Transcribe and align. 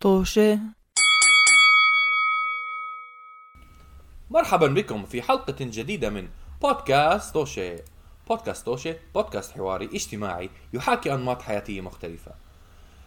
طوشة. 0.00 0.58
مرحبا 4.30 4.66
بكم 4.66 5.04
في 5.04 5.22
حلقة 5.22 5.54
جديدة 5.60 6.10
من 6.10 6.28
بودكاست 6.62 7.34
توشي 7.34 7.76
بودكاست 8.28 8.66
توشي 8.66 8.94
بودكاست 9.14 9.52
حواري 9.52 9.84
اجتماعي 9.84 10.50
يحاكي 10.72 11.14
أنماط 11.14 11.42
حياتية 11.42 11.80
مختلفة. 11.80 12.32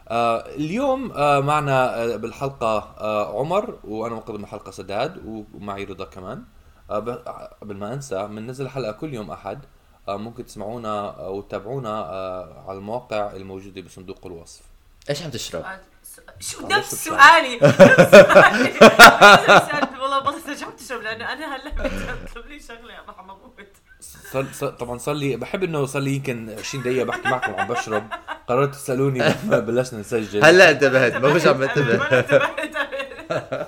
آه 0.07 0.45
اليوم 0.45 1.11
آه 1.11 1.39
معنا 1.39 2.03
آه 2.03 2.15
بالحلقة 2.15 2.77
آه 2.77 3.39
عمر 3.39 3.79
وأنا 3.83 4.15
مقدم 4.15 4.43
الحلقة 4.43 4.71
سداد 4.71 5.45
ومعي 5.53 5.83
رضا 5.83 6.05
كمان. 6.05 6.43
آه 6.89 6.99
قبل 7.61 7.77
ما 7.77 7.93
أنسى 7.93 8.27
بننزل 8.27 8.69
حلقة 8.69 8.91
كل 8.91 9.13
يوم 9.13 9.31
أحد. 9.31 9.65
آه 10.07 10.17
ممكن 10.17 10.45
تسمعونا 10.45 11.09
أو 11.25 11.41
تتابعونا 11.41 11.89
آه 11.89 12.63
على 12.67 12.77
المواقع 12.77 13.31
الموجودة 13.35 13.81
بصندوق 13.81 14.25
الوصف. 14.25 14.61
إيش 15.09 15.23
عم 15.23 15.29
تشرب؟ 15.29 15.65
شو 16.39 16.67
نفس 16.67 17.05
شو 17.05 17.09
سؤالي 17.11 17.55
نفس 17.61 18.11
سؤالي. 18.11 18.73
والله 20.01 20.15
عم 20.63 20.71
تشرب 20.77 21.01
لأنه 21.01 21.33
أنا 21.33 21.55
هلأ 21.55 21.71
بتطلب 22.23 22.45
لي 22.47 22.59
شغلة 22.59 22.93
ما 23.07 23.13
عم 23.17 23.29
أموت 23.31 23.67
صار 24.31 24.45
صار- 24.53 24.69
طبعا 24.69 24.97
صار 24.97 25.15
لي. 25.15 25.35
بحب 25.35 25.63
إنه 25.63 25.85
صار 25.85 26.01
لي 26.01 26.15
يمكن 26.15 26.55
20 26.59 26.83
دقيقة 26.83 27.05
بحكي 27.05 27.27
معكم 27.29 27.53
عم 27.53 27.67
بشرب. 27.67 28.07
قررت 28.47 28.75
تسألوني 28.75 29.19
لما 29.43 29.59
بلشنا 29.67 29.99
نسجل. 29.99 30.45
هلأ 30.45 30.71
انتبهت 30.71 31.13
ما 31.15 31.33
كنتش 31.33 31.47
عم 31.47 31.57
ما 31.59 31.65
انتبه. 31.65 32.19
انتبهت. 32.19 33.67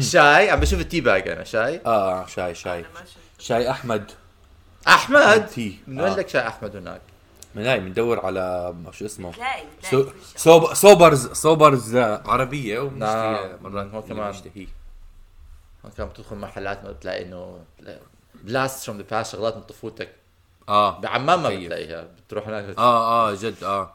شاي؟ 0.00 0.50
عم 0.50 0.60
بشوف 0.60 0.80
ال 0.80 0.85
tea 0.85 1.00
bag 1.00 1.28
أنا. 1.28 1.44
شاي؟ 1.44 1.80
آه 1.86 2.26
شاي 2.26 2.54
شاي. 2.54 2.80
ما. 2.82 2.86
شاي 3.38 3.70
أحمد. 3.70 4.10
أحمد؟ 4.88 5.46
tea. 5.46 5.78
من 5.86 6.00
وين 6.00 6.12
آه. 6.12 6.16
لك 6.16 6.28
شاي 6.28 6.46
أحمد 6.48 6.76
هناك؟ 6.76 7.00
من 7.54 7.66
هاي 7.66 7.80
بندور 7.80 8.26
على 8.26 8.74
شو 8.92 9.04
اسمه 9.06 9.32
تلاقي 9.32 9.62
so. 9.90 10.04
سوب 10.36 10.74
صوبرز 10.74 11.26
صوبرز 11.32 11.96
عربية 11.96 12.78
وبنشتري 12.78 13.08
نعم. 13.32 13.62
مرات 13.62 13.86
هو 13.94 13.98
اللي 14.00 14.14
كمان. 14.14 14.30
بنشتهيه 14.32 14.66
كان 15.96 16.08
بتدخل 16.08 16.36
محلات 16.36 16.84
ما 16.84 16.90
بتلاقي 16.92 17.22
إنه 17.24 17.64
blast 18.44 18.84
from 18.84 18.96
the 18.98 19.04
past 19.10 19.32
شغلات 19.32 19.56
من 19.56 19.62
طفولتك 19.62 20.14
آه 20.68 21.00
بعمان 21.00 21.38
ما. 21.40 21.48
بتلاقيها 21.48 22.02
بتروح 22.26 22.48
هناك 22.48 22.78
آه 22.78 23.30
آه 23.30 23.34
جد 23.34 23.64
آه 23.64 23.92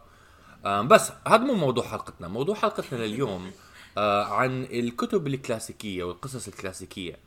آم، 0.65 0.87
بس 0.87 1.11
هذا 1.27 1.37
مو 1.37 1.53
موضوع 1.53 1.83
حلقتنا 1.87 2.27
موضوع 2.27 2.55
حلقتنا 2.55 2.97
لليوم 2.97 3.51
آه 3.97 4.23
عن 4.23 4.63
الكتب 4.63 5.27
الكلاسيكية 5.27 6.03
والقصص 6.03 6.47
الكلاسيكية 6.47 7.13
آم 7.13 7.19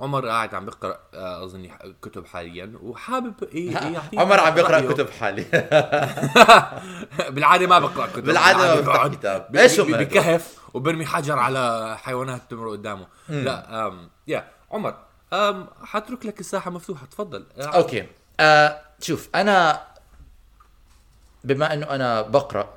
عمر 0.00 0.28
قاعد 0.28 0.54
عم 0.54 0.64
بيقرأ 0.64 0.98
آه 1.14 1.44
أظن 1.44 1.70
كتب 2.02 2.26
حاليا 2.26 2.72
وحابب 2.82 3.34
ي- 3.54 3.64
يعطينا 3.72 4.22
عمر 4.22 4.40
عم 4.40 4.54
بيقرأ 4.54 4.76
رأيه. 4.80 4.88
كتب 4.88 5.10
حالي 5.10 5.44
بالعادة 7.30 7.66
ما 7.66 7.78
بقرأ 7.78 8.06
كتب. 8.06 8.24
بالعادة 8.24 8.74
ما 8.74 8.80
بقعد 8.80 9.14
كتاب. 9.14 9.56
هدول؟ 9.56 10.04
بكهف 10.04 10.58
وبرمي 10.74 11.06
حجر 11.06 11.38
على 11.38 11.96
حيوانات 12.02 12.42
تمر 12.50 12.70
قدامه. 12.70 13.06
لا 13.28 13.86
آم 13.86 14.10
يا 14.26 14.48
عمر 14.70 14.94
آم 15.32 15.66
حترك 15.84 16.26
لك 16.26 16.40
الساحة 16.40 16.70
مفتوحة 16.70 17.06
تفضل. 17.06 17.46
أوكي. 17.58 18.06
آه 18.40 18.80
شوف 19.00 19.28
أنا 19.34 19.80
بما 21.44 21.72
إنه 21.74 21.86
أنا 21.90 22.22
بقرأ 22.22 22.68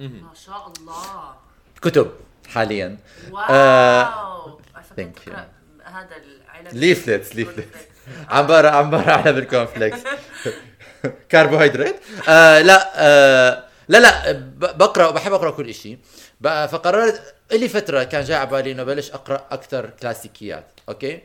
ما 0.00 0.34
شاء 0.34 0.72
الله. 0.78 1.34
كتب 1.82 2.10
حاليا. 2.48 2.98
واو. 3.30 3.44
آه، 3.50 4.58
فكرة 4.90 5.04
thank 5.04 5.16
تقرأ 5.26 5.48
هذا 5.84 6.16
العلب. 6.16 6.74
ليفلتس 6.76 7.36
ليفلتس 7.36 7.78
عم 8.28 8.46
بقرا 8.46 8.70
عم 8.70 8.90
بقرا 8.90 9.12
على 9.12 9.32
بالكونفليكس 9.32 9.98
كربوهيدرات؟ 11.30 11.96
آه 12.28 12.60
لا 12.62 12.92
آه 12.96 13.64
لا 13.88 13.98
لا 13.98 14.32
ب- 14.32 14.78
بقرأ 14.78 15.06
وبحب 15.06 15.32
أقرأ 15.32 15.50
كل 15.50 15.74
شيء 15.74 15.98
بقى 16.40 16.68
فقررت 16.68 17.34
لي 17.52 17.68
فترة 17.68 18.02
كان 18.02 18.24
جاي 18.24 18.36
على 18.36 18.50
بالي 18.50 18.72
إنه 18.72 18.82
بلش 18.82 19.10
أقرأ 19.10 19.46
أكثر 19.50 19.90
كلاسيكيات 19.90 20.64
أوكي؟ 20.88 21.20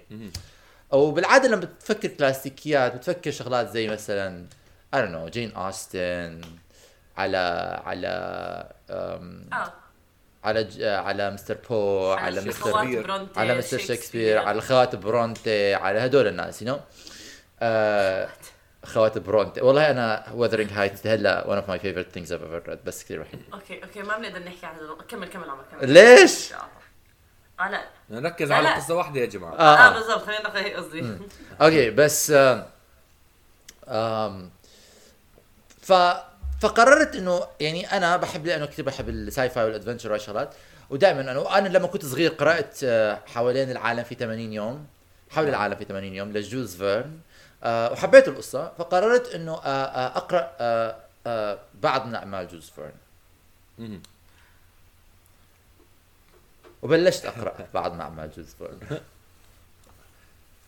وبالعادة 0.92 1.48
لما 1.48 1.56
بتفكر 1.62 2.08
كلاسيكيات 2.08 2.96
بتفكر 2.96 3.32
شغلات 3.32 3.70
زي 3.72 3.88
مثلا 3.88 4.46
I 4.96 4.98
don't 4.98 5.12
know 5.12 5.30
جين 5.32 5.52
اوستن 5.56 6.42
على 7.18 7.38
على 7.86 8.08
آه. 8.90 9.74
على 10.48 10.64
ج- 10.64 10.84
على 10.84 11.32
مستر 11.32 11.58
بو 11.70 12.12
على 12.12 12.42
شي 12.42 12.48
مستر 12.50 12.78
على 13.38 13.58
مستر 13.58 13.78
شكسبير 13.78 14.38
على 14.38 14.62
خوات 14.62 14.96
برونتي 14.96 15.74
على 15.74 16.00
هدول 16.00 16.28
الناس 16.28 16.62
you 16.62 16.68
know 16.68 16.80
خوات 18.86 19.18
برونتي. 19.18 19.62
والله 19.62 19.92
أنا 19.92 20.26
Wuthering 20.34 20.72
Heights 20.72 21.08
هلا 21.08 21.44
one 21.44 21.64
of 21.64 21.70
my 21.70 21.78
favorite 21.84 22.12
things 22.18 22.32
I've 22.32 22.44
ever 22.48 22.70
read 22.70 22.86
بس 22.86 23.04
كثير 23.04 23.22
بحب 23.22 23.40
أوكي 23.54 23.84
أوكي 23.84 24.02
ما 24.02 24.18
بنقدر 24.18 24.40
نحكي 24.40 24.66
عن 24.66 24.76
كمل 25.10 25.28
كمل 25.28 25.50
عمر 25.50 25.64
كمل. 25.72 25.90
ليش؟ 25.94 26.54
آه 27.60 27.70
لا 27.70 27.82
نركز 28.10 28.52
على. 28.52 28.70
قصة 28.74 28.96
واحدة 28.96 29.22
يا 29.22 29.26
جماعة. 29.26 29.54
آه. 29.54 29.88
آه. 29.88 29.94
بالضبط 29.94 30.26
خلينا 30.26 30.66
هيك 30.66 30.76
قصدي. 30.76 31.18
أوكي 31.62 31.90
بس 31.90 32.32
آم 32.32 32.66
آم 33.88 34.50
ف 35.82 35.94
فقررت 36.60 37.16
إنه 37.16 37.48
يعني 37.60 37.98
أنا 37.98 38.18
بحب 38.18 38.46
لأنه 38.46 38.66
كثير 38.66 38.86
بحب 38.86 39.10
ال 39.10 39.50
sci-fi 39.50 39.64
وال 39.66 39.74
adventure 39.74 40.12
والشغلات 40.12 40.54
ودائما 40.90 41.22
أنا 41.22 41.58
أنا 41.58 41.68
لما 41.68 41.88
كنت 41.88 42.06
صغير 42.06 42.32
قرأت 42.32 42.80
آه، 42.84 43.20
حوالين 43.26 43.72
العالم 43.72 44.04
في 44.04 44.16
80 44.16 44.54
يوم 44.54 44.86
حول 45.30 45.50
العالم 45.50 45.76
في 45.76 45.86
80 45.86 46.14
يوم 46.14 46.32
لجولز 46.32 46.76
فيرن 46.76 47.20
آه، 47.64 47.92
وحبيت 47.92 48.28
القصة. 48.28 48.72
فقررت 48.78 49.36
إنه 49.36 49.62
آه، 49.66 50.18
أقرأ 50.18 50.52
بعض 51.74 52.06
من 52.06 52.16
أعمال 52.16 52.48
جولز 52.48 52.72
فيرن. 52.76 54.02
وبلشت 56.82 57.26
أقرأ 57.26 57.54
بعض 57.74 57.94
من 57.94 58.02
أعمال 58.02 58.32
جولز 58.36 58.56
فيرن. 58.58 59.00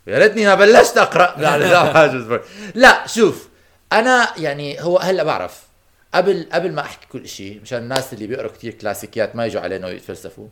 يا 0.08 0.20
ريتني 0.20 0.46
ما 0.46 0.56
بلشت 0.56 0.98
أقرأ 0.98 1.38
من 1.38 1.44
أعمال 1.44 2.12
جولز 2.12 2.28
فيرن. 2.28 2.72
لا 2.76 3.08
شوف 3.08 3.50
أنا 3.94 4.34
يعني 4.38 4.82
هو 4.82 4.98
هلأ 4.98 5.24
بعرف. 5.24 5.69
قبل 6.14 6.46
قبل 6.54 6.72
ما 6.72 6.82
أحكي 6.82 7.08
كل 7.08 7.28
شيء 7.28 7.62
مشان 7.62 7.80
الناس 7.84 8.14
اللي 8.14 8.28
بيقروا 8.28 8.52
كتير 8.52 8.74
كلاسيكيات 8.74 9.36
ما 9.36 9.46
يجوا 9.46 9.62
علينا 9.62 9.88
ويتفلسفوا. 9.88 10.48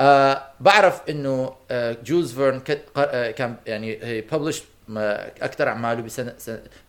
آه 0.00 0.42
بعرف 0.60 1.00
إنه 1.10 1.54
آه 1.70 1.96
جولز 2.04 2.32
فيرن 2.34 2.62
آه 2.96 3.30
كان 3.30 3.56
يعني 3.66 4.20
ببلش 4.20 4.62
أكثر 5.42 5.68
أعماله 5.68 6.02
بسنه 6.02 6.34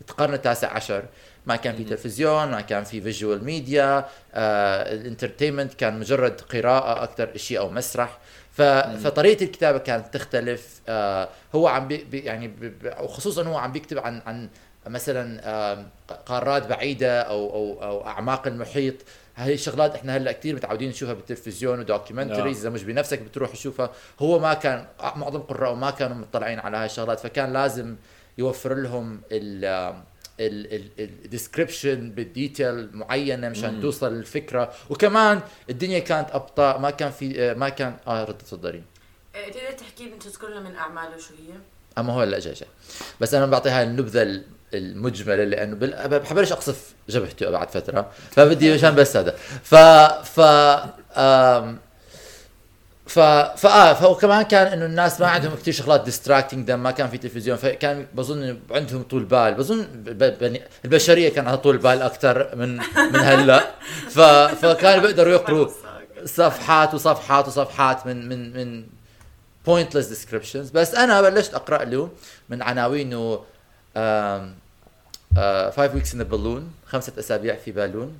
القرن 0.09 0.33
التاسع 0.33 0.73
عشر. 0.73 1.03
ما 1.45 1.56
كان 1.56 1.75
في 1.75 1.83
تلفزيون 1.83 2.51
ما 2.51 2.61
كان 2.61 2.83
في 2.83 3.01
visual 3.01 3.43
media 3.43 4.05
آه 4.33 4.94
ال 4.93 4.99
entertainment 4.99 5.73
كان 5.73 6.00
مجرد 6.00 6.41
قراءة 6.41 7.03
أكثر 7.03 7.38
شيء 7.38 7.59
أو 7.59 7.69
مسرح. 7.69 8.17
ف... 8.51 8.61
فطريقة 9.03 9.44
الكتابة 9.44 9.77
كانت 9.77 10.13
تختلف. 10.13 10.81
آه 10.89 11.29
هو 11.56 11.67
عم 11.67 11.88
بي 11.88 11.97
بي- 11.97 12.19
يعني. 12.19 12.47
ب... 12.47 12.94
وخصوصا 13.00 13.44
هو 13.44 13.57
عم 13.57 13.72
بيكتب 13.72 13.97
عن 13.97 14.22
عن 14.25 14.50
مثلا 14.87 15.85
قارات 16.25 16.67
بعيدة 16.67 17.21
أو 17.21 17.49
أو 17.53 17.83
أو 17.83 18.07
أعماق 18.07 18.47
المحيط. 18.47 18.93
هاي 19.35 19.53
الشغلات 19.53 19.95
إحنا 19.95 20.17
هلأ 20.17 20.31
كثير 20.31 20.55
متعودين 20.55 20.89
نشوفها 20.89 21.13
بالتلفزيون 21.13 21.79
و 21.79 21.85
documentaries 21.85 22.59
إذا 22.59 22.69
مش 22.69 22.83
بنفسك 22.83 23.19
بتروح 23.19 23.51
تشوفها. 23.51 23.91
هو 24.19 24.39
ما 24.39 24.53
كان 24.53 24.85
معظم 25.15 25.39
قراءه 25.39 25.73
ما 25.73 25.91
كانوا 25.91 26.15
مطلعين 26.15 26.59
على 26.59 26.77
هاي 26.77 26.85
الشغلات 26.85 27.19
فكان 27.19 27.53
لازم 27.53 27.95
يوفر 28.37 28.73
لهم 28.73 29.21
ال 29.31 29.95
ال 30.99 31.09
description 31.09 32.11
بال 32.11 32.31
detail 32.31 32.89
معينة 32.97 33.49
مشان 33.49 33.81
توصل 33.81 34.07
الفكرة 34.13 34.73
وكمان 34.89 35.41
الدنيا 35.69 35.99
كانت 35.99 36.29
أبطأ 36.31 36.77
ما 36.77 36.89
كان 36.89 37.11
في 37.11 37.41
آه، 37.41 37.53
ما 37.53 37.69
كان 37.69 37.95
آه 38.07 38.23
رد 38.23 38.37
تفضلي 38.37 38.81
إيه، 39.35 39.51
تقدر 39.51 39.71
تحكي 39.77 40.03
لي 40.03 40.11
تذكر 40.17 40.49
لنا 40.49 40.59
من 40.69 40.75
أعماله 40.75 41.17
شو 41.17 41.33
هي؟ 41.33 41.53
أما 41.97 42.13
هو 42.13 42.21
هلأ 42.21 42.39
جاي 42.39 42.55
بس 43.21 43.33
أنا 43.33 43.45
بعطي 43.45 43.69
هاي 43.69 43.83
النبذة 43.83 44.21
ال- 44.21 44.43
المجملة 44.73 45.44
لأنه 45.44 45.75
بال... 45.75 46.19
بحبلش 46.19 46.51
أقصف 46.51 46.94
جبهته 47.09 47.50
بعد 47.50 47.69
فترة 47.69 48.11
فبدي 48.31 48.73
مشان 48.73 48.95
بس 48.95 49.17
هذا. 49.17 49.35
ف 49.63 49.75
ف 49.75 50.39
آم... 51.18 51.80
ف 53.07 53.19
فاه 53.19 53.94
فهو 53.94 54.15
كمان 54.15 54.41
كان 54.41 54.68
إنه 54.68 54.86
الناس 54.86 55.21
ما 55.21 55.27
عندهم 55.27 55.56
كثير 55.56 55.74
شغلات 55.74 56.03
distracting 56.03 56.71
ما 56.71 56.91
كان 56.91 57.09
في 57.09 57.18
تلفزيون 57.18 57.57
فكان 57.57 58.06
بظن 58.13 58.59
عندهم 58.71 59.03
طول 59.03 59.24
بال. 59.24 59.53
بظن 59.53 59.88
البشرية 60.86 61.30
كان 61.30 61.45
عندها 61.45 61.62
طول 61.62 61.77
بال 61.77 62.01
أكثر 62.01 62.56
من 62.56 62.77
من 63.13 63.19
هلأ. 63.19 63.71
ف 64.09 64.19
فكانوا 64.65 65.01
بيقدروا 65.01 65.33
يقروا 65.33 65.68
صفحات 66.25 66.94
وصفحات 66.94 67.47
وصفحات 67.47 68.07
من 68.07 68.30
من 68.30 68.53
من 68.53 68.83
pointless 69.68 70.06
descriptions. 70.06 70.74
بس 70.74 70.95
أنا 70.95 71.21
بلشت 71.21 71.53
أقرأ 71.53 71.83
له 71.83 72.09
من 72.50 72.62
عناوينه 72.62 73.39
weeks 75.35 76.13
in 76.13 76.21
a 76.21 76.25
balloon 76.33 76.62
خمسة 76.88 77.13
أسابيع 77.19 77.56
في 77.56 77.71
بالون. 77.71 78.18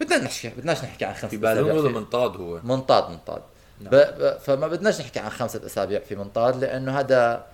بدنا 0.00 0.18
نحكي 0.24 0.48
بدناش 0.48 0.84
نحكي 0.84 1.04
عن 1.04 1.14
خمسة 1.14 1.28
في 1.28 1.36
بالون 1.36 1.70
ولا 1.70 1.88
منطاد 1.88 2.36
هو؟ 2.36 2.60
منطاد 2.64 3.10
منطاد. 3.10 3.42
نعم. 3.80 3.90
ب... 3.90 3.96
ب... 3.96 4.38
فما 4.38 4.68
بدناش 4.68 5.00
نحكي 5.00 5.18
عن 5.18 5.30
خمسة 5.30 5.66
أسابيع 5.66 6.00
في 6.00 6.16
منطاد 6.16 6.56
لأنه 6.56 6.98
هذا 7.00 7.46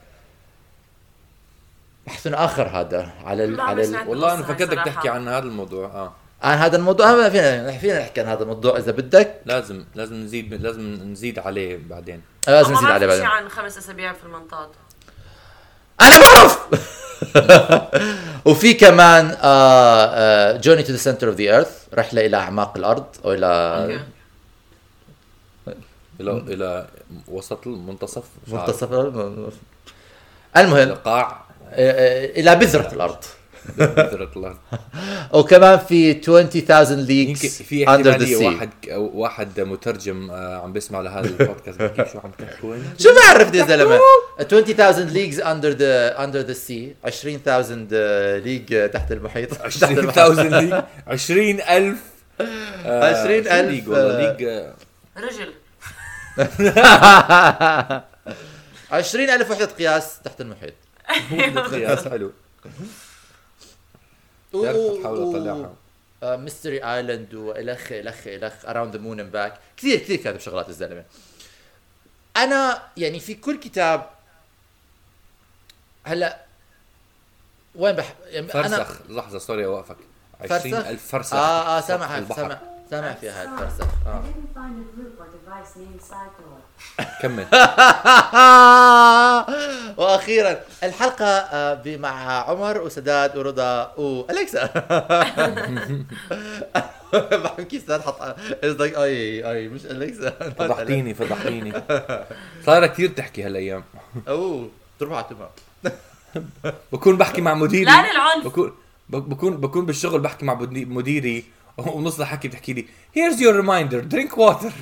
بحث 2.07 2.27
آخر 2.27 2.69
هذا 2.69 3.13
على 3.25 3.45
ال... 3.45 3.61
على 3.61 3.85
ال... 3.85 4.09
والله 4.09 4.35
أنا 4.35 4.43
فكرتك. 4.43 4.85
تحكي 4.85 5.09
عن 5.09 5.29
هذا 5.29 5.47
الموضوع 5.47 5.87
آه. 5.87 6.13
عن 6.43 6.59
هذا 6.59 6.77
الموضوع 6.77 7.15
ما 7.15 7.31
فينا 7.31 7.79
فينا 7.79 8.01
نحكي 8.01 8.21
عن 8.21 8.27
هذا 8.27 8.43
الموضوع 8.43 8.79
إذا 8.79 8.93
بدك. 8.93 9.41
لازم 9.47 9.85
لازم 9.95 10.15
نزيد 10.15 10.55
لازم 10.55 10.81
نزيد 10.83 11.39
عليه 11.39 11.81
بعدين. 11.89 12.23
لازم 12.49 12.73
نزيد 12.73 12.91
عليه 12.91 13.07
بعدين. 13.07 13.25
عن 13.25 13.49
خمس 13.49 13.79
أسابيع 13.79 14.13
في 14.13 14.25
المنطاد. 14.25 14.69
أنا 16.01 16.19
بعرف 16.21 16.56
وفي 18.47 18.75
كمان 18.75 19.37
آه، 19.43 20.57
Journey 20.57 20.83
to 20.83 20.93
the 20.93 20.99
Center 20.99 21.29
of 21.29 21.37
the 21.37 21.43
Earth 21.43 21.83
رحلة 21.95 22.27
إلى 22.27 22.37
أعماق 22.37 22.77
الأرض 22.77 23.07
أو 23.25 23.33
إلى. 23.33 24.01
إلى 26.21 26.31
إلى 26.33 26.87
وسط 27.29 27.67
المنتصف. 27.67 28.25
منتصف 28.49 28.93
المهم 30.57 30.89
القاع 30.89 31.45
آه، 31.71 32.27
إلى 32.41 32.57
بذرة 32.57 32.93
الأرض 32.93 33.25
وكمان 35.33 35.79
في 35.79 36.11
20000 36.11 36.71
يمكن 36.91 37.05
ليجز 37.05 37.63
في 37.63 37.89
اندر 37.89 38.11
ذا 38.11 38.11
احتمالية 38.11 38.37
سي 38.39 38.45
واحد 38.47 38.71
واحد 38.97 39.61
مترجم 39.61 40.31
آه، 40.31 40.57
عم 40.63 40.73
بيسمع 40.73 41.01
لهذا 41.01 41.27
البودكاست. 41.29 42.13
شو 42.13 42.19
عم 42.19 42.31
تحكوا؟ 42.39 42.77
شو 43.03 43.09
بعرفني 43.15 43.59
يا 43.59 43.67
زلمة؟ 43.67 43.99
20000 44.41 45.13
ليجز 45.13 45.41
اندر 45.41 45.71
ذا 45.71 46.25
اندر 46.25 46.41
ذا 46.41 46.53
سي 46.53 46.95
20000 47.05 47.71
ليج 48.45 48.91
تحت 48.91 49.13
المحيط. 49.13 49.55
تحت 49.81 49.83
المحيط. 49.83 50.19
20000 50.19 50.53
ليج 50.53 50.83
20000 51.09 51.97
آه، 52.41 53.23
20,000 53.23 53.65
شو 53.65 53.71
ليج 53.71 53.89
والله. 53.89 54.29
آه. 54.29 54.33
ليج 54.33 54.43
آه، 54.49 54.75
رجل. 55.17 55.53
20000 58.91 59.51
وحدة 59.51 59.67
قياس 59.67 60.21
تحت 60.25 60.41
المحيط. 60.41 60.75
قياس 61.73 62.09
حلو. 62.09 62.33
بتعرف 64.55 64.77
بحاول 65.01 65.37
اطلعها 65.37 65.73
ميستري 66.37 66.85
ايلاند 66.85 67.35
والخ 67.35 67.87
الخ 67.93 68.21
الخ 68.27 68.53
اراوند 68.67 68.97
ذا 68.97 69.01
مون 69.03 69.21
اند 69.21 69.33
باك 69.33 69.59
كثير 69.77 69.99
كثير 69.99 70.17
كاتب 70.17 70.41
شغلات 70.41 70.69
الزلمة. 70.69 71.05
أنا 72.37 72.83
يعني 72.97 73.21
في 73.21 73.35
كل 73.35 73.59
كتاب 73.59 74.11
هلأ 76.05 76.39
وين 77.75 77.95
بح 77.97 78.15
يعني 78.27 78.49
فرسخ. 78.49 78.97
لحظة 79.09 79.39
سوري 79.39 79.67
اوقفك 79.67 79.97
فرسخ؟ 80.41 80.55
20000 80.55 81.07
فرسخ 81.09 81.35
آه 81.35 81.79
آه 81.79 81.81
في 81.81 81.87
سامع. 81.87 82.21
سامع 82.37 82.59
سامع 82.91 83.13
في 83.15 83.29
هاد 83.31 83.49
فرسخ. 83.49 83.87
I 84.05 84.07
آه 84.07 84.23
didn't 84.23 84.57
وأخيرا 90.17 90.61
الحلقة 90.83 91.27
آه، 91.27 91.97
مع 91.97 92.41
عمر 92.51 92.81
وسداد 92.83 93.37
ورضا 93.37 93.95
والكسا 93.97 94.67
بحكي 97.13 97.79
سداد 97.79 98.01
حط 98.01 98.21
قصدك 98.65 98.95
أي 98.97 99.51
أي 99.51 99.69
مش 99.69 99.87
الكسا 99.87 100.31
فضحتيني 100.31 101.15
فضحتيني. 101.15 101.73
صايرة 102.67 102.87
كثير 102.87 103.09
تحكي 103.09 103.43
هالأيام. 103.43 103.85
أوه 104.29 104.71
تربع 105.01 105.21
تمام. 105.23 105.49
بكون 106.93 107.17
بحكي 107.17 107.41
مع 107.41 107.55
مديري. 107.55 107.85
لا 107.85 108.13
للعنف. 108.13 108.45
بكون 108.45 108.73
بكون 109.09 109.57
بكون 109.57 109.87
بالشغل 109.87 110.21
بحكي 110.21 110.45
مع 110.45 110.55
مديري 110.71 111.45
ونص 111.77 112.21
الحكي 112.21 112.49
بتحكي 112.49 112.73
لي 112.73 112.87
here's 113.15 113.41
your 113.41 113.57
reminder 113.57 114.01
drink 114.01 114.39
water 114.39 114.73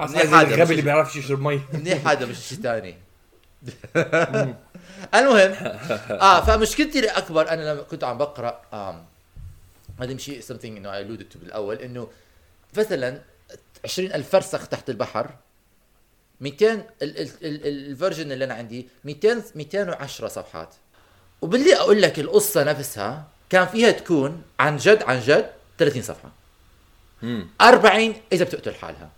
منيح 0.00 0.34
هذا، 0.34 0.54
الغبي 0.54 0.70
اللي 0.70 0.82
بيعرفش 0.82 1.16
يشرب 1.16 1.40
مي. 1.40 1.60
منيح 1.72 2.08
هذا 2.08 2.26
مش 2.26 2.38
شيء 2.38 2.58
ثاني. 2.58 3.05
المهم 5.14 5.52
آه 6.10 6.44
فمشكلتي 6.44 6.98
الأكبر 6.98 7.48
أنا 7.48 7.72
لما 7.72 7.82
كنت 7.82 8.04
عم 8.04 8.18
بقرأ 8.18 8.60
هذا 10.00 10.16
شيء 10.16 10.40
something 10.42 10.64
إنه 10.64 10.92
I 10.92 11.04
alluded 11.06 11.34
to 11.34 11.38
بالأول 11.38 11.76
إنه 11.76 12.08
مثلا 12.76 13.20
20000 13.84 14.28
فرسخ 14.30 14.68
تحت 14.68 14.90
البحر 14.90 15.30
200 16.40 16.66
ال- 16.72 16.84
ال- 17.02 17.20
ال- 17.42 17.66
ال 17.66 17.74
version 17.74 18.32
اللي 18.32 18.44
أنا 18.44 18.54
عندي 18.54 18.88
200 19.04 19.42
210 19.54 20.28
صفحات. 20.28 20.74
وباللي 21.42 21.76
أقول 21.76 22.02
لك 22.02 22.18
القصة 22.18 22.62
نفسها 22.62 23.24
كان 23.50 23.66
فيها 23.66 23.90
تكون 23.90 24.42
عن 24.60 24.76
جد 24.76 25.02
عن 25.02 25.20
جد 25.20 25.50
30 25.78 26.02
صفحة. 26.02 26.32
امم 27.22 27.48
40 27.60 28.14
إذا 28.32 28.44
بتقتل 28.44 28.74
حالها. 28.74 29.10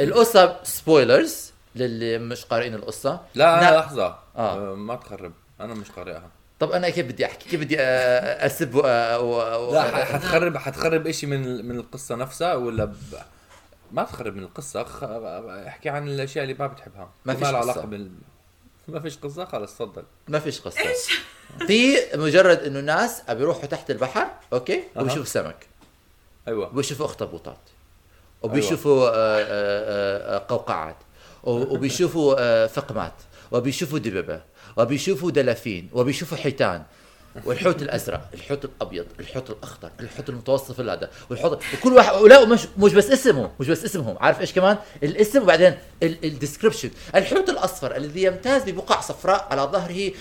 القصة 0.00 0.60
سبويلرز 0.64 1.49
للي 1.74 2.18
مش 2.18 2.44
قارئين 2.44 2.74
القصة. 2.74 3.20
لا 3.34 3.60
نا- 3.60 3.76
لحظة. 3.78 4.06
آه. 4.06 4.72
آه. 4.72 4.74
ما 4.74 4.94
تخرب. 4.96 5.32
أنا 5.60 5.74
مش 5.74 5.90
قارئها. 5.90 6.28
طب 6.60 6.70
أنا 6.72 6.90
كيف 6.90 7.06
بدي 7.06 7.26
أحكي؟ 7.26 7.48
كيف 7.50 7.60
بدي 7.60 7.80
أسب 7.80 8.74
و... 8.74 8.80
و... 9.18 9.74
لا 9.74 10.04
حتخرب 10.04 10.56
حتخرب 10.56 11.06
إشي 11.06 11.26
من 11.26 11.68
من 11.68 11.76
القصة 11.78 12.14
نفسها 12.14 12.54
ولا 12.54 12.84
ب... 12.84 12.96
ما 13.92 14.02
تخرب 14.04 14.36
من 14.36 14.42
القصة. 14.42 14.84
خ... 14.84 15.04
احكي 15.66 15.88
عن 15.88 16.08
الأشياء 16.08 16.42
اللي 16.44 16.56
ما 16.58 16.66
بتحبها. 16.66 17.10
ما 17.24 17.34
فيش. 17.34 17.44
علاقة 17.46 17.84
بال 17.86 18.10
ما 18.88 19.00
فيش 19.00 19.18
قصة؟ 19.18 19.44
خلص 19.44 19.74
تفضل. 19.78 20.02
ما 20.28 20.38
فيش 20.38 20.60
قصة. 20.60 20.80
في 21.66 21.96
مجرد 22.14 22.58
إنه 22.58 22.80
ناس 22.80 23.22
بيروحوا 23.30 23.66
تحت 23.66 23.90
البحر 23.90 24.26
أوكي. 24.52 24.82
وبيشوفوا 24.96 25.24
سمك. 25.24 25.66
أيوه. 26.48 26.66
وبيشوفوا 26.68 27.06
أخطبوطات. 27.06 27.58
وبيشوفوا 28.42 29.08
آه، 29.08 29.12
آه، 29.14 30.36
آه، 30.36 30.44
قوقعات. 30.48 30.96
وبيشوفوا 31.44 32.34
آه، 32.38 32.66
فقمات 32.66 33.12
وبيشوفوا 33.52 33.98
دببة 33.98 34.40
وبيشوفوا 34.76 35.30
دلافين 35.30 35.88
وبيشوفوا 35.92 36.36
حيتان. 36.38 36.82
والحوت 37.44 37.82
الأزرق 37.82 38.28
الحوت 38.34 38.64
الأبيض 38.64 39.06
الحوت 39.20 39.50
الأخضر 39.50 39.90
الحوت 40.00 40.28
المتوسط 40.28 40.80
هذا 40.80 41.10
والحوت 41.30 41.62
وكل 41.74 41.92
واحد 41.92 42.14
ولا 42.14 42.44
مش 42.44 42.60
مش 42.78 42.92
بس 42.92 43.10
اسمه 43.10 43.50
مش 43.60 43.68
بس 43.68 43.84
اسمهم 43.84 44.16
عارف 44.20 44.40
إيش 44.40 44.52
كمان؟ 44.52 44.76
الاسم 45.02 45.42
وبعدين 45.42 45.78
ال 46.02 46.09
description 46.09 46.90
الحوت 47.14 47.48
الأصفر 47.48 47.96
الذي 47.96 48.22
يمتاز 48.22 48.62
ببقع 48.62 49.00
صفراء 49.00 49.48
على 49.50 49.62
ظهره 49.62 50.12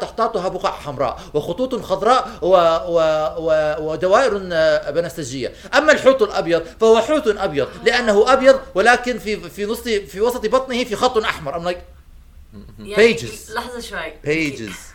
تحتاطها 0.00 0.48
بقع 0.48 0.70
حمراء 0.70 1.20
وخطوط 1.34 1.74
خضراء 1.74 2.38
و 2.42 2.48
و 2.88 2.98
و 3.38 3.76
ودوائر 3.92 4.38
بنفسجيه 4.90 5.52
أما 5.74 5.92
الحوت 5.92 6.22
الأبيض 6.22 6.62
فهو 6.80 7.00
حوت 7.00 7.26
أبيض 7.26 7.68
لأنه 7.84 8.32
أبيض 8.32 8.60
ولكن 8.74 9.18
في 9.18 9.50
في 9.50 9.64
نص 9.64 9.80
في 9.80 10.20
وسط 10.20 10.46
بطنه 10.46 10.84
في 10.84 10.96
خط 10.96 11.18
أحمر. 11.18 11.52
I'm 11.52 11.74
like 11.74 11.78
يعني 12.78 13.18
Pages. 13.18 13.50
لحظة 13.50 13.80
شوي. 13.80 14.12
Pages. 14.24 14.87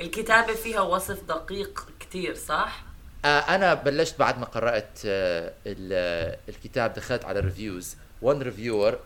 الكتابة 0.00 0.54
فيها 0.54 0.80
وصف 0.80 1.22
دقيق 1.28 1.86
كتير 2.00 2.34
صح؟ 2.34 2.82
آه، 3.24 3.38
أنا 3.38 3.74
بلشت 3.74 4.18
بعد 4.18 4.38
ما 4.38 4.44
قرأت 4.44 4.98
آه، 5.06 5.52
ال- 5.66 5.90
آه، 5.92 6.38
الكتاب 6.48 6.94
دخلت 6.94 7.24
على 7.24 7.40
reviews 7.40 7.96
one 8.22 8.42
reviewer 8.42 8.98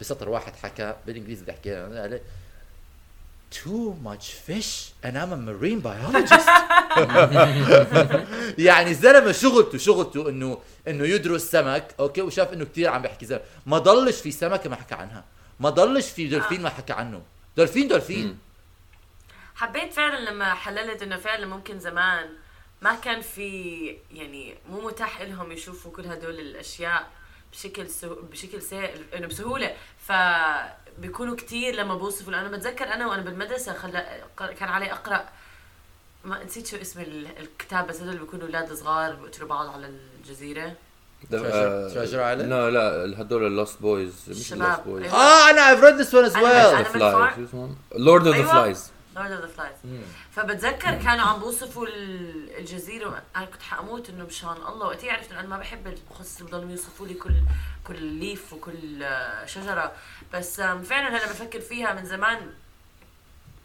بسطر 0.00 0.28
واحد 0.28 0.56
حكى 0.56 0.94
بالإنجليزي 1.06 1.42
بدي 1.42 1.50
احكي 1.52 1.74
قال 1.74 2.20
too 3.54 3.92
much 4.08 4.26
fish 4.48 4.70
and 5.04 5.14
I'm 5.14 5.32
a 5.32 5.36
marine 5.36 5.80
biologist. 5.82 6.48
يعني 8.68 8.90
الزلمه 8.90 9.32
شغلته 9.32 9.78
شغلته 9.78 10.28
إنه 10.28 10.58
إنه 10.88 11.04
يدرس 11.04 11.50
سمك 11.50 11.94
أوكي 12.00 12.22
وشاف 12.22 12.52
إنه 12.52 12.64
كثير 12.64 12.88
عم 12.88 13.02
بيحكي 13.02 13.26
زلمة. 13.26 13.42
ما 13.66 13.78
ضلش 13.78 14.20
في 14.20 14.30
سمكة 14.30 14.70
ما 14.70 14.76
حكى 14.76 14.94
عنها. 14.94 15.24
ما 15.60 15.70
ضلش 15.70 16.10
في 16.10 16.28
دولفين 16.28 16.62
ما 16.62 16.68
حكى 16.68 16.92
عنه. 16.92 17.22
دولفين 17.56 17.88
دولفين. 17.88 18.38
حبيت 19.54 19.92
فعلا 19.92 20.30
لما 20.30 20.54
حللت 20.54 21.02
إنه 21.02 21.16
فعلا 21.16 21.46
ممكن 21.46 21.78
زمان 21.80 22.26
ما 22.82 22.94
كان 22.94 23.20
في 23.20 23.86
يعني 24.12 24.54
مو 24.70 24.80
متاح 24.80 25.20
لهم 25.20 25.52
يشوفوا 25.52 25.92
كل 25.92 26.06
هدول 26.06 26.40
الأشياء 26.40 27.08
بشكل 27.52 27.88
سه... 27.88 28.16
بشكل 28.32 28.62
سهل 28.62 29.04
إنه 29.16 29.26
بسهولة 29.26 29.74
فبيكونوا 30.06 31.36
كتير 31.36 31.74
لما 31.74 31.94
بوصفوا 31.94 32.32
أنا 32.34 32.48
بتذكر 32.48 32.84
أنا 32.84 33.06
وأنا 33.06 33.22
بالمدرسة 33.22 33.72
خل... 33.74 33.90
كان 34.58 34.68
علي 34.68 34.92
أقرأ 34.92 35.24
ما 36.24 36.44
نسيت 36.44 36.66
شو 36.66 36.76
اسم 36.76 37.00
ال- 37.00 37.38
الكتاب 37.38 37.86
بس 37.86 38.00
هدول 38.00 38.16
بيكونوا 38.18 38.46
أولاد 38.46 38.72
صغار 38.72 39.14
بيقتلوا 39.14 39.48
بعض 39.48 39.66
على 39.68 39.90
الجزيرة 40.20 40.72
Treasure- 41.22 41.92
Treasure 41.94 42.22
Island? 42.30 42.48
لا 42.50 42.70
لا 42.70 43.20
هدول 43.22 43.46
ال 43.46 43.53
Lost 43.53 43.80
Boys 43.82 44.14
مش. 44.28 44.52
ال 44.52 44.58
Lost 44.58 44.80
Boys 44.80 45.04
أيوة. 45.04 45.16
آه 45.16 45.50
أنا 45.50 45.74
I've 45.76 45.80
read 45.84 46.04
this 46.06 46.10
one 46.12 46.30
as 46.32 46.34
أنا- 46.34 46.38
well 46.38 46.86
أنا- 46.86 46.92
Flies 46.92 47.34
شو 47.36 47.44
اسمهم؟ 47.44 47.76
Lord 47.96 48.26
of 48.26 48.36
the. 48.36 48.44
Flies 48.52 48.90
Lord 49.16 49.30
of 49.32 49.40
the 49.40 49.46
Flies 49.46 49.76
فبتذكر 50.32 50.94
كانوا 50.94 51.24
عم 51.26 51.40
بوصفوا 51.40 51.86
ال- 51.86 52.56
الجزيرة 52.58 53.22
أنا 53.36 53.44
كنت 53.44 53.62
حاموت 53.62 54.10
إنه 54.10 54.24
مشان 54.24 54.48
الله. 54.68 54.86
وقتها 54.86 55.12
عرفت 55.12 55.30
إنه 55.30 55.40
أنا 55.40 55.48
ما 55.48 55.58
بحب 55.58 55.86
القصص 55.86 56.42
بضلوا 56.42 56.70
يوصفوا 56.70 57.06
لي 57.06 57.14
كل 57.14 57.34
كل 57.86 58.02
leaf 58.02 58.52
وكل 58.52 59.02
آه، 59.02 59.46
شجرة. 59.46 59.92
بس 60.34 60.56
فعلا 60.60 61.08
هلا 61.08 61.26
بفكر 61.32 61.60
فيها 61.60 61.94
من 61.94 62.04
زمان. 62.04 62.50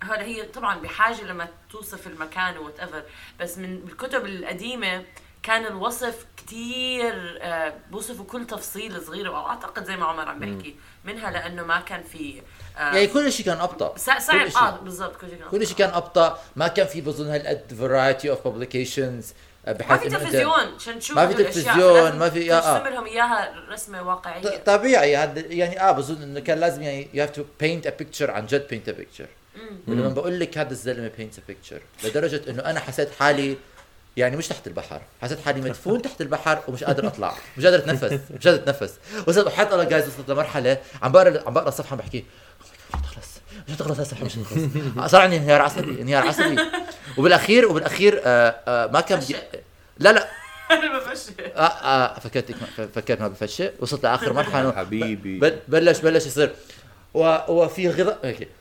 هلا 0.03 0.23
هي 0.23 0.43
طبعا 0.43 0.79
بحاجة 0.79 1.21
لما 1.23 1.47
توصف 1.69 2.07
المكان 2.07 2.57
whatever 2.57 3.03
بس 3.39 3.57
من 3.57 3.73
الكتب 3.87 4.25
القديمة 4.25 5.05
كان 5.47 5.65
الوصف 5.65 6.25
كتير 6.37 7.39
آه، 7.41 7.73
بوصفوا 7.91 8.25
كل 8.25 8.47
تفصيل 8.47 9.01
صغير 9.01 9.31
وأعتقد 9.31 9.83
زي 9.85 9.95
ما 9.97 10.05
عمر 10.05 10.29
عم 10.29 10.39
بيحكي 10.39 10.75
منها 11.05 11.31
لأنه 11.31 11.63
ما 11.63 11.79
كان 11.79 12.03
في 12.03 12.41
آه، 12.77 12.79
يعني 12.79 13.07
كل 13.07 13.31
شيء 13.31 13.45
كان 13.45 13.57
أبطأ. 13.57 13.97
صع- 13.97 14.19
صعب. 14.19 14.47
آه 14.63 14.79
بالضبط 14.79 15.15
كل 15.15 15.27
شيء 15.29 15.37
كان 15.39 15.49
كل 15.49 15.67
شيء 15.67 15.77
كان 15.77 15.89
أبطأ. 15.89 16.39
ما 16.55 16.67
كان 16.67 16.87
في 16.87 17.01
بظن 17.01 17.27
هالقد 17.27 17.73
variety 17.79 18.29
of 18.29 18.43
publications 18.47 19.33
بحيث 19.67 19.91
ما 19.91 19.97
في 19.97 20.09
تلفزيون 20.09 20.75
عشان 20.75 20.99
تشوف 20.99 21.15
ما 21.17 21.27
في 21.27 21.33
تلفزيون، 21.33 22.15
ما 22.19 22.29
في- 22.29 22.53
آه، 22.53 22.57
آه. 22.57 22.77
ترسم 22.79 22.93
لهم 22.93 23.05
إياها 23.05 23.53
رسمة 23.69 24.01
واقعية. 24.07 24.57
طبيعي 24.57 25.17
هذا 25.17 25.39
يعني 25.39 25.81
آه 25.81 25.91
بظن 25.91 26.21
إنه 26.21 26.39
كان 26.39 26.59
لازم 26.59 26.81
يعني 26.81 27.07
you 27.13 27.23
have 27.23 27.29
to 27.31 27.43
paint 27.59 27.87
a 27.87 27.89
picture 27.89 28.31
عن 28.31 28.45
جد 28.45 28.67
paint 28.67 28.89
a 28.89 28.91
picture 28.91 29.27
ولما 29.87 30.09
بقول 30.09 30.39
لك 30.39 30.57
هذا 30.57 30.71
الزلمة 30.71 31.11
paint 31.17 31.37
a 31.37 31.41
picture 31.47 31.81
لدرجة 32.03 32.41
إنه 32.49 32.61
أنا 32.65 32.79
حسيت 32.79 33.09
حالي 33.19 33.57
يعني 34.17 34.37
مش 34.37 34.47
تحت 34.47 34.67
البحر. 34.67 35.01
حسيت 35.21 35.39
حالي 35.45 35.61
مدفون 35.61 36.01
تحت 36.07 36.21
البحر 36.21 36.59
ومش 36.67 36.83
قادر 36.83 37.07
أطلع. 37.07 37.33
مش 37.57 37.65
قادر 37.65 37.77
أتنفس. 37.77 38.19
مش 38.39 38.47
قادر 38.47 38.63
أتنفس. 38.63 38.93
وصلت 39.27 39.47
وحياة 39.47 39.73
الله 39.73 39.83
جايز 39.83 40.07
وصلت 40.07 40.29
لمرحلة 40.29 40.77
عم 41.01 41.11
بقرا 41.11 41.43
عم 41.47 41.53
بقرا 41.53 41.67
الصفحة 41.67 41.95
بحكي 41.95 42.23
"Oh 42.23 42.95
my 42.95 42.97
God، 42.97 43.05
خلص 43.05 43.27
مش 43.69 43.75
تخلص 43.75 43.99
هالصفحه 43.99 44.25
مش 44.25 44.33
تخلص 44.35 44.61
صار 45.11 45.21
عندي 45.21 45.37
انهيار 45.37 45.61
عصبي 45.61 46.01
انهيار 46.01 46.27
عصبي. 46.27 46.57
وبالاخير 47.17 47.67
وبالأخير 47.67 48.21
آه 48.25 48.55
آه 48.67 48.87
ما 48.87 49.01
كان 49.01 49.19
بدي 49.19 49.35
لا 49.97 50.11
لا. 50.13 50.27
أنا 50.71 50.99
بفشل. 50.99 51.33
آه 51.55 52.19
فكرت 52.19 52.51
فكرت 52.95 53.21
ما 53.21 53.27
بفشل. 53.27 53.71
وصلت 53.79 54.03
لآخر 54.03 54.33
مرحلة. 54.33 54.71
حبيبي. 54.71 55.39
بل- 55.39 55.59
بلش 55.67 55.99
بلش 55.99 56.25
يصير. 56.25 56.51
وفي 57.13 57.89
خضم. 57.89 58.15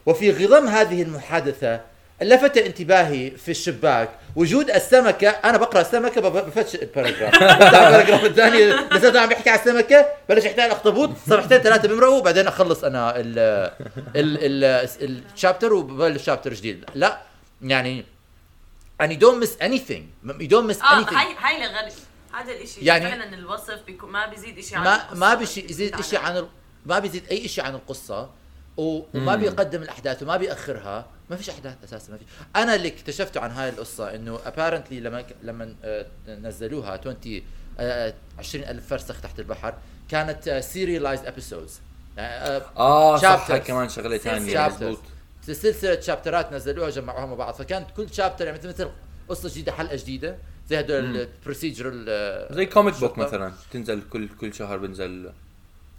وفي 0.06 0.46
خضم 0.46 0.66
هذه 0.68 1.02
المحادثة 1.02 1.80
لفت 2.22 2.56
انتباهي 2.56 3.30
في 3.30 3.50
الشباك. 3.50 4.10
وجود 4.36 4.70
السمكة 4.70 5.28
أنا 5.28 5.58
بقرأ 5.58 5.80
السمكة 5.80 6.20
بب- 6.20 6.46
بفتش 6.46 6.74
ال 6.74 6.80
paragraph. 6.80 7.34
بتاع 7.56 7.88
ال 7.88 7.92
paragraph 7.92 8.24
الثاني 8.24 8.64
لسه 8.66 9.20
عم 9.20 9.28
بيحكي 9.28 9.50
على 9.50 9.60
السمكة. 9.60 10.06
بلش 10.28 10.44
يحكي 10.44 10.60
على 10.60 10.72
الاخطبوط. 10.72 11.10
صفحتين 11.26 11.58
ثلاثة 11.58 11.88
بمرقوا 11.88 12.18
وبعدين 12.18 12.46
أخلص 12.46 12.84
أنا 12.84 13.10
ال 13.20 13.38
ال 14.16 14.64
ال 14.64 15.22
الشابتر 15.34 15.72
وببلش 15.72 16.22
شابتر 16.24 16.54
جديد. 16.54 16.84
لا 16.94 17.20
يعني 17.62 18.04
يعني 19.00 19.18
don't 19.20 19.44
miss 19.44 19.62
anything. 19.62 20.30
You 20.30 20.48
don't 20.48 20.70
miss 20.74 20.84
آه 20.84 21.04
anything. 21.04 21.14
هاي 21.14 21.34
هاي 21.38 21.60
لغري 21.68 21.92
هذا 22.32 22.52
الإشي. 22.52 22.80
يعني- 22.80 23.04
يعني 23.04 23.20
فعلا 23.22 23.34
الوصف 23.34 23.78
بيكون 23.86 24.10
ما 24.10 24.26
بيزيد 24.26 24.58
إشي 24.58 24.76
عن 24.76 24.84
ما 24.84 24.94
القصة. 24.96 25.16
ما 25.16 25.34
بشي 25.34 25.66
يزيد 25.70 26.00
شيء 26.00 26.18
عن 26.18 26.46
ما 26.86 26.98
بيزيد 26.98 27.24
أي 27.30 27.48
شيء 27.48 27.64
عن 27.64 27.74
القصة. 27.74 28.30
وما 28.76 29.36
بيقدم 29.36 29.82
الأحداث 29.82 30.22
وما 30.22 30.36
بيأخرها. 30.36 31.06
ما 31.30 31.36
فيش 31.36 31.50
أحداث 31.50 31.74
أساسا 31.84 32.12
ما 32.12 32.18
في 32.18 32.24
أنا 32.56 32.74
اللي 32.74 32.88
اكتشفته 32.88 33.40
عن 33.40 33.50
هاي 33.50 33.68
القصة 33.68 34.14
إنه 34.14 34.38
ابارنتلي 34.46 35.00
لما 35.00 35.24
لما 35.42 35.74
آه، 35.84 36.06
نزلوها 36.28 36.90
20 36.90 37.42
آه، 37.78 38.14
20000 38.38 38.86
فرسخ 38.86 39.20
تحت 39.20 39.38
البحر 39.40 39.74
كانت 40.08 40.48
serialized 40.48 41.26
episodes 41.26 41.80
آه 42.18 43.16
صح 43.16 43.56
كمان 43.56 43.88
شغلة 43.88 44.18
ثانية. 44.18 44.68
مضبوط 44.68 44.98
سلسلة 45.42 46.00
chapterات 46.00 46.52
نزلوها 46.52 46.90
جمعوها 46.90 47.26
مع 47.26 47.34
بعض. 47.34 47.54
فكانت 47.54 47.90
كل 47.96 48.14
chapter 48.14 48.46
يعني 48.46 48.58
مثل 48.58 48.68
مثل 48.68 48.90
قصة 49.28 49.48
جديدة 49.48 49.72
حلقة 49.72 49.96
جديدة. 49.96 50.36
زي 50.68 50.80
هدول 50.80 51.16
ال 51.16 51.29
procedural 51.29 52.54
زي 52.54 52.66
comic 52.66 53.00
book. 53.00 53.18
مثلا 53.18 53.52
تنزل 53.72 54.02
كل 54.10 54.28
كل 54.28 54.54
شهر 54.54 54.78
بنزل 54.78 55.32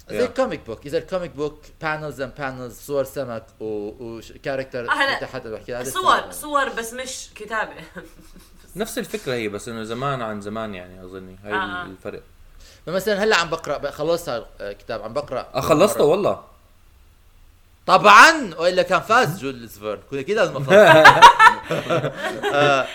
زي 0.10 0.28
Yeah. 0.28 0.32
comic 0.32 0.66
book 0.68 0.86
اذا 0.86 0.98
ال 0.98 1.03
comic 1.03 1.32
book 1.32 1.62
panels 1.82 2.22
and 2.22 2.32
panels 2.38 2.80
صور 2.80 3.04
سمك 3.04 3.46
و 3.60 3.71
character. 3.71 4.88
تحت 5.22 5.48
بحكي 5.48 5.76
هذا 5.76 5.90
صور. 5.90 6.32
صور 6.32 6.70
بس 6.70 6.94
مش 6.94 7.28
كتابه 7.36 7.74
نفس 8.76 8.98
الفكرة 8.98 9.34
هي 9.34 9.48
بس 9.50 9.68
انه 9.70 9.84
زمان 9.84 10.22
عن 10.22 10.42
زمان 10.42 10.76
يعني 10.76 11.04
اظني 11.06 11.36
هاي 11.44 11.54
آه. 11.54 11.84
الفرق 11.86 12.22
فمثلا 12.86 13.24
هلا 13.24 13.36
عم 13.36 13.50
بقرا 13.50 13.92
خلصت 13.92 14.46
الكتاب 14.62 15.02
عم 15.02 15.14
بقرا 15.14 15.48
آه 15.56 15.60
خلصته 15.62 16.04
والله 16.04 16.44
طبعا 17.88 18.56
وإلا 18.58 18.82
كان 18.82 19.02
فاز 19.02 19.40
جول 19.40 19.70
فيرن 19.70 20.00
كنت 20.10 20.20
أكيد 20.20 20.36
لازم 20.38 20.66
آه، 22.54 22.88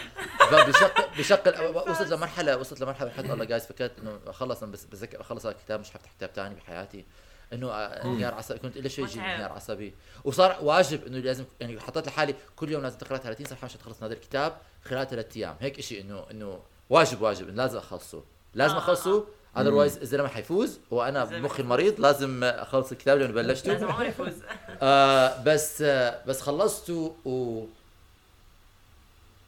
بشق 0.53 1.17
بشق 1.19 1.89
وصلت 1.91 2.13
لمرحله 2.13 2.57
وصلت 2.57 2.81
لمرحلة 2.81 3.09
بحط 3.09 3.31
الله 3.31 3.45
جايز 3.45 3.67
فكرت 3.67 3.93
إنه 3.99 4.33
خلص 4.33 4.63
أنا 4.63 4.73
بس 4.73 4.85
بذكر 4.85 5.21
أخلص 5.21 5.47
الكتاب 5.47 5.81
مش 5.81 5.91
حفتح 5.91 6.11
كتاب 6.19 6.31
ثاني 6.35 6.55
بحياتي. 6.55 7.05
إنه 7.53 7.71
آه، 7.71 8.05
انهيار 8.05 8.35
عصبي. 8.35 8.59
كنت 8.59 8.77
إلى 8.77 8.89
شيء 8.89 9.05
يجي 9.05 9.19
متعب. 9.19 9.31
انهيار 9.31 9.53
عصبي. 9.53 9.95
وصار 10.25 10.57
واجب 10.63 11.07
إنه 11.07 11.19
لازم 11.19 11.45
يعني 11.61 11.81
حطيت 11.81 12.07
لحالي 12.07 12.35
كل 12.57 12.73
يوم 12.73 12.83
لازم 12.83 12.99
تقرأ 12.99 13.17
30 13.17 13.47
صفحة 13.47 13.65
عشان 13.65 13.81
تخلص 13.81 14.03
هذا 14.03 14.13
الكتاب 14.13 14.57
خلال 14.85 15.09
ثلاث 15.09 15.37
أيام. 15.37 15.57
هيك 15.61 15.81
شيء 15.81 16.01
انه 16.01 16.25
إنه 16.31 16.61
واجب 16.91 17.23
واجب. 17.23 17.49
إنه 17.49 17.57
لازم 17.63 17.79
أخلصه. 17.79 18.23
لازم 18.55 18.75
آه، 18.75 18.79
أخلصه 18.79 19.25
otherwise 19.59 19.99
الزلمة 19.99 20.29
حيفوز 20.29 20.79
وأنا 20.91 21.25
بمخي 21.25 21.63
المريض 21.63 22.01
لازم 22.01 22.45
أخلص 22.45 22.93
الكتاب 22.93 23.19
لأنه 23.19 23.33
بلشته. 23.33 23.73
لازم 23.73 23.93
عمري 23.93 24.09
يفوز. 24.09 24.33
آه 24.83 25.43
بس 25.43 25.83
آه 25.83 26.19
بس 26.27 26.41
خلصته 26.41 27.17
و 27.25 27.65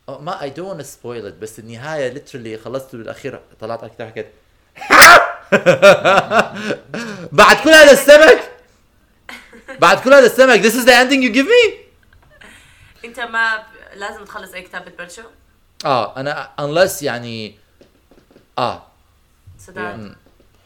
أو 0.09 0.19
ما 0.21 0.43
I 0.43 0.51
don't 0.51 0.83
spoil 0.83 1.33
بس 1.33 1.59
النهاية 1.59 2.09
literally 2.09 2.59
خلصته 2.59 2.99
بالأخير 2.99 3.41
طلعت 3.61 3.79
على 3.79 3.89
الكتاب 3.91 4.09
حكيت 4.09 4.27
بعد 7.33 7.57
كل 7.57 7.71
هذا 7.71 7.91
السمك؟ 7.93 8.51
بعد 9.79 10.01
كل 10.01 10.15
هذا 10.15 10.27
السمك 10.27 10.63
this 10.63 10.75
is 10.75 10.85
the 10.85 10.93
ending 10.93 11.23
you 11.23 11.33
give 11.35 11.47
me 11.49 11.75
أنت 13.05 13.21
ما 13.21 13.63
لازم 13.95 14.25
تخلص 14.25 14.53
أي 14.53 14.63
كتاب 14.63 14.85
بتبلشه؟ 14.85 15.25
آه 15.85 16.17
أنا 16.17 16.51
unless 16.61 17.03
يعني 17.03 17.57
آه. 18.59 18.83
سداد 19.59 20.15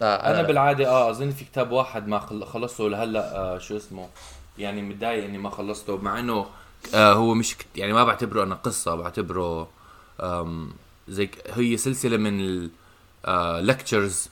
آه 0.02 0.16
أنا 0.30 0.42
بالعادة 0.42 0.88
آه 0.88 1.10
أظن 1.10 1.30
في 1.30 1.44
كتاب 1.44 1.70
واحد 1.72 2.08
ما 2.08 2.18
خل- 2.18 2.44
خلصته 2.46 2.88
لهلأ 2.90 3.36
آه 3.36 3.58
شو 3.58 3.76
اسمه 3.76 4.08
يعني 4.58 4.82
متضايق 4.82 5.24
إني 5.24 5.38
ما 5.38 5.50
خلصته 5.50 5.96
مع 5.96 6.18
إنه 6.18 6.46
آه 6.94 7.12
هو 7.12 7.34
مش 7.34 7.56
كت- 7.56 7.66
يعني 7.76 7.92
ما 7.92 8.04
بعتبره 8.04 8.42
أنا 8.42 8.54
قصة 8.54 8.94
بعتبره 8.94 9.68
آم 10.20 10.72
زي 11.08 11.26
ك- 11.26 11.50
هي 11.50 11.76
سلسلة 11.76 12.16
من 12.16 12.68
اللكتشرز 13.28 14.28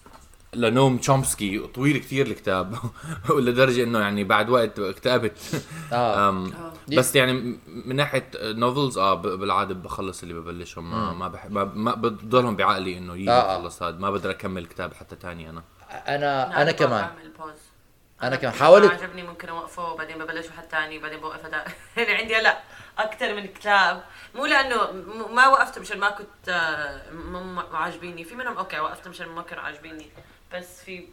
لنوم 0.55 0.99
تشومسكي 0.99 1.59
طويل 1.59 1.99
كتير 1.99 2.27
الكتاب. 2.27 2.77
لدرجه 3.31 3.83
إنه 3.83 3.99
يعني 4.01 4.25
بعد 4.25 4.51
وقت 4.51 4.79
اكتئبت 4.79 5.39
آه. 5.93 6.29
أم 6.29 6.53
بس 6.89 7.17
يعني 7.17 7.59
من 7.67 7.97
ناحية 7.97 8.31
novels 8.43 8.99
آه 8.99 9.15
بالعادة 9.15 9.75
بخلص 9.75 10.23
اللي 10.23 10.35
ببلشهم. 10.35 10.91
ما 10.91 11.13
ما, 11.13 11.29
بح 11.29 11.47
ما, 11.47 11.65
ما 11.65 11.95
بضلهم 11.95 12.57
بعقلي 12.57 12.99
إنه 12.99 13.15
يجي 13.17 13.31
آه، 13.31 13.35
آه. 13.35 13.57
اخلص 13.61 13.83
هذا. 13.83 13.97
ما 13.99 14.11
بقدر 14.11 14.31
أكمل 14.31 14.67
كتاب 14.67 14.95
حتى 14.95 15.17
تاني 15.17 15.51
أنا. 15.51 15.63
أنا 16.09 16.63
أنا 16.63 16.73
كمان. 16.73 17.11
أنا 18.23 18.37
كمان. 18.37 18.53
ما 18.53 18.59
حاولت- 18.59 18.93
عجبني 18.93 19.23
ممكن 19.23 19.49
أوقفه 19.49 19.93
وبعدين 19.93 20.19
ببلش 20.19 20.47
واحد 20.47 20.65
ثاني 20.71 20.99
وبعدين 20.99 21.21
بوقف 21.21 21.45
هذا. 21.45 21.65
يعني 21.97 22.15
عندي 22.15 22.37
هلا 22.37 22.59
أكثر 22.99 23.35
من 23.35 23.47
كتاب. 23.47 24.03
مو 24.35 24.47
لأنه 24.47 24.77
ما 25.35 25.47
وقفت 25.49 25.79
مشان 25.79 25.99
ما 26.01 26.11
كنت 26.11 26.49
آه، 26.49 27.03
عاجبيني. 27.73 28.25
في 28.25 28.35
منهم 28.35 28.57
okay 28.57 28.81
وقفت 28.81 29.09
مشان 29.09 29.29
ما 29.29 29.43
كانوا 29.43 29.63
عاجبيني. 29.65 30.07
بس 30.59 30.81
في 30.85 31.05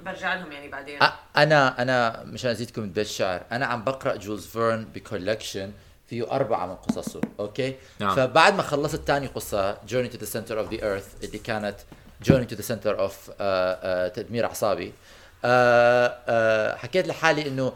برجع 0.00 0.34
لهم 0.34 0.52
يعني 0.52 0.68
بعدين. 0.68 1.00
أ- 1.00 1.04
أنا 1.36 1.82
أنا 1.82 2.22
مشان 2.24 2.50
أزيدكم 2.50 2.82
من 2.82 2.92
بيت 2.92 3.06
الشعر. 3.06 3.42
أنا 3.52 3.66
عم 3.66 3.84
بقرأ 3.84 4.16
جولز 4.16 4.46
فيرن 4.46 4.84
ب 4.84 4.92
collection 4.92 5.72
فيه 6.08 6.30
أربعة 6.32 6.66
من 6.66 6.74
قصصه 6.76 7.20
okay؟ 7.40 7.76
نعم. 7.98 8.16
فبعد 8.16 8.54
ما 8.54 8.62
خلصت 8.62 8.96
تاني 9.06 9.26
قصة 9.26 9.74
Journey 9.74 10.10
to 10.12 10.16
the 10.16 10.26
Center 10.32 10.54
of 10.54 10.70
the 10.72 10.80
Earth 10.80 11.24
اللي 11.24 11.38
كانت 11.44 11.76
the 12.24 12.62
Center 12.62 12.96
of 12.98 13.12
uh, 13.12 13.32
uh, 13.32 14.14
تدمير 14.16 14.44
أعصابي. 14.44 14.92
uh, 14.92 15.44
uh, 15.44 16.78
حكيت 16.78 17.06
لحالي 17.08 17.48
إنه 17.48 17.72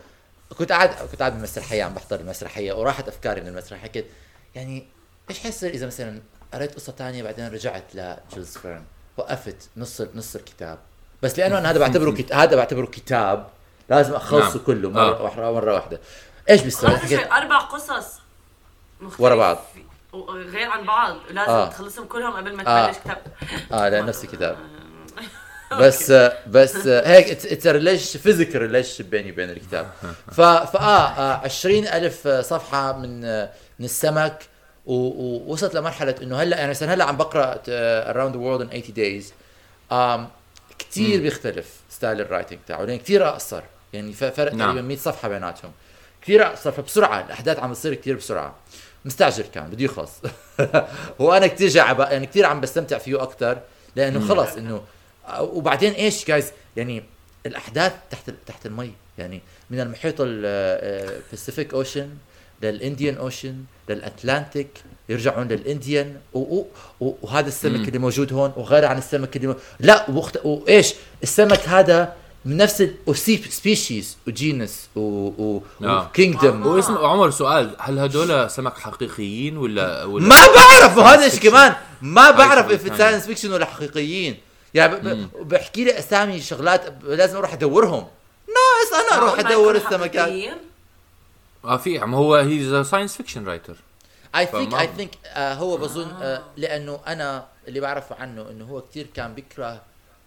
كنت 0.58 0.72
قاعد 0.72 0.88
كنت 1.10 1.18
قاعد 1.20 1.32
بالمسرحية 1.32 1.84
عم 1.84 1.94
بحضر 1.94 2.20
المسرحية 2.20 2.72
وراحت 2.72 3.08
أفكاري 3.08 3.40
من 3.40 3.48
المسرحية. 3.48 3.82
حكيت 3.82 4.06
يعني 4.54 4.86
إيش 5.30 5.38
حيصير 5.38 5.70
إذا 5.70 5.86
مثلا 5.86 6.20
قريت 6.54 6.74
قصة 6.74 6.92
تانية 6.92 7.22
بعدين 7.22 7.48
رجعت 7.48 7.84
لجولز 7.94 8.56
فيرن 8.58 8.84
وقفت 9.16 9.68
نص 9.76 10.00
نص 10.14 10.36
الكتاب. 10.36 10.78
بس 11.22 11.38
لأنه 11.38 11.58
أنا 11.58 11.70
هذا 11.70 11.78
بعتبره 11.78 12.10
كت... 12.18 12.32
هذا 12.32 12.56
بعتبره 12.56 12.86
كتاب 12.86 13.46
لازم 13.90 14.14
أخلصه 14.14 14.54
نعم. 14.56 14.64
كله 14.66 14.90
مرة 14.90 15.18
آه. 15.18 15.22
واحدة 15.22 15.52
مرة 15.52 15.74
واحدة 15.74 16.00
إيش 16.50 16.62
بيصير 16.62 17.32
أربع 17.32 17.58
قصص 17.58 18.20
مختلفة 19.00 19.24
ورا 19.24 19.34
بعض. 19.34 19.58
غير 20.30 20.68
عن 20.70 20.86
بعض 20.86 21.16
لازم 21.30 21.50
آه. 21.50 21.66
آه. 21.66 21.68
تخلصهم 21.68 22.06
كلهم 22.06 22.32
قبل 22.36 22.56
ما 22.56 22.62
آه. 22.66 22.86
تبلش 22.86 22.98
كتاب 22.98 23.18
آه 23.72 23.88
لا 23.88 24.02
نفس 24.02 24.24
الكتاب 24.24 24.56
بس 25.80 26.12
بس 26.46 26.86
هيك 26.86 27.46
it's 27.46 27.66
relation 27.66 28.18
physical 28.18 28.62
relation 28.62 29.04
بيني 29.04 29.32
وبين 29.32 29.50
الكتاب 29.50 29.90
ف 30.32 30.40
فاه 30.40 31.44
20000 31.44 32.28
صفحة 32.28 32.92
من 32.98 33.24
آه، 33.24 33.50
من 33.78 33.84
السمك 33.84 34.42
و- 34.86 34.94
ووصلت 35.48 35.74
لمرحلة 35.74 36.14
إنه 36.22 36.36
هلأ 36.36 36.56
يعني 36.58 36.70
مثلا 36.70 36.94
هلأ 36.94 37.04
عم 37.04 37.16
بقرأ 37.16 37.58
Around 37.68 38.36
the 38.36 38.40
World 38.42 38.60
in 38.60 38.68
80 38.68 38.94
Days 38.94 39.32
كثير 40.92 41.22
بيختلف 41.22 41.66
style 41.90 42.20
ال 42.20 42.25
writing 42.25 42.58
تاعه 42.66 42.82
لأن 42.82 42.98
كثير 42.98 43.28
أقصر 43.28 43.62
يعني 43.92 44.12
فرق 44.12 44.54
نعم. 44.54 44.68
تقريبا 44.68 44.88
100 44.88 44.96
صفحة 44.96 45.28
بيناتهم. 45.28 45.72
كثير 46.22 46.46
أقصر 46.46 46.72
فبسرعة 46.72 47.20
الأحداث 47.26 47.58
عم 47.58 47.70
بتصير 47.70 47.94
كثير 47.94 48.16
بسرعة. 48.16 48.54
مستعجل 49.04 49.44
كان 49.54 49.70
بده 49.70 49.84
يخلص. 49.84 50.12
وأنا 51.18 51.46
كثير 51.46 51.68
عاجب 51.68 52.00
يعني 52.00 52.26
كثير 52.26 52.46
عم 52.46 52.60
بستمتع 52.60 52.98
فيه 52.98 53.22
أكثر 53.22 53.60
لأنه 53.96 54.28
خلص 54.28 54.56
إنه 54.56 54.82
وبعدين 55.40 55.92
إيش 55.92 56.26
جايز 56.26 56.52
يعني 56.76 57.04
الأحداث 57.46 57.92
تحت 58.10 58.30
تحت 58.46 58.66
المي. 58.66 58.92
يعني 59.18 59.40
من 59.70 59.80
المحيط 59.80 60.14
الباسيفيك 60.18 61.74
Ocean 61.74 62.10
لل 62.62 62.76
Indian 62.76 63.16
Ocean 63.16 63.54
لل 63.88 64.04
Atlantic 64.04 64.68
يرجعون 65.08 65.48
لل 65.48 65.65
Indian 65.65 66.16
وهذا 67.00 67.48
السمك 67.48 67.88
اللي 67.88 67.98
موجود 67.98 68.32
هون 68.32 68.52
وغير 68.56 68.84
عن 68.84 68.98
السمك 68.98 69.36
اللي 69.36 69.46
مو... 69.46 69.54
لا 69.80 70.10
ومخت... 70.10 70.38
وايش 70.44 70.94
السمك 71.22 71.68
هذا 71.68 72.14
من 72.44 72.56
نفس 72.56 72.88
species 73.50 74.16
و 74.26 74.37
genus 74.37 74.88
و... 74.96 75.00
و... 75.00 75.62
آه. 75.82 76.06
و 76.06 76.14
kingdom 76.14 76.66
واسم 76.66 76.98
عمر 76.98 77.30
سؤال 77.30 77.76
هل 77.78 77.98
هدول 77.98 78.50
سمك 78.50 78.78
حقيقيين 78.78 79.56
ولا 79.56 80.04
ولا 80.04 80.26
ما 80.26 80.46
بعرف 80.54 80.98
وهذا 80.98 81.26
الشيء 81.26 81.40
كمان؟ 81.40 81.74
ما 82.02 82.30
بعرف 82.30 82.72
ثانية. 82.72 83.20
science 83.20 83.24
fiction 83.24 83.44
ولا 83.44 83.64
حقيقيين. 83.64 84.36
يعني 84.74 85.28
بحكي 85.40 85.84
لي 85.84 85.98
أسامي 85.98 86.40
شغلات 86.40 86.94
لازم 87.02 87.36
أروح 87.36 87.52
أدورهم. 87.52 88.06
ناس 88.48 89.02
أنا 89.02 89.18
أروح 89.18 89.38
أدور 89.38 89.76
السمكات. 89.76 90.20
حقيقيين؟ 90.20 90.71
آه 91.64 91.76
في 91.76 91.98
عم 91.98 92.14
هو 92.14 92.34
هي 92.34 92.84
science 92.84 93.16
fiction 93.16 93.44
writer 93.44 93.76
I 94.36 94.46
think 94.46 94.74
I 94.74 94.88
think 94.96 95.10
هو 95.36 95.76
بظن 95.76 96.10
آه 96.22 96.42
لأنه 96.56 97.00
أنا 97.06 97.46
اللي 97.68 97.80
بعرفه 97.80 98.14
عنه 98.16 98.50
إنه 98.50 98.64
هو 98.64 98.82
كثير 98.82 99.06
كان 99.14 99.34
بيكره 99.34 99.82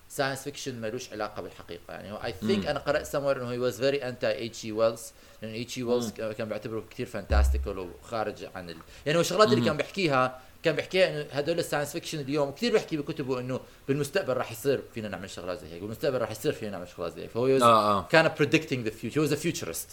science 0.10 0.44
fiction 0.44 0.82
ملوش 0.82 1.12
علاقة 1.12 1.42
بالحقيقة. 1.42 1.94
يعني 1.94 2.12
هو 2.12 2.16
I 2.16 2.34
think 2.42 2.66
أنا 2.66 2.80
قرأت 2.80 3.06
سموير 3.06 3.42
إنه 3.42 3.52
he 3.52 3.58
was 3.58 3.80
very 3.80 3.98
anti 3.98 4.46
H.G. 4.46 4.66
Wells 4.66 5.12
لأنه 5.42 5.62
H.G. 5.62 5.78
Wells 5.78 6.10
كان 6.10 6.50
بيعتبره 6.50 6.84
كثير 6.92 7.06
fantastical 7.06 7.80
وخارج 7.80 8.48
عن 8.56 8.70
ال... 8.70 8.78
يعني 9.06 9.18
هو 9.18 9.22
الشغلات 9.22 9.48
اللي 9.48 9.66
كان 9.66 9.78
بيحكيها 9.78 10.40
كان 10.64 10.76
بيحكيها 10.76 11.10
إنه 11.10 11.26
هدول 11.32 11.60
ال 11.60 11.64
science 11.64 11.92
fiction 11.92 12.20
اليوم 12.20 12.52
كثير 12.52 12.72
بيحكي 12.72 12.98
بكتبه 12.98 13.40
إنه 13.40 13.60
بالمستقبل 13.88 14.38
راح 14.38 14.52
يصير 14.52 14.82
فينا 14.94 15.08
نعمل 15.08 15.30
شغلات 15.30 15.60
زي 15.60 15.68
هيك 15.68 15.82
بالمستقبل 15.82 16.22
راح 16.22 16.32
يصير 16.32 16.54
فينا 16.54 16.72
نعمل 16.72 16.88
شغلات 16.88 17.14
زي 17.14 17.22
هيك. 17.24 17.30
فهو 17.30 17.48
آه، 17.48 17.64
آه. 17.64 18.08
كان 18.12 18.30
predicting 18.30 18.88
the 18.88 18.92
future 18.92 19.16
he 19.16 19.30
was 19.30 19.34
a 19.34 19.46
futurist. 19.46 19.90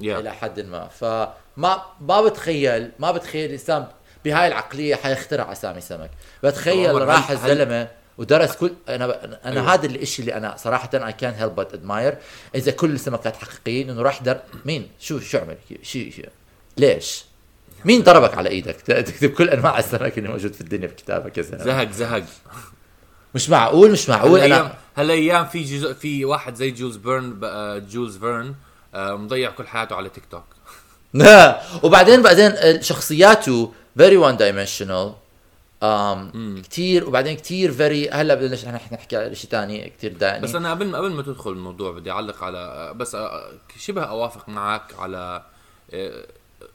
يا 0.00 0.18
إلى 0.18 0.32
حد 0.32 0.60
ما. 0.60 0.88
فما 0.88 1.82
ما 2.00 2.20
بتخيل 2.22 2.90
ما 2.98 3.12
بتخيل 3.12 3.44
الانسان 3.46 3.86
بهاي 4.24 4.48
العقلية 4.48 4.94
حيخترع 4.94 5.52
أسامي 5.52 5.80
سمك. 5.80 6.10
بتخيل 6.44 6.90
هل- 6.90 7.08
راح 7.08 7.30
هل- 7.30 7.36
الزلمة 7.36 7.88
ودرس 8.18 8.56
كل 8.56 8.72
أنا. 8.88 9.04
أنا 9.24 9.38
أيوة. 9.44 9.56
أيوه. 9.60 9.74
هذا 9.74 9.86
الشيء 9.86 10.20
اللي 10.24 10.36
أنا 10.36 10.56
صراحة 10.56 10.90
اي 10.94 11.12
كان 11.12 11.34
هيلب 11.34 11.54
بت 11.60 11.74
ادماير 11.74 12.18
إذا 12.54 12.70
كل 12.72 12.90
السمكات 12.90 13.36
حقيقيين 13.36 13.90
إنه 13.90 14.02
راح 14.02 14.22
در 14.22 14.40
مين؟ 14.64 14.88
شو 15.00 15.18
شو 15.20 15.38
عمل؟ 15.38 15.56
شو 15.82 15.98
شو 16.10 16.22
ليش؟ 16.76 17.24
مين 17.84 18.02
ضربك 18.02 18.38
على 18.38 18.48
إيدك؟ 18.48 18.76
تكتب 18.80 19.30
كل 19.30 19.48
أنواع 19.50 19.78
السمك 19.78 20.18
اللي 20.18 20.28
موجود 20.28 20.52
في 20.52 20.60
الدنيا 20.60 20.86
بكتابك 20.88 21.38
يا 21.38 21.42
زلمة. 21.42 21.64
زهق 21.64 21.90
زهق. 21.90 22.24
مش 23.34 23.50
معقول 23.50 23.90
مش 23.90 24.08
معقول. 24.08 24.40
هالايام 24.40 24.64
أنا 24.64 24.74
هالايام 24.96 25.46
في 25.46 25.62
جزء 25.62 25.92
في 25.94 26.24
واحد 26.24 26.54
زي 26.54 26.70
جولز 26.70 26.96
فيرن 26.96 27.40
آه، 27.44 27.78
جولز 27.78 28.16
فيرن 28.18 28.54
مضيع 28.96 29.50
كل 29.50 29.66
حياته 29.66 29.96
على 29.96 30.08
تيك 30.08 30.24
توك. 30.30 30.44
وبعدين 31.84 32.22
بعدين 32.22 32.82
شخصياته 32.82 33.72
very 33.96 34.16
one 34.16 34.36
dimensional 34.36 35.14
كثير 36.62 37.08
وبعدين 37.08 37.36
كثير 37.36 37.72
very 37.72 38.10
هلا 38.10 38.34
بدنا 38.34 38.80
نحكي 38.92 39.16
على 39.16 39.34
شيء 39.34 39.50
ثاني 39.50 39.92
كثير 39.98 40.12
دائني 40.12 40.42
بس 40.42 40.54
أنا 40.54 40.70
قبل 40.70 40.86
ما 40.86 40.98
قبل 40.98 41.10
ما 41.10 41.22
تدخل 41.22 41.50
الموضوع 41.50 41.92
بدي 41.92 42.10
أعلق 42.10 42.44
على 42.44 42.92
بس 42.96 43.14
آه، 43.14 43.52
شبه 43.78 44.02
أوافق 44.02 44.48
معك 44.48 44.94
على 44.98 45.42
آه، 45.92 46.26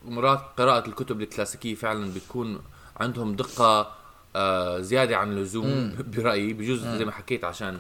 مرات 0.06 0.42
قراءة 0.58 0.88
الكتب 0.88 1.22
الكلاسيكية 1.22 1.76
فعلا 1.76 2.14
بتكون 2.14 2.62
عندهم 3.00 3.36
دقة 3.36 3.92
آه، 4.36 4.80
زيادة 4.80 5.18
عن 5.18 5.32
اللزوم 5.32 5.96
برأيي 6.16 6.54
بجوز 6.54 6.88
زي 6.88 7.06
ما 7.06 7.12
حكيت 7.12 7.44
عشان 7.44 7.80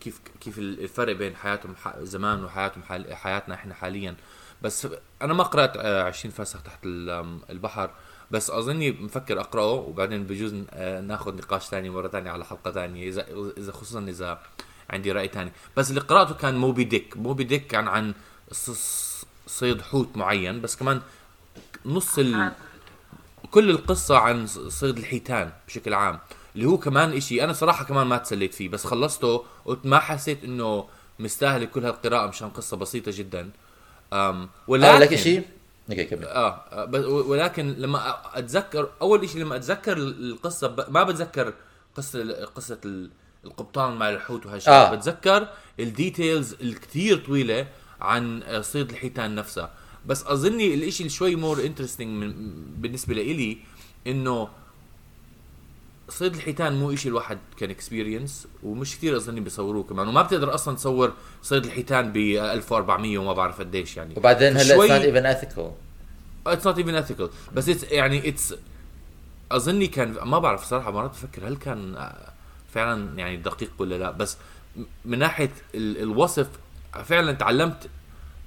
كيف 0.00 0.20
كيف 0.40 0.58
الفرق 0.58 1.12
بين 1.16 1.36
حياتهم 1.36 1.74
زمان 2.02 2.44
وحياتهم 2.44 2.82
حال 2.82 3.14
حياتنا 3.14 3.54
إحنا 3.54 3.74
حاليا. 3.74 4.16
بس 4.62 4.88
أنا 5.22 5.34
ما 5.34 5.44
قرأت 5.44 5.76
آه، 5.76 6.02
20 6.02 6.32
فسخ 6.34 6.62
تحت 6.62 6.78
ال- 6.84 7.38
البحر. 7.50 7.90
بس 8.30 8.50
أظني 8.50 8.90
مفكر 8.92 9.40
أقرأه 9.40 9.72
وبعدين 9.72 10.24
بجوز 10.24 10.54
آه، 10.70 11.00
ناخذ 11.00 11.34
نقاش 11.36 11.62
ثاني 11.64 11.90
مرة 11.90 12.08
ثانية 12.08 12.30
على 12.30 12.44
حلقة 12.44 12.70
ثانية 12.70 13.08
اذا 13.08 13.26
إذا 13.58 13.72
خصوصا 13.72 14.00
إذا 14.00 14.38
عندي 14.90 15.12
رأي 15.12 15.28
ثاني. 15.28 15.52
بس 15.76 15.90
اللي 15.90 16.00
قرأته 16.00 16.34
كان 16.34 16.56
موبي 16.56 16.84
ديك. 16.84 17.16
موبي 17.16 17.44
ديك 17.44 17.66
كان 17.66 17.88
عن 17.88 18.14
صيد 19.46 19.82
حوت 19.82 20.16
معين. 20.16 20.60
بس 20.60 20.76
كمان 20.76 21.00
نص 21.86 22.18
ال... 22.18 22.52
كل 23.50 23.70
القصة 23.70 24.18
عن 24.18 24.46
صيد 24.46 24.98
الحيتان 24.98 25.52
بشكل 25.68 25.94
عام. 25.94 26.18
اللي 26.56 26.66
هو 26.66 26.78
كمان 26.78 27.12
إشي 27.12 27.44
أنا 27.44 27.52
صراحة 27.52 27.84
كمان 27.84 28.06
ما 28.06 28.16
تسليت 28.18 28.54
فيه 28.54 28.68
بس 28.68 28.84
خلصته 28.84 29.44
قلت 29.64 29.86
ما 29.86 29.98
حسيت 29.98 30.44
إنه 30.44 30.84
مستاهل 31.18 31.64
كل 31.64 31.84
هالقراءة 31.84 32.26
مشان 32.28 32.50
قصة 32.50 32.76
بسيطة 32.76 33.12
جدا 33.14 33.50
أم 34.12 34.48
ولكن 34.68 34.86
أقول 34.88 35.00
لك 35.00 35.14
شيء 35.14 35.42
آه 36.26 36.48
آه، 36.72 37.06
ولكن 37.08 37.74
لما 37.78 38.16
اتذكر 38.38 38.88
أول 39.02 39.28
شيء 39.28 39.40
لما 39.40 39.56
أتذكر 39.56 39.96
القصة 39.96 40.68
ب... 40.68 40.90
ما 40.90 41.02
بتذكر 41.02 41.54
قصة 41.96 42.44
قصة 42.44 42.78
ال- 42.84 43.10
القبطان 43.44 43.96
مع 43.96 44.10
الحوت 44.10 44.46
وهالشيء 44.46 44.72
آه. 44.72 44.92
آه. 44.92 44.94
بتذكر 44.94 45.48
الديتيلز 45.80 46.54
الكثير 46.60 47.16
طويلة 47.26 47.66
عن 48.00 48.42
آه، 48.42 48.60
صيد 48.60 48.90
الحيتان 48.90 49.34
نفسها 49.34 49.70
بس 50.06 50.24
أظني 50.26 50.74
الإشي 50.74 51.00
اللي 51.02 51.10
شوي 51.10 51.36
more 51.36 51.60
interesting 51.64 52.32
بالنسبة 52.78 53.14
لإلي 53.14 53.58
إنه 54.06 54.48
صيد 56.10 56.34
الحيتان 56.34 56.72
مو 56.80 56.92
إشي 56.92 57.08
الواحد 57.08 57.38
كان 57.58 57.70
experience 57.70 58.46
ومش 58.62 58.96
كثير 58.96 59.16
أظني 59.16 59.40
بيصوروه 59.40 59.82
كمان 59.84 60.08
وما 60.08 60.22
بتقدر 60.22 60.54
أصلا 60.54 60.76
تصور 60.76 61.12
صيد 61.42 61.64
الحيتان 61.64 62.12
ب 62.12 62.16
1400 62.16 63.18
وما 63.18 63.32
بعرف 63.32 63.58
قديش 63.60 63.96
يعني. 63.96 64.14
وبعدين 64.16 64.56
هلا 64.56 64.74
شوي- 64.74 64.84
it's 64.86 64.92
not 64.92 65.04
even 65.14 65.26
ethical 65.26 65.70
it's 66.46 66.66
not 66.66 66.78
even 66.78 66.94
ethical 66.94 67.30
بس 67.54 67.68
it's 67.68 67.84
يعني 67.84 68.28
it's 68.28 68.54
أظني 69.52 69.86
كان 69.86 70.12
ما 70.12 70.38
بعرف 70.38 70.64
صراحة 70.64 70.90
مرات 70.90 71.10
بفكر 71.10 71.48
هل 71.48 71.56
كان 71.56 71.96
آه، 71.96 72.32
فعلا 72.74 73.18
يعني 73.18 73.36
دقيق 73.36 73.70
ولا 73.78 73.94
لا. 73.94 74.10
بس 74.10 74.36
من 75.04 75.18
ناحية 75.18 75.50
ال- 75.74 76.02
الوصف 76.02 76.46
فعلا 77.04 77.32
تعلمت 77.32 77.88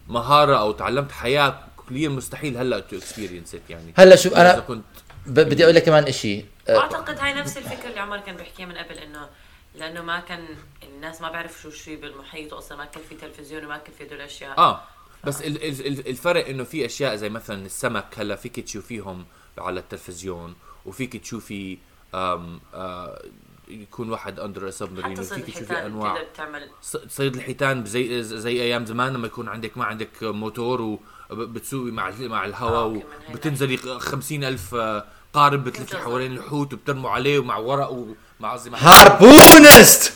مهارة 0.10 0.56
أو 0.60 0.72
تعلمت 0.72 1.12
حياة 1.12 1.60
كليا 1.90 2.10
مستحيل 2.10 2.58
هلا 2.58 2.80
to 2.80 2.98
experience 2.98 3.56
يعني. 3.70 3.94
هلا 3.98 4.16
شوف 4.16 4.34
اذا 4.34 4.42
أنا 4.54 4.60
كنت 4.60 4.84
بدي 5.28 5.64
أقول 5.64 5.76
لك 5.76 5.84
كمان 5.84 6.12
شيء 6.12 6.46
واعتقد 6.70 7.20
هاي 7.20 7.34
نفس 7.34 7.58
الفكرة 7.58 7.90
اللي 7.90 8.00
عمر 8.00 8.20
كان 8.20 8.36
بيحكيها 8.36 8.66
من 8.66 8.78
قبل 8.78 8.98
إنه 8.98 9.30
لأنه 9.76 10.02
ما 10.02 10.20
كان 10.20 10.46
الناس 10.84 11.22
ما 11.22 11.30
بعرف 11.32 11.62
شو 11.62 11.70
في 11.72 11.96
بالمحيط 11.96 12.54
واصلا 12.54 12.78
ما 12.78 12.86
كان 12.86 13.04
في 13.10 13.16
تلفزيون 13.16 13.66
وما 13.66 13.78
كان 13.78 13.94
في 13.98 14.04
هدول 14.04 14.18
الاشياء 14.18 14.58
آه 14.58 14.82
بس 15.24 15.42
ال 15.42 15.64
ال 15.64 15.88
ال 15.88 16.08
الفرق 16.08 16.48
إنه 16.48 16.64
في 16.64 16.86
أشياء 16.86 17.16
زي 17.16 17.30
مثلا 17.30 17.66
السمك 17.66 18.06
هلأ 18.18 18.36
فيك 18.36 18.60
تشوفيهم 18.60 19.26
على 19.58 19.80
التلفزيون 19.80 20.56
وفيك 20.86 21.18
تشوفي 21.18 21.78
آم 22.16 22.60
آه 22.74 23.22
يكون 23.68 24.10
واحد 24.10 24.40
اندر 24.40 24.70
سبمارين 24.70 25.24
صيد 25.24 25.40
وفيك 25.44 25.56
تشوفي 25.56 25.86
أنواع. 25.86 26.16
تقدر 26.16 26.28
تعمل 26.36 26.70
ص- 26.82 26.98
صيد 27.08 27.36
الحيتان 27.36 27.86
زي 27.86 28.24
زي 28.24 28.62
أيام 28.62 28.86
زمان 28.86 29.14
لما 29.14 29.28
يكون 29.28 29.48
عندك 29.50 29.78
ما 29.78 29.86
عندك 29.86 30.10
موتور 30.24 31.00
وبتسوقي 31.30 31.92
مع 31.92 32.12
مع 32.20 32.44
آه، 32.44 32.46
الهواء 32.48 32.88
هاي 32.88 33.04
وبتنزلي 33.30 33.78
خمسين 33.78 34.44
ألف 34.44 34.76
آه، 34.76 35.06
قارب 35.34 35.64
بتنزل. 35.64 35.98
حوالين 35.98 36.38
الحوت 36.38 36.74
وبترموا 36.74 37.10
عليه 37.10 37.40
ومع 37.40 37.58
ورق 37.58 37.92
ومع 37.92 38.54
قصدي 38.54 38.70
مع 38.70 38.78
هاربونست! 38.80 40.14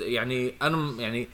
يعني 0.00 0.54
أنا 0.62 1.02
يعني 1.02 1.28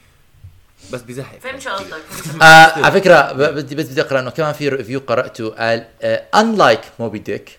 بس 0.93 1.03
بزهق. 1.03 1.39
فهمت 1.41 1.61
شو 1.61 1.71
قصدك 1.71 2.03
آه 2.43 2.45
على 2.85 2.93
فكرة 2.93 3.33
بدي 3.33 3.75
بس 3.75 3.87
بدي 3.87 4.01
أقرأ 4.01 4.21
إنه 4.21 4.31
كمان 4.31 4.53
في 4.53 4.69
ريفيو 4.69 5.01
قرأته 5.01 5.49
قال 5.49 5.87
unlike 6.35 6.81
موبي 6.99 7.19
ديك 7.19 7.59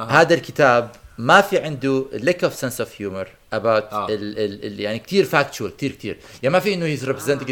هذا 0.00 0.34
الكتاب 0.34 0.90
ما 1.18 1.40
في 1.40 1.58
عنده 1.58 2.06
lack 2.12 2.44
of 2.44 2.54
sense 2.54 2.80
of 2.80 3.00
humor 3.00 3.28
about 3.52 3.92
آه. 3.92 4.08
ال 4.08 4.38
ال 4.38 4.64
ال 4.66 4.80
يعني 4.80 4.98
كثير 4.98 5.24
factual 5.24 5.76
كثير 5.76 5.92
كثير 5.92 6.18
يعني 6.42 6.52
ما 6.52 6.60
في 6.60 6.74
إنه 6.74 6.86
he's 6.86 7.04
represented 7.04 7.50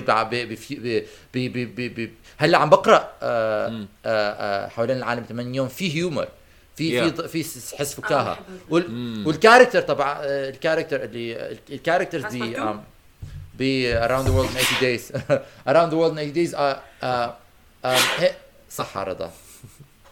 هلأ 2.36 2.58
عم 2.58 2.70
بقرأ 2.70 3.12
آه 3.22 3.86
آه 4.06 4.64
آه 4.64 4.68
حوالين 4.68 4.96
العالم 4.96 5.24
8 5.28 5.56
يوم 5.56 5.68
في 5.68 5.96
humor 5.96 6.28
في 6.76 7.10
Yeah. 7.10 7.20
في 7.26 7.42
في 7.42 7.76
حس 7.76 7.94
فكاهة. 7.94 8.32
بحب 8.32 8.42
وال 8.70 9.26
وال 9.26 9.36
character 9.36 9.80
طبعا 9.82 10.18
آه، 10.22 10.48
الكاركتر 10.50 11.04
اللي 11.04 11.58
ال 11.70 11.75
characters 11.75 12.24
دي 12.26 12.56
ب 13.58 13.92
around 14.08 14.24
the 14.26 14.30
world 14.30 14.50
in 14.50 14.58
80 14.58 14.80
days. 14.80 15.12
Around 15.70 15.90
the 15.90 15.96
world 15.96 16.12
in 16.14 16.18
80 16.18 16.34
days 16.34 16.54
آه 16.54 16.80
آه 17.02 17.36
آه 17.84 17.96
هي- 18.18 18.34
صح 18.70 18.98
رضا. 18.98 19.32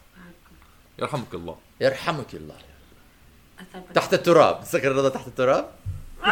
يرحمك 0.99 1.35
الله. 1.35 1.57
يرحمك 1.81 2.35
الله. 2.35 2.55
تحت 3.95 4.15
التراب. 4.15 4.65
تذكر 4.65 4.93
رضا 4.93 5.09
تحت 5.09 5.27
التراب؟ 5.27 5.69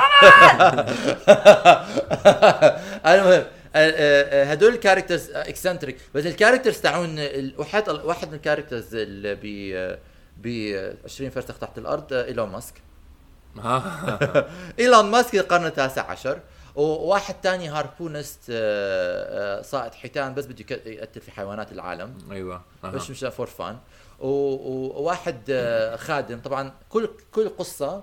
المهم 3.07 3.45
آه، 3.75 3.91
آه، 3.91 4.43
آه، 4.43 4.45
هدول 4.45 4.75
ال 4.75 4.80
characters 4.80 5.31
eccentric 5.31 5.97
بس 6.15 6.27
ال 6.27 6.31
characters 6.31 6.77
تاعون 6.79 7.19
واحد 7.59 7.89
واحد 7.89 8.29
من 8.29 8.35
ال 8.35 8.40
characters 8.40 8.95
اللي 8.95 9.95
ب 10.43 10.49
ب 10.49 10.97
20 11.05 11.31
فرسخ 11.31 11.59
تحت 11.59 11.79
الأرض 11.79 12.13
آه، 12.13 12.25
إيلون 12.25 12.49
ماسك. 12.49 12.75
ها 13.59 14.47
إيلون 14.79 15.11
ماسك 15.11 15.35
القرن 15.35 15.67
التاسع 15.67 16.11
عشر 16.11 16.41
وواحد 16.77 17.35
تاني 17.43 17.69
هاربونست 17.69 18.41
آه، 18.51 19.59
آه، 19.59 19.63
صائد 19.63 19.95
حيتان 19.95 20.35
بس 20.35 20.47
بده 20.47 20.65
يقتل 20.87 21.21
في 21.21 21.31
حيوانات 21.31 21.73
العالم. 21.73 22.19
أيوه. 22.31 22.63
مش 22.85 23.11
مش 23.11 23.25
for 23.25 23.47
fun. 23.47 23.79
وواحد 24.21 25.37
آه، 25.51 25.97
خادم. 25.97 26.41
طبعا 26.41 26.73
كل 26.89 27.09
كل 27.33 27.49
قصة 27.49 28.03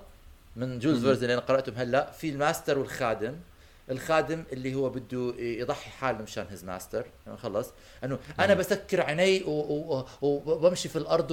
من 0.56 0.78
جولز 0.78 1.04
فيرن 1.04 1.22
اللي 1.22 1.34
أنا 1.34 1.42
قرأتهم 1.42 1.74
هلأ 1.76 2.10
في 2.12 2.28
الماستر 2.28 2.78
والخادم. 2.78 3.36
الخادم 3.90 4.44
اللي 4.52 4.74
هو 4.74 4.88
بده 4.88 5.34
يضحي 5.38 5.90
حاله 5.90 6.22
مشان 6.22 6.46
his 6.50 6.64
master 6.64 7.06
خلص. 7.42 7.66
أنه 8.04 8.18
أنا 8.40 8.54
بسكر 8.54 9.00
عيني 9.00 9.42
وبمشي 10.22 10.88
في 10.88 10.96
الأرض 10.96 11.30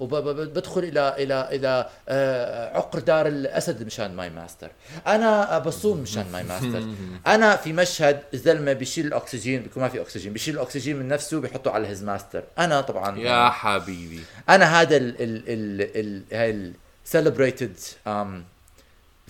وبدخل 0.00 0.80
إلى 0.84 1.14
إلى 1.18 1.48
إلى 1.52 1.88
آه، 2.08 2.76
عقر 2.76 2.98
دار 2.98 3.26
الأسد 3.26 3.86
مشان 3.86 4.16
my 4.16 4.30
master 4.30 4.70
أنا 5.06 5.58
بصوم 5.58 5.98
مشان 5.98 6.26
my 6.32 6.42
master 6.42 6.88
أنا 7.34 7.56
في 7.56 7.72
مشهد 7.72 8.22
الزلمه 8.34 8.72
بيشيل 8.72 9.06
الأكسجين 9.06 9.62
بيكون 9.62 9.82
ما 9.82 9.88
في 9.88 10.00
أكسجين 10.00 10.32
بيشيل 10.32 10.54
الأكسجين 10.54 10.96
من 10.96 11.08
نفسه 11.08 11.40
بيحطه 11.40 11.70
على 11.70 11.88
his 11.88 12.04
master 12.04 12.44
أنا 12.58 12.80
طبعا 12.80 13.18
يا 13.18 13.50
حبيبي. 13.50 14.20
أنا 14.48 14.80
هذا 14.80 14.96
ال 14.96 15.22
ال 15.22 15.42
ال 15.48 15.90
ال 15.96 16.22
هاي 16.32 16.50
ال 16.50 16.72
celebrated 17.12 17.76
um, 18.06 18.44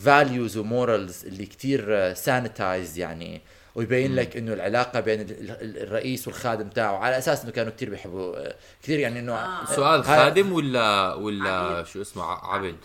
values 0.05 0.57
و 0.57 0.67
morals 0.67 1.27
اللي 1.27 1.47
كتير 1.47 2.15
sanitized 2.15 2.99
يعني. 2.99 3.41
ويبين 3.75 4.15
لك 4.15 4.37
إنه 4.37 4.53
العلاقة 4.53 5.01
بين 5.01 5.21
ال- 5.21 5.51
ال- 5.51 5.83
الرئيس 5.83 6.27
والخادم 6.29 6.69
تاعه 6.69 6.97
على 6.99 7.19
أساس 7.19 7.43
إنه 7.43 7.53
كانوا 7.53 7.73
كتير 7.73 7.91
بيحبوا 7.91 8.37
آه، 8.37 8.55
كتير 8.83 8.99
يعني 8.99 9.19
إنه 9.21 9.33
آه. 9.35 9.65
سؤال 9.65 10.01
هاي- 10.01 10.05
خادم 10.25 10.53
ولا 10.53 11.15
ولا 11.15 11.51
عبيد. 11.51 11.87
شو 11.87 12.03
اسمه 12.03 12.25
عبد 12.25 12.77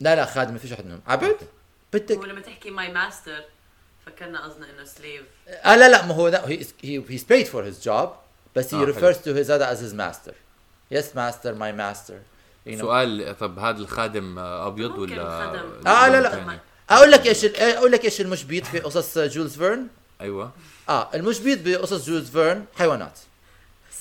لا 0.00 0.16
لا 0.16 0.24
خادم 0.24 0.52
ما 0.52 0.58
فيش 0.58 0.70
واحد 0.70 0.86
منهم. 0.86 1.00
عبد 1.06 1.36
بدك 1.92 2.18
ولما 2.20 2.40
تحكي 2.40 2.70
my 2.70 2.92
master 2.92 3.44
فكرنا 4.06 4.44
قصدنا 4.44 4.66
إنه 4.70 4.84
slave 4.84 5.22
آه 5.48 5.76
لا 5.76 5.88
لا 5.88 6.06
ما 6.06 6.14
هو 6.14 6.28
لا 6.28 6.46
he, 6.46 6.60
he, 6.60 7.10
he's 7.10 7.24
paid 7.24 7.46
for 7.46 7.62
his 7.72 7.86
job 7.88 8.08
بس 8.56 8.70
he 8.70 8.74
آه، 8.74 8.86
refers 8.92 9.16
to 9.16 9.28
his 9.28 9.48
other 9.48 9.74
as 9.74 9.80
his 9.84 9.94
master. 10.00 10.34
Yes 10.94 11.06
master 11.16 11.52
my 11.54 11.72
master. 11.80 12.14
You 12.66 12.70
know. 12.72 12.80
سؤال 12.80 13.36
طب 13.40 13.58
هذا 13.58 13.78
الخادم 13.78 14.38
أبيض 14.38 14.98
ولا 14.98 15.14
الخدم. 15.52 15.86
آه، 15.88 16.08
لا، 16.08 16.20
لا. 16.20 16.58
أقول 16.90 17.10
لك 17.10 17.26
إيش 17.26 17.44
ال- 17.44 17.56
أقول 17.56 17.92
لك 17.92 18.04
إيش 18.04 18.20
المشبيط 18.20 18.64
في 18.66 18.80
قصص 18.80 19.18
جولز 19.18 19.56
فيرن؟ 19.56 19.86
أيوه. 20.20 20.50
آه 20.88 21.08
المشبيط 21.14 21.58
بقصص 21.64 22.06
جولز 22.06 22.30
فيرن 22.30 22.64
حيوانات. 22.78 23.18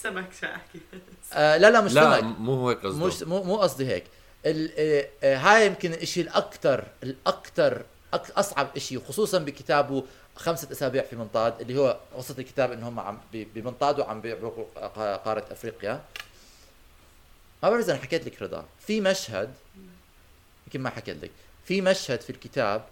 سمك 0.02 0.26
شو 0.42 0.46
احكي 0.46 0.80
آه 1.34 1.58
لا 1.58 1.70
لا 1.72 1.82
مش 1.82 1.94
لا 1.94 2.20
سمك. 2.22 2.24
مو 2.40 2.70
هيك 2.70 2.86
قصده. 2.86 3.06
مش 3.06 3.24
مو 3.24 3.44
مو 3.44 3.56
قصدي 3.58 3.88
هيك. 3.88 4.04
ال- 4.46 4.72
آه، 4.78 5.08
آه، 5.24 5.38
هاي 5.38 5.66
يمكن 5.68 5.94
الشيء 5.94 6.24
الاكثر 6.24 6.84
الاكثر 7.04 7.82
أك- 8.16 8.38
أصعب 8.38 8.78
شيء 8.78 9.02
خصوصا 9.08 9.38
بكتابه 9.38 10.04
خمسة 10.36 10.68
أسابيع 10.72 11.04
في 11.04 11.16
منطاد 11.16 11.62
اللي 11.62 11.80
هو 11.80 11.98
قصة 12.18 12.36
الكتاب 12.40 12.72
ان 12.72 12.84
هم 12.84 13.00
عم 13.00 13.18
ب- 13.34 13.48
بمنطاد 13.56 14.00
وعم 14.00 14.22
بيعبروا 14.22 14.66
قا- 14.76 15.18
قارة 15.26 15.46
أفريقيا. 15.52 16.02
ما 17.64 17.70
بعرف 17.70 17.84
إذا 17.84 17.94
أنا 17.94 18.02
حكيت 18.02 18.26
لك 18.26 18.42
رضا 18.42 18.66
في 18.80 19.02
مشهد 19.02 19.54
يمكن 20.68 20.82
ما 20.82 20.90
حكيت 20.90 21.24
لك 21.24 21.32
في 21.66 21.82
مشهد 21.82 22.22
في 22.22 22.30
الكتاب 22.30 22.86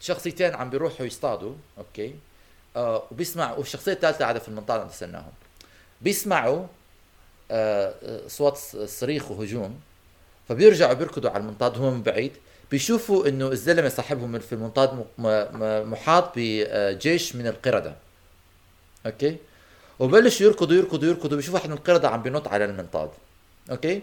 شخصيتين 0.00 0.54
عم 0.54 0.70
بيروحوا 0.70 1.06
يصطادوا 1.06 1.54
أوكي؟ 1.78 2.14
آه 2.76 3.02
وبيسمع 3.10 3.52
والشخصية 3.52 3.92
الثالثة 3.92 4.18
قاعدة 4.18 4.38
في 4.38 4.48
المنطقة 4.48 4.80
عم 4.80 4.88
تستناهم. 4.88 5.32
بيسمعوا 6.00 6.66
آه 7.50 7.94
آه، 8.02 8.28
صوت 8.28 8.56
صريخ 8.84 9.30
وهجوم 9.30 9.80
فبيرجعوا 10.48 10.92
بيركضوا 10.94 11.30
على 11.30 11.40
المنطاد 11.40 11.78
هم 11.78 11.94
من 11.94 12.02
بعيد. 12.02 12.32
بيشوفوا 12.70 13.28
إنه 13.28 13.48
الزلمة 13.48 13.88
صاحبهم 13.88 14.38
في 14.38 14.52
المنطاد 14.52 15.06
محاط 15.88 16.32
بجيش 16.36 17.36
من 17.36 17.46
القردة. 17.46 17.94
أوكي؟ 19.06 19.36
وبلشوا 19.98 20.46
يركضوا 20.46 20.76
يركضوا 20.76 21.08
يركضوا 21.08 21.36
بيشوفوا 21.36 21.58
واحد 21.58 21.68
من 21.70 21.76
القردة 21.76 22.08
عم 22.08 22.22
بينط 22.22 22.48
على 22.48 22.64
المنطاد. 22.64 23.10
أوكي؟ 23.70 24.02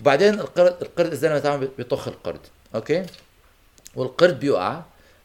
وبعدين 0.00 0.34
القرد 0.40 0.76
القرد 0.82 1.12
الزلمة 1.12 1.38
تاعهم 1.38 1.68
بيطخ 1.78 2.08
القرد. 2.08 2.40
أوكي؟ 2.74 3.06
والقرد 3.94 4.40
بيوقع 4.40 4.82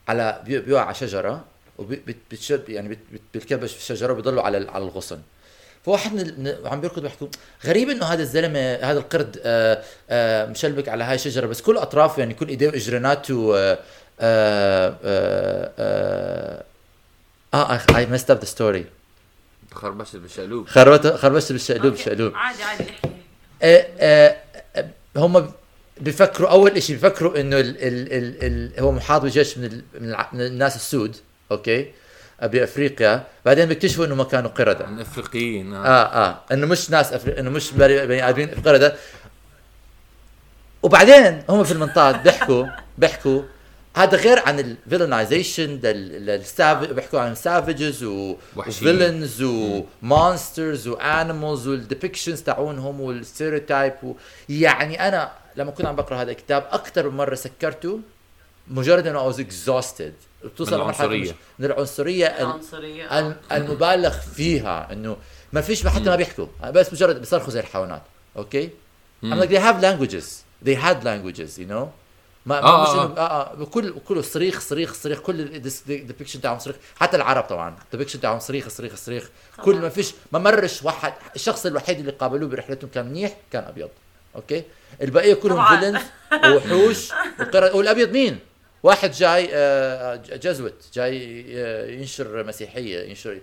على 0.07 0.41
بي- 0.45 0.59
بيوقع 0.59 0.83
على 0.85 0.95
شجرة 0.95 1.43
وبتشد 1.77 2.69
يعني 2.69 2.97
بيتكبش 3.33 3.71
في 3.71 3.77
الشجرة 3.79 4.11
وبيضلوا 4.13 4.41
على 4.43 4.69
على 4.69 4.83
الغصن. 4.83 5.19
فواحد 5.85 6.13
من 6.13 6.55
عم 6.65 6.81
بيركض 6.81 7.01
بيحكوا 7.01 7.27
غريب 7.65 7.89
إنه 7.89 8.05
هذا 8.05 8.21
الزلمه 8.21 8.73
هذا 8.75 8.99
القرد 8.99 9.41
آه 9.43 9.83
آه 10.09 10.45
مشلبك 10.45 10.89
على 10.89 11.03
هاي 11.03 11.15
الشجرة 11.15 11.45
بس 11.47 11.61
كل 11.61 11.77
اطرافه 11.77 12.19
يعني 12.19 12.33
كل 12.33 12.47
ايديه 12.47 12.67
واجريناته 12.69 13.57
آه 13.57 13.79
آه 14.19 14.95
آه 15.05 16.63
آه 17.53 17.81
I 17.97 18.05
messed 18.05 18.31
up 18.31 18.39
the 18.39 18.45
story 18.45 18.85
خربشت 19.73 20.15
بالشقلوب. 20.15 20.67
خربت 20.67 21.07
خربشت 21.07 21.51
بالشقلوب. 21.51 21.91
بالشقلوب 21.93 22.35
عادي 22.35 22.63
عادي 22.63 22.83
احكي. 22.83 23.09
آه، 23.63 23.87
آه، 23.99 24.37
هم 25.17 25.51
بيفكروا 26.01 26.49
أول 26.49 26.83
شيء 26.83 26.95
بيفكروا 26.95 27.39
إنه 27.41 27.59
ال 27.59 27.77
ال 27.77 28.13
ال 28.13 28.43
ال 28.43 28.79
هو 28.83 28.91
محاط 28.91 29.21
بجيش 29.21 29.57
من, 29.57 29.65
ال 29.65 29.83
من, 30.01 30.15
من 30.33 30.41
الناس 30.45 30.75
السود 30.75 31.15
أوكي 31.51 31.91
بافريقيا 32.41 33.23
بعدين 33.45 33.65
بيكتشفوا 33.65 34.05
إنه 34.05 34.15
ما 34.15 34.23
كانوا 34.23 34.49
قردة. 34.49 34.85
عن 34.85 34.99
أفريقيين 34.99 35.73
آه. 35.73 35.85
آه 35.85 36.27
آه 36.29 36.41
إنه 36.51 36.67
مش 36.67 36.89
ناس 36.89 37.13
أفري... 37.13 37.39
إنه 37.39 37.49
مش 37.49 37.71
بني 37.71 38.07
بني 38.07 38.29
آدمين 38.29 38.49
قردة. 38.49 38.95
وبعدين 40.83 41.43
هم 41.49 41.63
في 41.63 41.71
المنطاد 41.71 42.23
بيحكوا 42.23 42.65
بيحكوا 42.97 43.41
هذا 43.95 44.17
غير 44.17 44.39
عن 44.39 44.59
ال 44.59 44.67
villainization 44.67 45.79
بيحكوا 46.95 47.19
عن 47.19 47.35
سافجز. 47.35 48.03
وفيلنز 48.55 49.41
ومونسترز 49.41 50.87
وانيمالز 50.87 51.67
والديبكشنز 51.67 52.41
تاعونهم 52.41 53.01
والستيريوتايب 53.01 53.93
و... 54.03 54.13
يعني 54.49 55.07
أنا 55.07 55.31
لما 55.55 55.71
كنت 55.71 55.85
عم 55.85 55.95
بقرأ 55.95 56.21
هذا 56.21 56.31
الكتاب 56.31 56.67
أكثر 56.71 57.09
من 57.09 57.17
مرة 57.17 57.35
سكرته 57.35 57.99
مجرد 58.67 59.07
إنه 59.07 59.31
I 59.31 59.35
was 59.35 59.37
exhausted. 59.37 60.45
بتوصل 60.45 60.75
من 60.75 60.81
العنصرية. 60.81 61.35
من 61.59 61.65
العنصرية 61.65 62.25
ال- 62.27 62.41
العنصرية. 62.41 63.19
الم- 63.19 63.35
المبالغ 63.51 64.09
فيها 64.19 64.93
إنه 64.93 65.17
ما 65.53 65.61
فيش 65.61 65.87
حتى 65.87 66.03
ما 66.03 66.15
بيحكوا. 66.15 66.47
بس 66.63 66.93
مجرد 66.93 67.19
بيصرخوا 67.19 67.49
زي 67.49 67.59
الحيوانات. 67.59 68.01
أوكي؟ 68.37 68.69
I'm 69.23 69.27
like 69.27 69.49
they 69.49 69.59
have 69.67 69.81
languages. 69.83 70.25
They 70.65 70.75
had 70.75 71.03
languages 71.03 71.57
you 71.59 71.67
know 71.71 71.85
ما, 72.45 72.59
آه، 72.63 72.83
مش 72.83 72.89
آه. 72.89 73.15
إنه- 73.15 73.17
آه. 73.19 73.61
آه 73.61 73.65
كل 73.65 73.93
كله 74.07 74.21
صريخ 74.21 74.59
صريخ 74.59 74.93
صريخ 74.93 75.19
كل 75.19 75.41
ال 75.41 75.51
depiction 75.51 76.41
تاعهم 76.41 76.59
صريخ. 76.59 76.75
حتى 76.95 77.17
العرب 77.17 77.43
طبعا 77.43 77.75
ال 77.85 77.89
depiction 77.89 78.19
تاعهم 78.21 78.39
صريخ 78.39 78.67
صريخ 78.69 78.95
صريخ. 78.95 79.29
كل 79.63 79.75
ما 79.75 79.89
فيش 79.89 80.13
ما 80.31 80.39
مرش 80.39 80.83
واحد 80.83 81.13
الشخص 81.35 81.65
الوحيد 81.65 81.99
اللي 81.99 82.11
قابلوه 82.11 82.49
برحلتهم 82.49 82.89
كان 82.93 83.05
منيح 83.05 83.37
كان 83.51 83.63
أبيض. 83.63 83.89
أوكي؟ 84.35 84.63
البقية 85.01 85.33
كلهم. 85.33 85.79
villains 85.79 86.01
وحوش 86.55 87.11
وقرد 87.39 87.71
والأبيض 87.75 88.11
مين؟ 88.11 88.39
واحد 88.83 89.11
جاي 89.11 89.49
آه، 89.53 90.15
Jesuit 90.15 90.73
جاي 90.93 91.45
آه، 91.57 91.87
ينشر 91.89 92.43
مسيحية 92.43 92.99
ينشر 93.09 93.39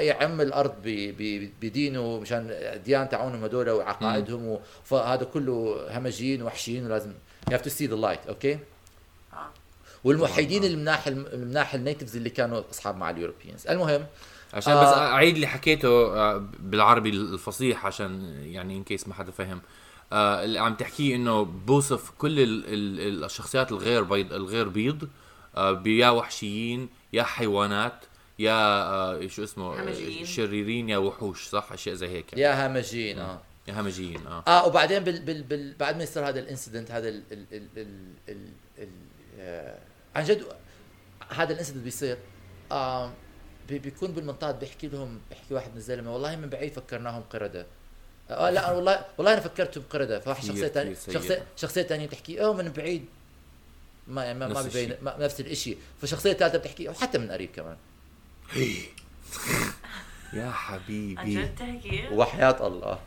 يعم 0.00 0.40
الأرض 0.40 0.74
ب- 0.84 1.14
ب- 1.18 1.50
بدينه 1.62 2.20
مشان 2.20 2.46
الديانه 2.50 3.04
تاعونهم 3.04 3.44
هدول 3.44 3.70
وعقائدهم 3.70 4.46
و- 4.48 4.60
فهذا 4.84 5.24
كله 5.24 5.86
همجيين 5.90 6.42
وحشيين 6.42 6.86
ولازم 6.86 7.12
you 7.50 7.54
have 7.54 7.62
to 7.62 7.70
see 7.70 7.86
the 7.86 7.96
light 8.04 8.28
أوكي 8.28 8.58
آه. 9.32 9.50
والموحدين 10.04 10.64
المناح 10.64 11.06
المناح 11.06 11.74
ال 11.74 11.79
natives 11.79 12.16
اللي 12.16 12.30
كانوا 12.30 12.62
أصحاب 12.70 12.96
مع 12.96 13.10
ال 13.10 13.16
Europeans 13.16 13.66
المهم 13.66 14.06
عشان 14.54 14.72
آه. 14.72 14.82
بس 14.82 14.98
أعيد 14.98 15.34
اللي 15.34 15.46
حكيته 15.46 15.88
آه، 15.88 16.46
بالعربي 16.58 17.10
الفصيح 17.10 17.86
عشان 17.86 18.40
يعني 18.44 18.76
ان 18.76 18.84
كيس 18.84 19.08
ما 19.08 19.14
حدا 19.14 19.30
فهم 19.32 19.60
آه، 20.12 20.44
اللي 20.44 20.58
عم 20.58 20.74
تحكيه 20.74 21.16
إنه 21.16 21.42
بوصف 21.44 22.10
كل 22.18 22.40
ال 22.40 22.64
ال 22.66 23.24
الشخصيات 23.24 23.72
الغير 23.72 24.02
بيض 24.02 24.32
الغير 24.32 24.68
بيض 24.68 25.08
آه، 25.56 25.72
بيا 25.72 26.08
وحشيين 26.10 26.88
يا 27.12 27.22
حيوانات 27.22 28.04
يا 28.38 28.52
آه، 28.82 29.26
شو 29.26 29.44
اسمه 29.44 29.82
همجيين. 29.82 30.26
شريرين 30.26 30.88
يا 30.88 30.98
وحوش 30.98 31.48
صح 31.48 31.72
أشياء 31.72 31.94
زي 31.94 32.08
هيك 32.08 32.32
يعني. 32.32 32.42
يا 32.42 32.66
همجيين 32.66 33.18
آه 33.18 33.40
همجيين 33.68 34.26
آه. 34.26 34.44
آه 34.46 34.66
وبعدين 34.66 35.04
بال 35.04 35.20
بال 35.20 35.42
بال 35.42 35.74
بعد 35.74 35.96
ما 35.96 36.02
يصير 36.02 36.28
هذا 36.28 36.40
الإنسيدنت 36.40 36.90
هذا 36.90 37.08
ال 37.08 37.22
ال 37.32 37.46
ال 37.52 37.68
ال 37.76 37.88
ال 38.28 38.48
ال 38.78 38.88
آه 39.40 39.78
عن 40.16 40.24
جد 40.24 40.44
هذا 41.30 41.52
الإنسيدنت 41.52 41.84
بيصير 41.84 42.18
آه 42.72 43.12
بي 43.68 43.78
بيكون 43.78 44.12
بالمنطاد 44.12 44.58
بيحكي 44.58 44.88
لهم 44.88 45.20
بيحكي 45.30 45.54
واحد 45.54 45.70
من 45.70 45.76
الزلمة 45.76 46.12
والله 46.12 46.36
من 46.36 46.48
بعيد 46.48 46.72
فكرناهم 46.72 47.22
قردة. 47.22 47.66
آه 48.30 48.50
لا 48.50 48.70
والله 48.70 49.04
والله 49.18 49.32
أنا 49.32 49.40
فكرتهم 49.40 49.84
قردة. 49.90 50.20
فواحد 50.20 50.44
شخصية 50.44 50.68
ثانية 50.68 50.92
كثير 50.92 51.12
سيئة. 51.12 51.20
شخصيه 51.20 51.46
شخصية 51.56 51.82
ثانية 51.82 52.06
بتحكي 52.06 52.40
آه 52.44 52.52
من 52.52 52.68
بعيد. 52.68 53.04
ما 54.08 54.24
يعني 54.24 54.38
ما, 54.38 54.48
ما 54.48 54.62
نفس 54.62 54.76
ببين. 54.76 54.96
ما 55.02 55.16
نفس 55.20 55.40
الشيء 55.40 55.78
فالشخصيه 56.00 56.32
الثالثه 56.32 56.58
بتحكي 56.58 56.88
وحتى 56.88 57.18
من 57.18 57.30
قريب 57.30 57.50
كمان. 57.50 57.76
يا 60.32 60.44
عن 60.44 60.52
حبيبي 60.52 61.34
جد 61.34 61.54
تحكي؟ 61.54 62.08
وحياة 62.12 62.66
الله. 62.66 62.98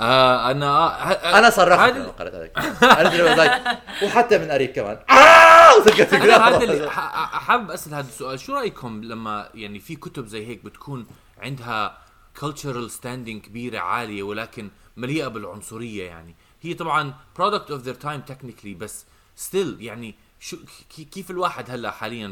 آه 0.00 0.50
أنا 0.50 0.66
آه 0.66 1.38
أنا 1.38 1.50
صرخت 1.50 1.92
لما 1.96 2.08
قرأت 2.08 2.34
هذا 2.34 2.44
الكتاب. 2.44 2.84
أنا 2.84 3.80
وحتى 4.02 4.38
من 4.38 4.50
قريب 4.50 4.70
كمان. 4.70 4.98
آه 5.10 6.44
هذا 6.48 6.64
اللي 6.64 6.90
حابب 6.90 7.70
أسأل 7.70 7.94
هذا 7.94 8.08
السؤال. 8.08 8.40
شو 8.40 8.54
رأيكم 8.54 9.04
لما 9.04 9.48
يعني 9.54 9.78
في 9.78 9.96
كتب 9.96 10.26
زي 10.26 10.46
هيك 10.46 10.64
بتكون 10.64 11.06
عندها 11.38 11.98
cultural 12.40 12.90
standing 13.00 13.40
كبيرة 13.46 13.78
عالية 13.78 14.22
ولكن 14.22 14.70
مليئة 14.96 15.28
بالعنصرية 15.28 16.04
يعني؟ 16.04 16.34
هي 16.62 16.74
طبعا 16.74 17.14
product 17.38 17.68
of 17.70 17.86
their 17.86 18.04
time 18.04 18.32
technically 18.32 18.76
بس 18.76 19.04
still 19.50 19.80
يعني 19.80 20.14
شو 20.40 20.56
كي- 20.96 21.04
كيف 21.04 21.30
الواحد 21.30 21.70
هلأ 21.70 21.90
حاليا 21.90 22.28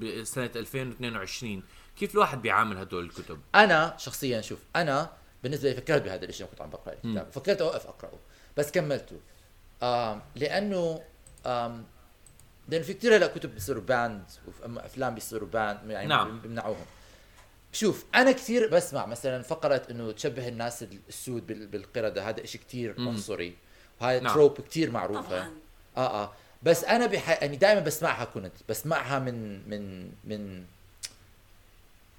بسنة 0.00 0.50
2022 0.56 1.62
كيف 1.98 2.14
الواحد 2.14 2.42
بيعامل 2.42 2.78
هدول 2.78 3.04
الكتب؟ 3.04 3.40
أنا 3.54 3.94
شخصيا 3.98 4.40
شوف 4.40 4.58
أنا 4.76 5.10
بالنسبة 5.44 5.68
لي 5.70 5.74
فكرت 5.76 6.02
بهذا 6.02 6.24
الشيء 6.24 6.46
كنت 6.46 6.60
عم 6.60 6.70
بقرأ 6.70 6.92
الكتاب. 7.04 7.26
فكرت 7.32 7.60
أوقف 7.62 7.86
أقرأه 7.86 8.18
بس 8.56 8.70
كملته. 8.70 9.16
آم 9.82 10.22
لأنه 10.36 11.00
آم 11.46 11.84
لأنه 12.68 12.84
في 12.84 12.94
كثير 12.94 13.16
هلا 13.16 13.26
كتب 13.26 13.54
بيصيروا 13.54 13.82
باند 13.82 14.22
وافلام 14.68 15.14
بيصيروا 15.14 15.48
banned 15.48 15.90
يعني 15.90 16.06
نعم. 16.08 16.40
بيمنعوهم. 16.40 16.86
شوف 17.72 18.04
أنا 18.14 18.32
كثير 18.32 18.68
بسمع 18.70 19.06
مثلا 19.06 19.42
فقرة 19.42 19.82
إنه 19.90 20.12
تشبه 20.12 20.48
الناس 20.48 20.84
السود 21.08 21.46
بال- 21.46 21.66
بالقرده 21.66 22.28
هذا 22.28 22.46
شيء 22.46 22.60
كثير 22.68 22.94
عنصري. 22.98 23.56
وهاي 24.00 24.20
نعم. 24.20 24.34
trope 24.34 24.60
كثير 24.60 24.90
معروفة. 24.90 25.20
طبعاً. 25.28 25.50
آه 25.96 26.22
آه. 26.24 26.32
بس 26.62 26.84
أنا 26.84 27.06
بح... 27.06 27.42
يعني 27.42 27.56
دائما 27.56 27.80
بسمعها 27.80 28.24
كنت 28.24 28.52
بسمعها 28.68 29.18
من 29.18 29.68
من 29.70 30.10
من 30.24 30.64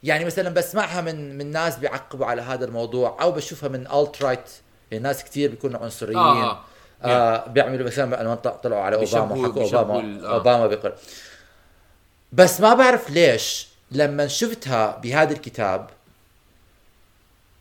يعني 0.06 0.26
مثلا 0.26 0.50
بسمعها 0.50 1.02
من 1.02 1.38
من 1.38 1.52
ناس 1.52 1.76
بيعقبوا 1.78 2.26
على 2.26 2.42
هذا 2.42 2.66
الموضوع 2.66 3.18
أو 3.22 3.32
بشوفها 3.32 3.70
من 3.70 3.88
alt-right 3.92 4.50
يعني 4.92 5.04
ناس 5.04 5.24
كثير 5.24 5.50
بيكونوا 5.50 5.80
عنصريين. 5.80 6.18
آه، 6.18 6.52
آه, 6.52 6.60
آه. 7.04 7.48
بيعملوا 7.48 7.86
مثلا 7.88 8.24
لما 8.24 8.36
طلعوا 8.36 8.82
على 8.82 8.96
أوباما 8.96 9.36
وحكوا 9.36 9.64
بيشبهوا 9.64 9.82
اوباما 10.02 10.28
آه. 10.28 10.34
أوباما 10.34 10.68
بيقر 10.68 10.94
بس 12.34 12.62
ما 12.62 12.74
بعرف 12.74 13.10
ليش 13.10 13.68
لما 13.92 14.28
شفتها 14.28 14.98
بهذا 15.04 15.34
الكتاب 15.34 15.90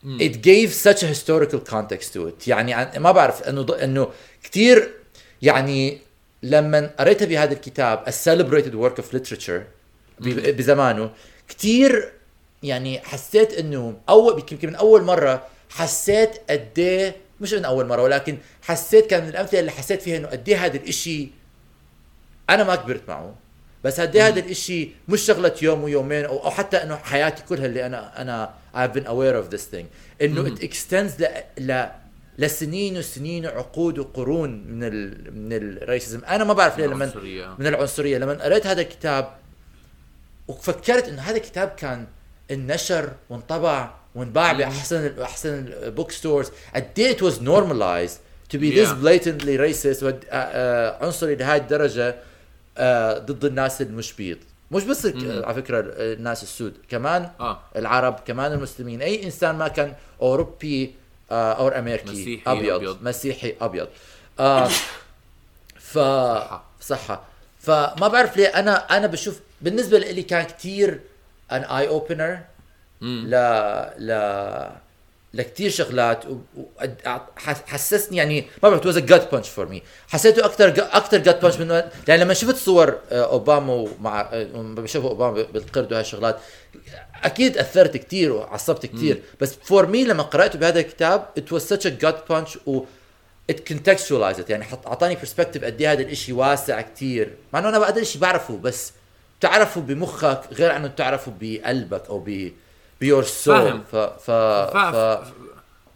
it 0.04 0.34
gave 0.48 0.70
such 0.86 1.02
a 1.02 1.06
historical 1.06 1.60
context 1.72 2.12
to 2.14 2.28
it. 2.28 2.48
يعني 2.48 2.74
عن- 2.74 2.98
ما 2.98 3.12
بعرف 3.12 3.42
إنه 3.42 3.62
ض- 3.62 3.70
إنه 3.82 4.08
كثير 4.42 4.94
يعني 5.42 5.98
لما 6.42 6.90
قريتها 6.98 7.26
بهذا 7.26 7.52
الكتاب 7.52 8.04
a 8.08 8.12
celebrated 8.12 8.74
work 8.74 9.02
of 9.04 9.16
literature 9.16 9.62
بزمانه 10.20 11.10
كثير 11.48 12.12
يعني 12.64 13.00
حسيت 13.00 13.52
إنه 13.52 13.96
اول 14.08 14.38
يمكن 14.52 14.68
من 14.68 14.74
أول 14.74 15.02
مرة 15.02 15.46
حسيت 15.70 16.30
قد 16.50 16.78
إيه 16.78 17.16
مش 17.40 17.52
من 17.52 17.64
أول 17.64 17.86
مرة 17.86 18.02
ولكن 18.02 18.38
حسيت 18.62 19.06
كان 19.06 19.22
من 19.22 19.28
الأمثلة 19.28 19.60
اللي 19.60 19.70
حسيت 19.70 20.02
فيها 20.02 20.16
إنه 20.16 20.28
قد 20.28 20.48
إيه 20.48 20.64
هذا 20.64 20.76
الإشي 20.76 21.28
أنا 22.50 22.64
ما 22.64 22.76
كبرت 22.76 23.08
معه. 23.08 23.34
بس 23.84 24.00
قد 24.00 24.16
إيه 24.16 24.26
هذا 24.26 24.40
الإشي 24.40 24.90
مش 25.08 25.20
شغلة 25.20 25.54
يوم 25.62 25.82
ويومين 25.82 26.24
أو, 26.24 26.44
أو 26.44 26.50
حتى 26.50 26.76
إنه 26.76 26.96
حياتي 26.96 27.42
كلها 27.48 27.66
اللي 27.66 27.86
أنا 27.86 28.22
أنا 28.22 28.54
I've 28.74 28.94
been 28.96 29.06
aware 29.06 29.36
of 29.44 29.54
this 29.56 29.64
thing. 29.74 29.84
إنه 30.22 30.54
it 30.54 30.58
extends 30.58 31.20
ل, 31.20 31.26
ل 31.58 31.86
لسنين 32.38 32.98
وسنين 32.98 33.46
وعقود 33.46 33.98
وقرون 33.98 34.64
من 34.66 34.84
ال 34.84 35.34
من 35.38 35.52
ال 35.52 35.63
racism 35.63 36.24
أنا 36.24 36.44
ما 36.44 36.52
بعرف 36.52 36.78
ليه 36.78 36.86
لما 36.86 37.04
العنصرية. 37.04 37.54
من 37.58 37.66
العنصرية. 37.66 38.18
لما 38.18 38.32
قريت 38.32 38.66
هذا 38.66 38.80
الكتاب 38.80 39.36
وفكرت 40.48 41.08
إنه 41.08 41.22
هذا 41.22 41.36
الكتاب 41.36 41.68
كان 41.68 42.06
اننشر 42.50 43.12
وانطبع 43.30 43.90
وانباع 44.14 44.52
بأحسن 44.52 45.20
احسن 45.22 45.54
ال 45.82 45.88
book 45.88 46.10
stores 46.10 46.50
قد 46.74 46.88
إيه 46.98 47.16
it 47.16 47.20
was 47.20 47.34
normalized 47.34 48.18
to 48.54 48.58
be 48.58 48.70
this 48.70 48.88
Yeah. 48.88 49.02
blatantly 49.04 49.56
racist 49.58 50.02
لهذه 51.22 51.56
الدرجة 51.56 52.16
ضد 53.18 53.44
الناس 53.44 53.82
المش 53.82 54.12
بيض 54.12 54.38
مش 54.70 54.84
بس 54.84 55.06
على 55.26 55.54
فكرة 55.54 55.84
الناس 55.98 56.42
السود 56.42 56.74
كمان 56.88 57.30
آه. 57.40 57.60
العرب 57.76 58.20
كمان 58.26 58.52
المسلمين 58.52 59.02
أي 59.02 59.24
إنسان 59.24 59.54
ما 59.54 59.68
كان 59.68 59.92
أوروبي 60.22 60.94
أو 61.30 61.68
أمريكي 61.68 62.10
مسيحي 62.10 62.42
أبيض, 62.46 62.74
أبيض. 62.74 62.98
مسيحي 63.02 63.54
أبيض 63.60 63.88
آه 64.40 64.68
ف 65.78 65.98
صحة. 65.98 66.64
صحة 66.80 67.22
فما 67.60 68.08
بعرف 68.08 68.36
ليه 68.36 68.46
أنا 68.46 68.96
أنا 68.96 69.06
بشوف 69.06 69.40
بالنسبة 69.60 69.98
لي 69.98 70.22
كان 70.22 70.44
كتير 70.44 71.00
ان 71.52 71.62
اي 71.64 71.88
اوبنر 71.88 72.38
ل 73.02 73.30
ل 73.98 74.10
لكتير 75.34 75.70
شغلات 75.70 76.26
و... 76.26 76.38
و... 76.56 76.62
حس- 77.36 77.62
حسسني 77.66 78.16
يعني 78.16 78.40
ما 78.62 78.68
بعرف 78.70 78.86
was 78.86 78.98
gut 78.98 79.32
punch 79.32 79.48
for 79.48 79.66
me 79.68 79.82
حسيته 80.08 80.44
أكثر 80.44 80.68
أكثر 80.78 81.18
gut 81.18 81.42
punch 81.42 81.56
من 81.56 81.82
يعني 82.08 82.24
لما 82.24 82.34
شفت 82.34 82.56
صور 82.56 82.98
آه، 83.12 83.24
أوباما 83.24 83.88
مع 84.00 84.28
بشوفوا 84.54 85.10
أوباما 85.10 85.42
بالقرد 85.42 85.92
وهي 85.92 86.00
الشغلات 86.00 86.38
أكيد 87.24 87.58
أثرت 87.58 87.96
كثير 87.96 88.32
وعصبت 88.32 88.86
كثير 88.86 89.22
بس 89.40 89.54
for 89.62 89.86
me 89.86 90.04
لما 90.04 90.22
قرأته 90.22 90.58
بهذا 90.58 90.80
الكتاب 90.80 91.28
it 91.38 91.52
was 91.52 91.74
such 91.74 91.86
a 91.86 91.90
gut 92.04 92.32
punch 92.32 92.58
و 92.66 92.80
it 93.52 93.56
contextualized 93.72 94.50
يعني 94.50 94.64
أعطاني 94.86 95.14
perspective 95.14 95.64
قد 95.64 95.80
إيه 95.80 95.92
هذا 95.92 96.02
الإشي 96.02 96.32
واسع 96.32 96.80
كثير 96.80 97.34
مع 97.52 97.58
إنه 97.58 97.68
أنا 97.68 97.88
هذا 97.88 98.00
الشيء 98.00 98.20
بعرفه 98.20 98.56
بس 98.56 98.92
بتعرفه 99.38 99.80
بمخك 99.80 100.40
غير 100.52 100.72
عنه 100.72 100.88
بتعرفه 100.88 101.32
بقلبك 101.40 102.06
أو 102.08 102.18
ب 102.18 102.52
pure 103.00 103.22
soul 103.22 103.56
فاهم. 103.56 103.82
ف 103.82 103.96
ف 103.96 104.30
ف 104.76 105.32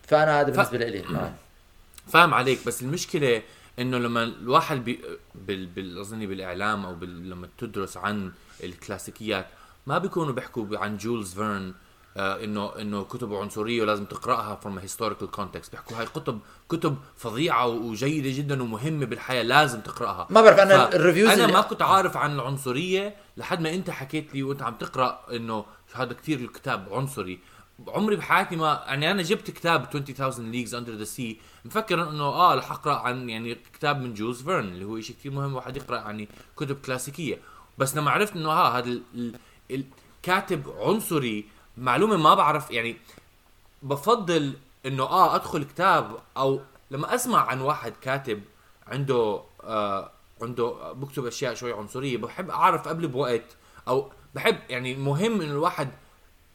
فأنا 0.09 0.40
هذا 0.40 0.51
بالنسبة 0.51 0.79
لي. 0.79 1.05
فاهم 2.12 2.35
عليك 2.35 2.66
بس 2.66 2.83
المشكلة 2.83 3.42
إنه 3.79 3.98
لما 3.98 4.22
الواحد 4.22 4.85
بي 4.85 5.01
بال 5.35 5.66
بال 5.66 5.98
أظني 5.98 6.27
بالإعلام 6.27 6.87
أو 6.87 6.94
بال 6.94 7.31
لما 7.31 7.48
تدرس 7.59 7.96
عن 7.96 8.33
الكلاسيكيات 8.64 9.46
ما 9.87 9.98
بيكونوا 9.98 10.33
بيحكوا 10.33 10.79
عن 10.79 10.96
جولز 10.96 11.35
فيرن 11.35 11.74
إنه 12.19 12.81
إنه 12.81 13.05
كتبه 13.05 13.41
عنصرية 13.41 13.83
ولازم 13.83 14.05
تقرأها 14.05 14.61
from 14.65 14.79
a 14.83 14.83
historical 14.89 15.37
context. 15.41 15.71
بيحكوا 15.71 15.97
هاي 15.99 16.07
كتب 16.07 16.39
كتب 16.69 16.97
فظيعة 17.17 17.67
وجيدة 17.67 18.31
جدا 18.39 18.63
ومهمة 18.63 19.07
بالحياة 19.07 19.43
لازم 19.43 19.81
تقرأها. 19.81 20.27
ما 20.31 20.41
بعرف 20.41 20.59
أنا 20.59 20.87
ف- 20.87 20.95
ال 20.95 20.99
reviews 20.99 21.31
أنا 21.31 21.47
ما 21.53 21.61
كنت 21.61 21.83
عارف 21.83 22.17
عن 22.17 22.35
العنصرية 22.35 23.17
لحد 23.37 23.61
ما 23.61 23.75
أنت 23.75 23.91
حكيت 23.91 24.35
لي 24.35 24.43
وأنت 24.43 24.63
عم 24.63 24.75
تقرأ 24.75 25.21
إنه 25.33 25.65
هذا 25.95 26.13
كثير 26.13 26.39
الكتاب 26.39 26.89
عنصري. 26.93 27.39
عمري 27.89 28.17
بحياتي 28.17 28.57
ما 28.57 28.83
يعني 28.87 29.11
أنا 29.11 29.23
جبت 29.23 29.51
كتاب 29.51 29.87
20000 29.95 30.39
leagues 30.38 30.75
under 30.75 30.93
the 30.93 31.05
sea 31.05 31.41
مفكر 31.65 32.09
إنه 32.11 32.25
آه 32.25 32.55
رح 32.55 32.73
أقرأ 32.73 32.95
عن 32.97 33.31
يعني 33.31 33.55
كتاب 33.55 34.01
من 34.03 34.15
جولز 34.15 34.43
فيرن 34.43 34.65
اللي 34.65 34.85
هو 34.85 35.01
شيء 35.01 35.17
كثير 35.17 35.33
مهم 35.33 35.55
واحد 35.55 35.77
يقرأ 35.77 35.97
يعني 35.97 36.29
كتب 36.57 36.77
كلاسيكية. 36.77 37.39
بس 37.79 37.97
لما 37.97 38.11
عرفت 38.11 38.37
إنه 38.37 38.51
ها 38.51 38.79
هذا 38.79 38.89
ال- 38.89 39.03
ال- 39.15 39.35
الكاتب 39.71 40.63
عنصري 40.81 41.45
معلومة 41.79 42.17
ما 42.17 42.35
بعرف 42.35 42.71
يعني 42.71 42.97
بفضل 43.83 44.53
إنه 44.87 45.03
آه 45.03 45.35
أدخل 45.37 45.64
كتاب 45.64 46.11
أو 46.37 46.61
لما 46.91 47.14
أسمع 47.14 47.47
عن 47.47 47.61
واحد 47.61 47.93
كاتب 48.03 48.41
عنده 48.87 49.41
آه 49.64 50.11
عنده 50.43 50.93
بكتب 50.93 51.27
أشياء 51.27 51.55
شوي 51.55 51.73
عنصرية 51.73 52.17
بحب 52.17 52.51
أعرف 52.51 52.88
قبل 52.88 53.09
بوقت 53.09 53.43
أو 53.88 54.11
بحب 54.35 54.57
يعني 54.69 54.95
مهم 54.95 55.41
إنه 55.41 55.51
الواحد 55.53 55.88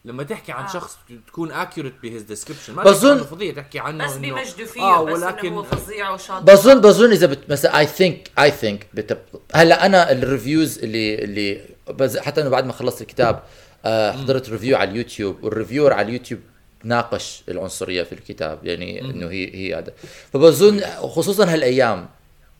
لما 0.05 0.23
تحكي 0.23 0.51
عن 0.51 0.63
آه. 0.63 0.67
شخص 0.67 0.97
تكون 1.27 1.51
accurate 1.51 1.93
ب 2.03 2.08
his 2.08 2.21
description 2.21 2.73
ما 2.73 2.83
بظن- 2.83 3.23
فظيع 3.23 3.53
تحكي 3.53 3.79
عنه 3.79 4.05
بس 4.05 4.13
إنه- 4.13 4.17
بيمجدوا 4.17 4.65
فيه 4.65 4.81
آه 4.81 5.03
بس 5.03 5.13
ولكن 5.23 5.47
انه 5.47 5.57
هو 5.57 5.63
فظيع 5.63 6.09
وشاطر 6.09 6.53
بظن 6.53 6.81
بظن 6.81 7.11
إذا 7.11 7.27
بت... 7.27 7.49
مثلا 7.49 7.79
I 7.79 7.87
think 7.87 8.31
I 8.39 8.51
think 8.51 8.87
هلأ 9.55 9.85
أنا 9.85 10.11
ال 10.11 10.20
reviews 10.20 10.79
اللي 10.79 11.15
اللي 11.23 11.61
بز... 11.89 12.17
حتى 12.17 12.41
إنه 12.41 12.49
بعد 12.49 12.65
ما 12.65 12.73
خلصت 12.73 13.01
الكتاب 13.01 13.35
آه 13.35 13.43
حضرت 13.85 14.49
review 14.49 14.77
على 14.77 14.89
اليوتيوب 14.91 15.43
وال 15.43 15.53
reviewer 15.53 15.93
على 15.93 16.07
اليوتيوب 16.07 16.39
ناقش 16.83 17.43
العنصرية 17.49 18.03
في 18.03 18.13
الكتاب 18.13 18.65
يعني 18.65 19.01
إنه 19.01 19.27
هي 19.29 19.55
هي 19.55 19.75
هذا. 19.75 19.93
فبظن 20.33 20.79
خصوصا 20.81 21.53
هالأيام 21.53 22.09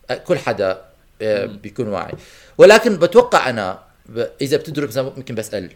آه، 0.09 0.15
كل 0.17 0.37
حدا 0.37 0.81
آه 1.21 1.45
بيكون 1.45 1.87
واعي. 1.87 2.13
ولكن 2.57 2.97
بتوقع 2.97 3.49
أنا. 3.49 3.79
إذا 4.41 4.57
بتدرس 4.57 4.89
مثلا 4.89 5.03
ممكن 5.17 5.35
بسأل 5.35 5.69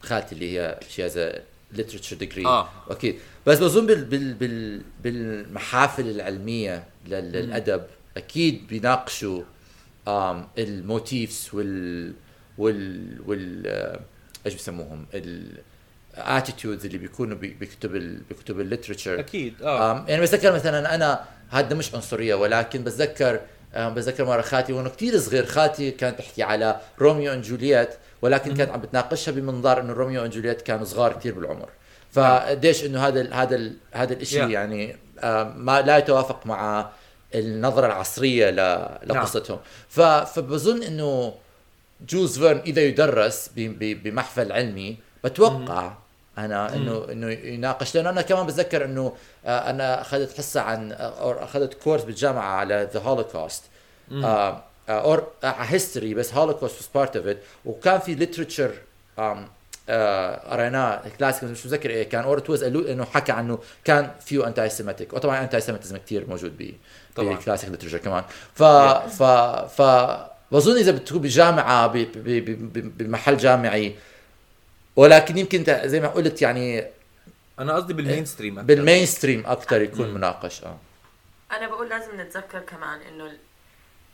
خالتي 0.00 0.34
اللي 0.34 0.58
هي 0.58 0.78
she 0.88 1.06
has 1.06 1.30
literature 1.72 2.16
degree 2.16 2.46
آه. 2.46 2.68
أكيد. 2.90 3.18
بس 3.46 3.58
بظن 3.58 3.86
بال 3.86 4.04
بال 4.04 4.34
بال 4.34 4.82
بالمحافل 5.02 6.08
العلمية 6.10 6.84
لل- 7.08 7.32
للأدب 7.32 7.82
أكيد 8.16 8.66
بيناقشوا 8.68 9.42
ال 10.58 10.69
motives 10.69 11.48
وال 11.52 12.12
وال 12.58 13.16
وال 13.26 13.62
آه، 13.66 14.00
إيش 14.46 14.54
بسموهم 14.54 15.06
ال 16.16 16.23
attitudes 16.23 16.86
اللي 16.86 16.98
بيكونوا 16.98 17.36
بي- 17.36 17.56
بكتب 17.60 17.96
ال- 17.96 18.20
بكتب 18.30 18.60
ال 18.60 18.66
literature 18.66 19.20
أكيد 19.20 19.54
آه. 19.62 20.04
يعني 20.08 20.22
بتذكر 20.22 20.52
مثلا 20.52 20.94
أنا 20.94 21.24
هذا 21.50 21.74
مش 21.74 21.94
عنصرية 21.94 22.34
ولكن 22.34 22.84
بتذكر 22.84 23.40
بتذكر 23.76 24.24
مرة 24.24 24.40
خالتي 24.42 24.72
وأنا 24.72 24.88
كثير 24.88 25.18
صغير 25.18 25.46
خالتي 25.46 25.90
كانت 25.90 26.18
تحكي 26.18 26.42
على 26.42 26.80
روميو 27.00 27.32
and 27.32 27.42
جولييت 27.44 27.88
ولكن 28.22 28.54
كانت 28.54 28.70
عم 28.70 28.80
بتناقشها 28.80 29.32
بمنظار 29.32 29.80
إنه 29.80 29.92
روميو 29.92 30.24
and 30.24 30.32
جولييت 30.32 30.62
كانوا 30.62 30.84
صغار 30.84 31.12
كثير 31.12 31.34
بالعمر. 31.34 31.68
فقديش 32.12 32.84
إنه 32.84 33.06
هذا 33.06 33.20
ال 33.20 33.34
هذا 33.34 33.56
ال 33.56 33.76
هذا 33.92 34.12
الشيء 34.12 34.46
Yeah. 34.46 34.50
يعني 34.50 34.96
ما 35.56 35.82
لا 35.86 35.98
يتوافق 35.98 36.46
مع 36.46 36.88
النظرة 37.34 37.86
العصرية 37.86 38.50
ل- 38.50 38.88
لقصتهم. 39.06 39.58
ف- 39.88 40.00
فبظن 40.00 40.82
إنه 40.82 41.34
جولز 42.08 42.38
فيرن 42.38 42.58
إذا 42.58 42.82
يدرس 42.82 43.50
بمحفل 43.56 44.52
علمي 44.52 44.96
بتوقع 45.24 45.92
أنا 46.38 46.74
انه 46.74 47.04
إنه 47.12 47.30
يناقش 47.30 47.94
لأنه 47.94 48.10
أنا 48.10 48.22
كمان 48.22 48.46
بتذكر 48.46 48.84
إنه 48.84 49.12
آه، 49.46 49.70
أنا 49.70 50.00
أخذت 50.00 50.38
حصة 50.38 50.60
عن 50.60 50.92
أو 50.92 51.32
أخذت 51.32 51.74
كورس 51.74 52.02
بالجامعة 52.04 52.52
على 52.56 52.88
the 52.92 53.00
Holocaust 53.00 53.62
or 54.88 55.26
history 55.44 56.14
بس 56.14 56.34
Holocaust 56.34 56.80
was 56.80 56.94
part 56.94 57.16
of 57.16 57.26
it 57.26 57.38
وكان 57.64 58.00
في 58.00 58.14
literature 58.14 58.70
قريناه 60.50 61.02
كلاسيك 61.18 61.44
مش 61.44 61.66
متذكر 61.66 61.90
إيه 61.90 62.08
كان 62.08 62.24
أو 62.24 62.38
تو- 62.38 62.62
إنه 62.62 63.04
حكى 63.04 63.32
عنه 63.32 63.58
كان 63.84 64.10
view 64.24 64.44
anti-semitic 64.44 65.12
وطبعا 65.12 65.42
anti-semitism 65.42 65.96
كثير 65.96 66.26
موجود 66.28 66.58
ب 66.58 66.72
طبعاً. 67.16 67.34
بال 67.34 67.42
classic 67.42 67.70
literature 67.70 67.98
كمان. 67.98 68.24
ف 68.54 68.62
ف 68.62 69.22
ف 69.80 69.82
بظن 70.52 70.76
إذا 70.76 70.92
بتكون 70.92 71.20
بجامعة 71.20 71.92
بمحل 72.74 73.36
جامعي. 73.36 73.96
ولكن 74.96 75.38
يمكن 75.38 75.64
زي 75.84 76.00
ما 76.00 76.08
قلت 76.08 76.42
يعني 76.42 76.86
أنا 77.58 77.74
قصدي 77.74 77.92
بال 77.92 78.24
mainstream. 78.24 78.62
بال 78.62 78.77
main 78.77 79.06
stream 79.06 79.42
أكثر 79.46 79.82
يكون 79.82 80.14
مناقش 80.14 80.64
آه. 80.64 80.78
أنا 81.52 81.68
بقول 81.68 81.88
لازم 81.88 82.20
نتذكر 82.20 82.60
كمان 82.60 83.00
إنه 83.00 83.32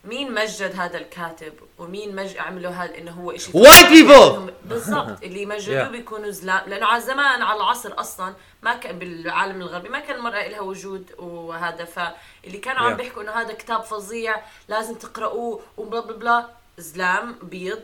مين 0.07 0.35
مجد 0.35 0.81
هذا 0.81 0.99
الكاتب 0.99 1.53
ومين 1.79 2.17
مج 2.17 2.39
عملوا 2.39 2.71
هذا 2.73 2.99
إنه 2.99 3.11
هو 3.13 3.37
شيء 3.37 3.65
White 3.65 3.87
people! 3.89 4.51
بالضبط 4.65 5.23
اللي 5.23 5.47
مجدوه 5.47 5.85
Yeah. 5.85 5.89
بيكونوا 5.89 6.31
زلام 6.31 6.69
لأنه 6.69 6.87
على 6.87 7.01
زمان 7.01 7.43
على 7.43 7.57
العصر 7.57 8.01
أصلا 8.01 8.35
ما 8.63 8.75
كان 8.75 8.99
بالعالم 8.99 9.61
الغربي 9.63 9.89
ما 9.89 10.01
كان 10.01 10.17
المراه 10.17 10.49
لها 10.49 10.61
وجود 10.61 11.13
وهذا 11.19 11.85
فاللي 11.85 12.59
كانوا 12.59 12.81
عم 12.81 12.93
Yeah. 12.95 12.97
بيحكوا 12.97 13.23
إنه 13.23 13.33
هذا 13.33 13.53
كتاب 13.55 13.83
فظيع 13.83 14.37
لازم 14.69 14.95
تقرأوه 14.95 15.61
وبلا 15.77 16.01
بلا 16.01 16.17
بلا 16.17 16.49
زلام 16.79 17.39
بيض 17.43 17.83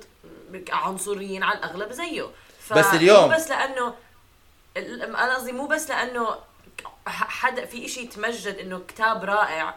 عنصريين 0.71 1.43
على 1.43 1.59
الأغلب 1.59 1.93
زيه 1.93 2.27
ف- 2.61 2.73
بس 2.73 2.87
اليوم- 2.95 3.29
مو 3.31 3.35
بس 3.37 3.51
لأنه 3.51 3.95
ال- 4.77 5.03
أنا 5.03 5.35
قصدي 5.35 5.53
مو 5.53 5.67
بس 5.67 5.91
لأنه 5.91 6.29
حدا 7.07 7.65
في 7.67 7.85
إشي 7.87 8.01
يتمجد 8.01 8.55
إنه 8.57 8.81
كتاب 8.89 9.25
رائع 9.25 9.75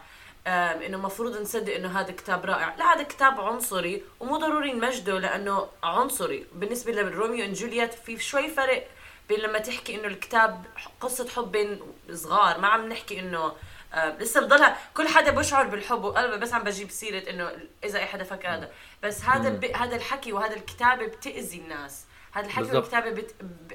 إنه 0.47 0.97
المفروض 0.97 1.41
نصدق 1.41 1.75
إنه 1.75 1.99
هذا 1.99 2.11
كتاب 2.11 2.45
رائع. 2.45 2.75
لا 2.75 2.93
هذا 2.93 3.03
كتاب 3.03 3.41
عنصري 3.41 4.03
ومو 4.19 4.37
ضروري 4.37 4.73
نمجده 4.73 5.19
لأنه 5.19 5.67
عنصري. 5.83 6.45
بالنسبة 6.53 6.91
لروميو 6.91 7.45
and 7.45 7.53
جولييت 7.55 7.93
في 7.93 8.19
شوي 8.19 8.49
فرق 8.49 8.87
بين 9.29 9.39
لما 9.39 9.59
تحكي 9.59 9.95
إنه 9.95 10.07
الكتاب 10.07 10.65
قصة 11.01 11.29
حب 11.29 11.51
بين 11.51 11.81
صغار. 12.13 12.59
ما 12.59 12.67
عم 12.67 12.89
نحكي 12.89 13.19
إنه 13.19 13.53
آه 13.93 14.17
لسه 14.17 14.41
بضلها. 14.41 14.77
كل 14.93 15.07
حدا 15.07 15.31
بشعر 15.31 15.65
بالحب 15.67 16.03
وأنا 16.03 16.35
بس 16.35 16.53
عم 16.53 16.63
بجيب 16.63 16.91
سيرة 16.91 17.29
إنه 17.29 17.51
إذا 17.83 17.99
أي 17.99 18.05
حدا 18.05 18.23
فكر 18.23 18.47
هذا. 18.47 18.71
بس 19.03 19.23
هذا 19.23 19.49
ب... 19.49 19.65
هذا 19.65 19.95
الحكي 19.95 20.33
وهذا 20.33 20.55
الكتابه 20.55 21.05
بتأذي 21.05 21.57
الناس. 21.57 22.05
هذا 22.31 22.45
الحكي. 22.45 22.71
والكتابه 22.77 23.09
بت... 23.09 23.35
ب... 23.41 23.73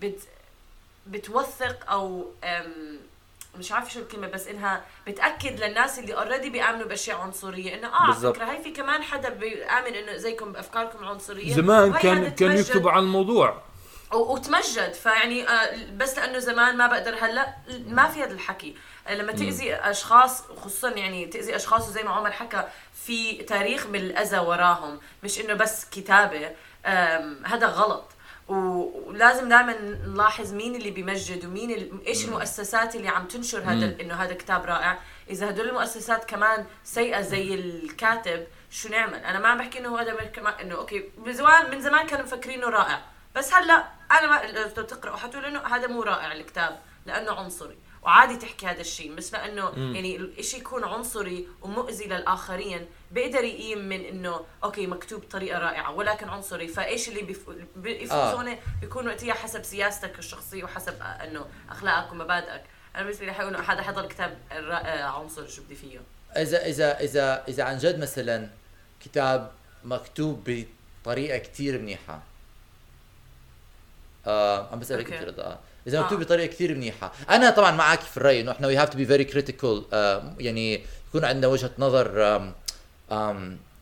بت... 0.00 0.20
بتوثق 1.06 1.90
أو 1.90 2.32
مش 3.58 3.72
عارفة 3.72 3.90
شو 3.90 4.00
الكلمة 4.00 4.26
بس 4.26 4.46
إنها 4.46 4.84
بتأكد 5.06 5.60
للناس 5.60 5.98
اللي 5.98 6.14
اوريدي 6.14 6.50
بيآمنوا 6.50 6.86
بأشياء 6.86 7.18
عنصرية. 7.18 7.74
إنه 7.74 7.88
آه 7.88 7.94
على 7.96 8.12
بالضبط. 8.12 8.36
فكره 8.36 8.44
هي 8.44 8.62
في 8.62 8.70
كمان 8.70 9.02
حدا 9.02 9.28
بيآمن 9.28 9.94
إنه 9.94 10.16
زيكم 10.16 10.52
بأفكاركم 10.52 11.04
عنصريه 11.04 11.54
زمان 11.54 11.92
كان 11.92 12.30
كان 12.30 12.56
يكتبوا 12.56 12.90
عن 12.90 13.02
الموضوع. 13.02 13.62
وتمجد. 14.12 14.92
فيعني 14.92 15.48
آه، 15.48 15.76
بس 15.96 16.18
لأنه 16.18 16.38
زمان 16.38 16.76
ما 16.76 16.86
بقدر 16.86 17.14
هلأ 17.20 17.54
ما 17.86 18.08
في 18.08 18.22
هذا 18.22 18.32
الحكي. 18.32 18.76
لما 19.10 19.32
تأذي 19.32 19.74
أشخاص 19.74 20.42
خصوصا 20.42 20.90
يعني 20.90 21.26
تأذي 21.26 21.56
أشخاص 21.56 21.88
وزي 21.88 22.02
ما 22.02 22.10
عمر 22.10 22.30
حكى 22.30 22.64
في 23.06 23.32
تاريخ 23.32 23.86
من 23.86 24.00
الاذى 24.00 24.38
وراهم. 24.38 25.00
مش 25.22 25.40
إنه 25.40 25.54
بس 25.54 25.84
كتابة 25.90 26.50
هذا 27.44 27.66
غلط. 27.66 28.04
ولازم 28.48 29.48
دائما 29.48 29.76
نلاحظ 30.06 30.52
مين 30.52 30.74
اللي 30.74 30.90
بيمجد 30.90 31.44
ومين 31.44 31.70
ال... 31.70 32.06
إيش 32.06 32.24
المؤسسات 32.24 32.96
اللي 32.96 33.08
عم 33.08 33.26
تنشر 33.26 33.58
هذا 33.58 33.96
إنه 34.00 34.14
هذا 34.14 34.34
كتاب 34.34 34.64
رائع. 34.64 34.98
إذا 35.30 35.50
هدول 35.50 35.68
المؤسسات 35.68 36.24
كمان 36.24 36.66
سيئة 36.84 37.20
زي 37.20 37.54
الكاتب 37.54 38.46
شو 38.70 38.88
نعمل؟ 38.88 39.14
أنا 39.14 39.38
ما 39.38 39.48
عم 39.48 39.58
بحكي 39.58 39.78
إنه 39.78 40.00
هذا 40.00 40.14
كمان 40.14 40.54
إنه 40.54 40.74
أوكي 40.74 41.10
من 41.18 41.32
زمان 41.32 41.70
من 41.70 41.80
زمان 41.80 42.06
كانوا 42.06 42.24
مفكرينه 42.24 42.68
رائع. 42.68 43.02
بس 43.34 43.54
هلأ 43.54 43.84
أنا 44.10 44.26
ما 44.26 44.58
لو 44.76 44.82
تقرأوا 44.82 45.16
حتقول 45.16 45.44
إنه 45.44 45.60
هذا 45.60 45.86
مو 45.86 46.02
رائع 46.02 46.32
الكتاب 46.32 46.80
لأنه 47.06 47.32
عنصري. 47.32 47.78
وعادي 48.02 48.36
تحكي 48.36 48.66
هذا 48.66 48.80
الشيء 48.80 49.14
بس 49.14 49.32
لأنه 49.32 49.72
يعني 49.94 50.16
الشيء 50.16 50.60
يكون 50.60 50.84
عنصري 50.84 51.48
ومؤذي 51.62 52.04
للآخرين. 52.04 52.86
بيقدر 53.10 53.44
يقيم 53.44 53.78
من 53.88 54.04
إنه 54.04 54.40
أوكي 54.64 54.86
مكتوب 54.86 55.20
بطريقه 55.20 55.58
رائعة 55.58 55.90
ولكن 55.94 56.28
عنصري 56.28 56.68
فإيش 56.68 57.08
اللي 57.08 57.22
بيف- 57.22 57.50
بيفوزونه 57.76 58.52
آه. 58.52 58.58
بيكون 58.80 59.08
وقتها 59.08 59.32
حسب 59.34 59.62
سياستك 59.64 60.18
الشخصية 60.18 60.64
وحسب 60.64 60.94
آه، 61.02 61.04
إنه 61.04 61.46
أخلاقك 61.70 62.12
ومبادئك 62.12 62.62
أنا 62.94 63.02
بالنسبة 63.04 63.26
لي 63.26 63.32
حيقول 63.32 63.54
انه 63.54 63.64
هذا 63.72 63.82
حضر 63.82 64.06
كتاب 64.06 64.38
آه، 64.52 65.02
عنصري 65.02 65.48
شو 65.48 65.62
بدي 65.62 65.74
فيه 65.74 65.98
إذا 66.36 66.66
إذا 66.66 67.00
إذا 67.00 67.44
إذا 67.48 67.62
عن 67.64 67.78
جد 67.78 67.98
مثلا 67.98 68.48
كتاب 69.04 69.50
مكتوب 69.84 70.64
بطريقة 71.04 71.38
كتير 71.38 71.78
منيحة 71.78 72.22
آه 74.26 74.68
عم 74.72 74.78
بسألك. 74.78 75.12
أنت 75.12 75.22
رضا 75.28 75.58
إذا 75.86 76.00
مكتوب 76.02 76.18
آه. 76.20 76.24
بطريقة 76.24 76.46
كثير 76.46 76.74
منيحة 76.74 77.12
أنا 77.30 77.50
طبعا 77.50 77.70
معك 77.70 78.00
في 78.00 78.16
الرأي 78.16 78.40
إنه 78.40 78.52
إحنا 78.52 78.66
we 78.66 78.76
have 78.76 78.88
to 78.88 78.98
be 78.98 79.06
very 79.06 79.24
critical 79.24 79.84
يعني 80.38 80.84
يكون 81.08 81.24
عندنا 81.24 81.46
وجهة 81.46 81.70
نظر 81.78 82.36
آم 82.36 82.54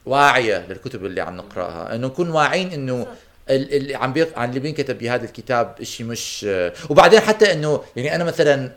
واعية 0.07 0.67
للكتب 0.69 1.05
اللي 1.05 1.21
عم 1.21 1.37
نقرأها. 1.37 1.95
إنه 1.95 2.07
نكون 2.07 2.31
واعيين 2.31 2.73
إنه 2.73 3.07
ال- 3.51 3.75
اللي 3.75 3.95
عم 3.95 4.13
بيق... 4.13 4.39
عن 4.39 4.49
اللي 4.49 4.61
بينكتب 4.61 4.99
بهذا 4.99 5.25
الكتاب 5.25 5.75
شيء 5.83 6.07
مش 6.07 6.47
آه، 6.49 6.73
وبعدين 6.91 7.21
حتى 7.21 7.53
إنه 7.53 7.83
يعني 7.97 8.15
أنا 8.15 8.25
مثلا 8.25 8.71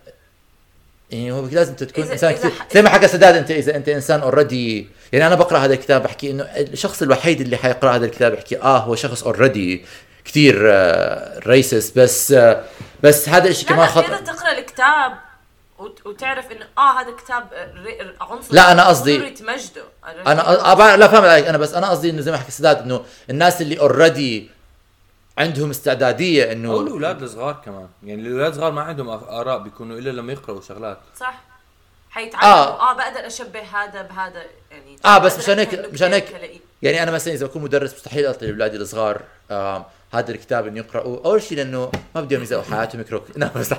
يعني 1.12 1.32
هو 1.32 1.46
لازم 1.46 1.74
تكون 1.74 2.04
إذا- 2.06 2.12
إنسان 2.12 2.34
إذا 2.34 2.52
زي 2.74 2.82
ما 2.82 2.90
حكى 2.90 3.08
سداد 3.08 3.36
أنت 3.36 3.52
إذا 3.52 3.76
أنت 3.76 3.90
إنسان 3.90 4.20
already 4.22 4.88
يعني 5.14 5.28
أنا 5.28 5.36
بقرأ 5.36 5.58
هذا 5.60 5.74
الكتاب 5.74 6.04
بحكي 6.04 6.32
إنه 6.32 6.44
الشخص 6.44 7.02
الوحيد 7.02 7.42
اللي 7.42 7.58
حيقرأ 7.58 7.96
هذا 7.96 8.06
الكتاب 8.06 8.34
يحكي 8.34 8.62
آه 8.62 8.78
هو 8.78 8.96
شخص 8.96 9.24
اوريدي 9.24 9.86
كثير 10.26 10.56
racist 11.48 12.00
بس 12.00 12.32
آه 12.32 12.64
بس 13.04 13.30
هذا 13.30 13.48
الشيء 13.50 13.70
كمان 13.70 13.88
خطا 13.88 14.18
تقرأ 14.22 14.58
الكتاب. 14.58 15.12
وتعرف 16.06 16.52
انه 16.52 16.66
آه 16.78 17.00
هذا 17.02 17.12
كتاب 17.16 17.44
ر- 17.54 18.16
عنصري 18.24 18.56
لا، 18.56 18.72
أنا 18.72 18.88
قصدي- 18.88 19.18
ضروري 19.18 19.32
تمجده. 19.32 19.84
أنا 20.28 20.44
أ- 20.76 20.98
لا 20.98 21.08
فاهم 21.08 21.26
عليك. 21.26 21.46
أنا 21.48 21.58
بس 21.58 21.74
أنا 21.74 21.90
قصدي 21.90 22.10
إنه 22.10 22.22
زي 22.22 22.32
ما 22.32 22.38
حكى 22.38 22.52
سداد 22.52 22.78
إنه 22.82 23.06
الناس 23.30 23.62
اللي 23.62 23.80
already 23.80 24.50
عندهم 25.38 25.70
استعدادية 25.70 26.46
أو 26.46 26.52
انه 26.52 26.80
الأولاد 26.80 27.24
الصغار 27.24 27.62
كمان. 27.66 27.88
يعني 28.04 28.22
الأولاد 28.22 28.52
الصغار 28.52 28.72
ما 28.72 28.82
عندهم 28.82 29.20
أف- 29.20 29.24
آراء 29.30 29.58
بيكونوا 29.60 29.98
إلا 29.98 30.10
لما 30.10 30.34
يقرأوا 30.34 30.62
شغلات. 30.62 30.98
صح. 31.20 31.42
حيتعلموا. 32.10 32.50
آه. 32.56 32.92
آه, 32.92 32.94
بقدر 32.94 33.28
أشبه 33.28 33.60
هذا 33.62 34.02
بهذا 34.02 34.44
يعني 34.72 34.96
آه 35.06 35.18
بس 35.18 35.38
مشان 35.38 35.60
هيك 35.60 35.74
مشان 35.94 36.14
هيك. 36.14 36.62
يعني 36.82 37.04
أنا 37.04 37.12
مثلا 37.12 37.34
إذا 37.34 37.46
بكون 37.46 37.62
مدرس 37.62 37.94
مستحيل 37.94 38.26
أعطي 38.26 38.46
لاولادي 38.46 38.78
الصغار 38.78 39.22
آم، 39.52 39.84
هذا 40.14 40.32
الكتاب 40.32 40.68
انه 40.68 40.78
يقراوا 40.78 41.26
أول 41.26 41.42
شيء 41.42 41.58
لأنه 41.58 41.92
ما 42.16 42.22
بدهم 42.22 42.42
يزقوا 42.42 42.64
حياتهم 42.64 43.02
يقروا 43.02 43.22
لا 43.36 43.52
بس 43.56 43.74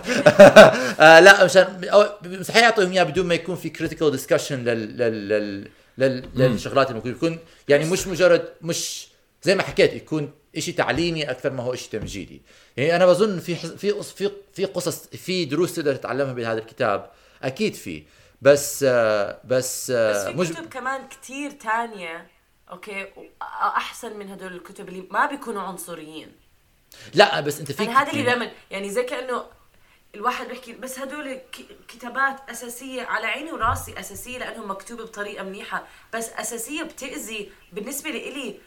آه 1.01 1.21
لا 1.21 1.45
مشان 1.45 1.81
مستحيل 2.25 2.63
أعطيهم 2.65 2.93
إياه 2.93 3.03
بدون 3.03 3.27
ما 3.27 3.35
يكون 3.35 3.57
في 3.57 3.69
critical 3.69 4.11
discussion 4.11 4.65
لل 4.65 4.97
لل 4.99 5.29
لل 5.29 5.69
لل- 5.99 6.29
للشغلات 6.35 6.91
الموجوده 6.91 7.17
يكون. 7.17 7.39
يعني 7.69 7.85
مش 7.85 8.07
مجرد 8.07 8.45
مش 8.63 9.09
زي 9.43 9.55
ما 9.55 9.63
حكيت 9.63 9.95
يكون 9.95 10.31
شيء 10.59 10.75
تعليمي 10.75 11.31
أكثر 11.31 11.51
ما 11.51 11.63
هو 11.63 11.75
شيء 11.75 11.91
تمجيدي. 12.01 12.43
يعني 12.77 12.97
أنا 12.97 13.07
بظن 13.07 13.39
في 13.39 13.55
في 13.55 13.91
قص- 13.91 14.13
في 14.13 14.31
في 14.55 14.65
قصص 14.65 15.07
في 15.07 15.45
دروس 15.45 15.75
تقدر 15.75 15.95
تتعلمها 15.95 16.33
بهذا 16.33 16.59
الكتاب. 16.59 17.11
أكيد 17.43 17.75
في. 17.75 18.03
بس 18.43 18.85
آه 18.89 19.39
بس 19.45 19.91
بس 19.91 19.91
آه 19.91 20.31
في 20.33 20.37
مش 20.39 20.49
كتب 20.53 20.67
كمان 20.69 21.01
كتير 21.09 21.51
تانية 21.51 22.27
أوكي؟ 22.71 23.07
احسن 23.63 24.17
من 24.19 24.31
هدول 24.31 24.53
الكتب 24.53 24.89
اللي 24.89 25.05
ما 25.11 25.27
بيكونوا 25.27 25.63
عنصريين. 25.63 26.33
لا 27.15 27.41
بس 27.41 27.61
أنت 27.61 27.73
في 27.73 27.83
أنا 27.83 28.03
هذا 28.03 28.13
اللي 28.13 28.23
دائما 28.23 28.51
يعني 28.71 28.91
زي 28.91 29.03
كأنه 29.03 29.45
الواحد 30.15 30.47
بيحكي 30.49 30.73
بس 30.73 30.99
هدول 30.99 31.39
كتابات 31.89 32.51
أساسية 32.51 33.03
على 33.03 33.27
عيني 33.27 33.53
وراسي 33.53 34.01
أساسية 34.01 34.39
لأنهم 34.39 34.71
مكتوبة 34.71 35.05
بطريقة 35.05 35.45
منيحة. 35.45 35.87
بس 36.15 36.29
أساسية 36.29 36.83
بتأذي 36.83 37.51
بالنسبة 37.73 38.11
لإلي 38.11 38.59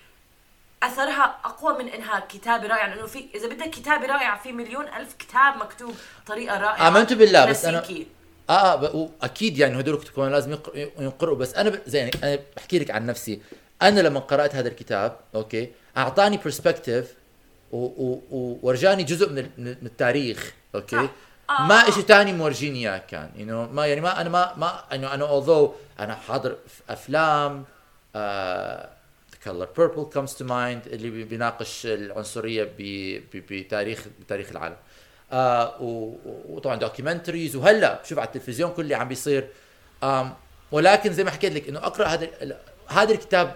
أثرها 0.84 1.40
أقوى 1.46 1.84
من 1.84 1.90
إنها 1.90 2.20
كتابة 2.20 2.68
رائعة 2.68 2.88
لأنه 2.96 3.08
في 3.08 3.26
إذا 3.36 3.48
بدك 3.48 3.70
كتابة 3.70 4.06
رائعة 4.06 4.42
في 4.44 4.52
مليون 4.52 4.88
ألف 4.88 5.14
كتاب 5.14 5.58
مكتوب 5.58 5.96
بطريقة 6.26 6.58
رائعة. 6.58 6.88
آمنت 6.88 7.14
بالله، 7.14 7.46
بس 7.46 7.66
كلاسيكي. 7.66 8.08
آه 8.50 8.76
ب- 8.76 9.12
أكيد 9.22 9.58
يعني 9.58 9.80
هدول 9.80 9.96
الكتب 9.96 10.14
كمان 10.14 10.32
لازم 10.32 10.58
ينقروا. 11.00 11.36
بس 11.36 11.54
أنا 11.54 11.70
ب... 11.70 11.82
زي 11.86 11.98
يعني 12.00 12.12
أنا 12.24 12.40
بحكي 12.58 12.80
لك 12.80 12.92
عن 12.92 13.06
نفسي. 13.06 13.42
أنا 13.82 14.00
لما 14.00 14.20
قرأت 14.20 14.56
هذا 14.56 14.68
الكتاب 14.68 15.18
okay 15.36 15.72
أعطاني 15.98 16.38
perspective 16.38 17.14
وورجاني 17.72 19.04
جزء 19.04 19.30
من, 19.30 19.50
من 19.58 19.78
التاريخ 19.86 20.54
okay 20.76 20.96
صح. 20.96 21.10
آه. 21.60 21.62
ما 21.68 21.76
إشي 21.76 22.02
تاني 22.02 22.34
مورجيني 22.34 22.80
إياه 22.90 22.98
كان 22.98 23.30
you 23.36 23.42
know 23.50 23.74
ما 23.76 23.88
يعني 23.88 24.02
ما 24.02 24.22
أنا 24.22 24.30
ما 24.30 24.54
ما 24.58 24.84
انه 24.96 25.14
أنا 25.14 25.28
although 25.28 25.70
أنا 26.00 26.16
حاضر 26.16 26.50
في 26.68 26.82
أفلام 26.94 27.66
آه 28.16 28.90
color 29.46 29.66
purple 29.80 30.16
comes 30.18 30.32
to 30.38 30.42
mind 30.44 30.88
اللي 30.88 31.10
بي- 31.10 31.24
بيناقش 31.24 31.86
العنصرية 31.86 32.70
بتاريخ 32.80 34.06
بتاريخ 34.22 34.50
العالم 34.52 34.76
آه 35.32 35.76
وطبعا 36.50 36.76
documentaries 36.76 37.56
وهلأ 37.56 38.00
شوف 38.04 38.20
على 38.20 38.28
التلفزيون 38.28 38.72
كل 38.72 38.82
اللي 38.84 38.96
عم 38.96 39.08
بيصير 39.08 39.48
ولكن 40.72 41.14
زي 41.14 41.24
ما 41.24 41.32
حكيت 41.32 41.54
لك 41.54 41.68
إنه 41.70 41.80
أقرأ 41.80 42.06
هذا 42.06 42.28
هذا 42.88 43.12
الكتاب 43.14 43.56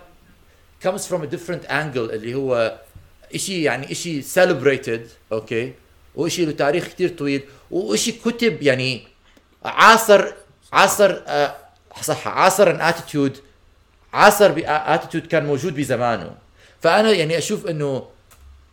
comes 0.83 1.01
from 1.07 1.21
a 1.23 1.27
different 1.35 1.65
angle 1.69 2.09
اللي 2.13 2.35
هو 2.35 2.79
إشي 3.35 3.63
يعني 3.63 3.91
إشي 3.91 4.21
celebrated 4.23 4.99
أوكي؟ 5.31 5.73
وإشي 6.15 6.45
له 6.45 6.51
تاريخ 6.51 6.87
كتير 6.87 7.09
طويل 7.09 7.43
وإشي 7.71 8.11
كتب 8.11 8.61
يعني 8.61 9.07
عاصر 9.65 10.33
عاصر 10.73 11.21
آه 11.27 11.55
صح 12.01 12.27
عاصر 12.27 12.71
an 12.71 12.81
attitude 12.81 13.37
عاصر 14.13 14.51
ب 14.51 14.60
attitude 14.60 15.27
كان 15.27 15.45
موجود 15.45 15.75
بزمانه. 15.75 16.35
فأنا 16.81 17.11
يعني 17.11 17.37
أشوف 17.37 17.65
إنه 17.67 18.07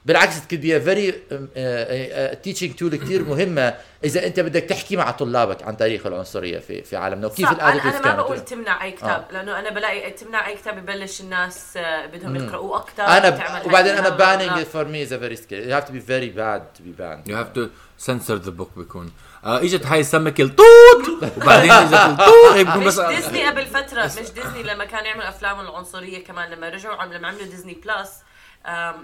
بالعكس 0.04 0.36
it 0.36 0.48
could 0.48 0.62
be 0.62 0.72
a 0.72 0.80
very 0.80 1.10
um, 1.10 1.34
uh, 1.34 1.58
uh, 1.58 2.34
teaching 2.44 2.72
tool 2.78 2.94
كثير 2.94 3.22
مهمة. 3.22 3.74
إذا 4.04 4.26
أنت 4.26 4.40
بدك 4.40 4.62
تحكي 4.62 4.96
مع 4.96 5.10
طلابك 5.10 5.62
عن 5.62 5.76
تاريخ 5.76 6.06
العنصرية 6.06 6.58
في 6.58 6.82
في 6.82 6.96
عالمنا 6.96 7.26
وكيف 7.26 7.46
صح 7.46 7.50
أنا 7.50 7.72
أنا 7.72 8.00
ما 8.00 8.16
بقول 8.16 8.40
تمنع 8.40 8.84
أي 8.84 8.90
كتاب 8.90 9.24
آه. 9.30 9.32
لأنه 9.32 9.58
أنا 9.58 9.70
بلاقي 9.70 10.10
تمنع 10.10 10.46
أي 10.46 10.56
كتاب 10.56 10.78
يبلش 10.78 11.20
الناس 11.20 11.76
آه، 11.76 12.06
بدهم 12.06 12.36
يقراوه 12.36 12.76
أكثر 12.76 13.02
أنا 13.02 13.30
ب... 13.30 13.66
وبعدين 13.66 13.94
أنا 13.94 14.16
banning 14.18 14.64
it 14.64 14.68
for 14.68 14.84
me 14.84 15.08
is 15.08 15.12
a 15.12 15.18
very 15.18 15.36
scary. 15.36 15.64
You 15.66 15.72
have 15.72 15.86
to 15.86 15.92
be 15.92 16.02
very 16.14 16.30
bad 16.30 16.62
to 16.76 16.82
be 16.82 16.92
banned. 17.02 17.28
You 17.28 17.36
have 17.36 17.52
to 17.54 17.70
censor 18.06 18.38
the 18.38 18.52
book 18.60 18.70
بيكون. 18.76 19.12
آه 19.44 19.60
إجت 19.60 19.86
هاي 19.86 20.00
السمكة 20.00 20.42
الطوط 20.42 21.32
وبعدين 21.36 21.70
إجت 21.70 21.94
الطوط 21.94 22.52
هي 22.52 22.64
بيكون 22.64 22.80
مش 22.80 22.86
بس 22.86 23.00
ديزني 23.00 23.46
قبل 23.46 23.66
فترة 23.66 24.04
مش 24.04 24.30
ديزني 24.30 24.62
لما 24.62 24.84
كانوا 24.84 25.06
يعملوا 25.06 25.28
أفلام 25.28 25.60
العنصرية 25.60 26.24
كمان 26.24 26.50
لما 26.50 26.68
رجعوا 26.68 27.04
لما 27.04 27.28
عملوا 27.28 27.44
ديزني 27.44 27.74
بلس 27.74 28.10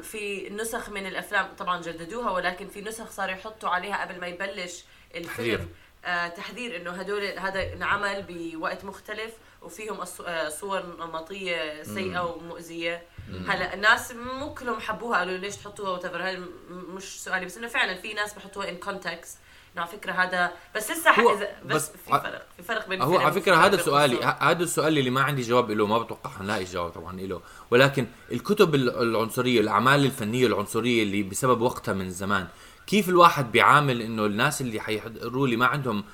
في 0.02 0.50
نسخ 0.50 0.88
من 0.88 1.06
الأفلام 1.06 1.48
طبعا 1.59 1.82
جددوها 1.82 2.30
ولكن 2.30 2.68
في 2.68 2.80
نسخ 2.80 3.11
صاروا 3.11 3.34
يحطوا 3.34 3.68
عليها 3.68 4.04
قبل 4.04 4.20
ما 4.20 4.26
يبلش 4.26 4.84
تحذير. 5.11 5.24
الفيلم 5.24 5.68
آه 6.04 6.28
تحذير 6.28 6.76
إنه 6.76 6.90
هدول 6.90 7.24
هذا 7.24 7.72
انعمل 7.72 8.24
بوقت 8.28 8.84
مختلف 8.84 9.32
وفيهم 9.62 10.00
آه، 10.26 10.48
صور 10.48 10.82
نمطية 10.98 11.82
سيئة 11.82 12.20
ومؤذية. 12.20 13.02
هلا 13.48 13.74
الناس 13.74 14.12
مو 14.12 14.54
كلهم 14.54 14.80
حبوها 14.80 15.18
قالوا 15.18 15.36
ليش 15.36 15.56
تحطوها؟ 15.56 15.90
وتفر 15.90 16.22
هاي 16.22 16.36
مش 16.70 17.22
سؤالي 17.24 17.46
بس 17.46 17.56
إنه 17.56 17.68
فعلا 17.68 17.94
في 17.94 18.12
ناس 18.14 18.34
بحطوها 18.34 18.68
ان 18.68 18.76
كونتكست 18.76 19.38
على 19.79 19.89
فكرة 19.89 20.12
هذا 20.12 20.51
بس 20.76 20.91
لسه 20.91 21.11
ح- 21.11 21.20
بس, 21.20 21.39
بس 21.66 21.91
في 21.91 21.99
فرق 22.11 22.47
في 22.57 22.62
فرق 22.62 22.89
بين 22.89 23.03
هو 23.03 23.18
على 23.18 23.33
فكرة 23.33 23.57
هذا 23.57 23.76
سؤالي 23.83 24.37
هذا 24.41 24.62
السؤال 24.62 24.99
اللي 24.99 25.11
ما 25.11 25.20
عندي 25.22 25.43
جواب 25.43 25.70
له 25.70 25.87
ما 25.87 25.99
بتوقع 25.99 26.31
حنلاقي 26.31 26.64
جواب 26.64 26.91
طبعا 26.91 27.20
له. 27.20 27.41
ولكن 27.70 28.07
الكتب 28.33 28.74
ال- 28.74 29.03
العنصرية 29.03 29.61
الأعمال 29.61 30.05
الفنية 30.05 30.47
العنصرية 30.47 31.03
اللي 31.03 31.22
بسبب 31.22 31.61
وقتها 31.61 31.95
من 31.95 32.11
زمان 32.11 32.47
كيف 32.87 33.09
الواحد 33.09 33.53
بيعامل 33.53 34.03
إنه 34.03 34.26
الناس 34.26 34.61
اللي 34.61 34.81
حيحضروا 34.81 35.45
اللي 35.47 35.57
ما 35.57 35.66
عندهم 35.66 36.05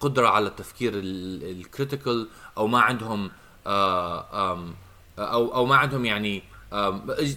قدرة 0.00 0.28
على 0.28 0.46
التفكير 0.48 0.92
الكريتيكال 0.94 2.28
أو 2.58 2.66
ما 2.66 2.80
عندهم 2.80 3.30
آه 3.66 4.66
أو 5.18 5.54
أو 5.54 5.66
ما 5.66 5.76
عندهم 5.76 6.04
يعني 6.04 6.42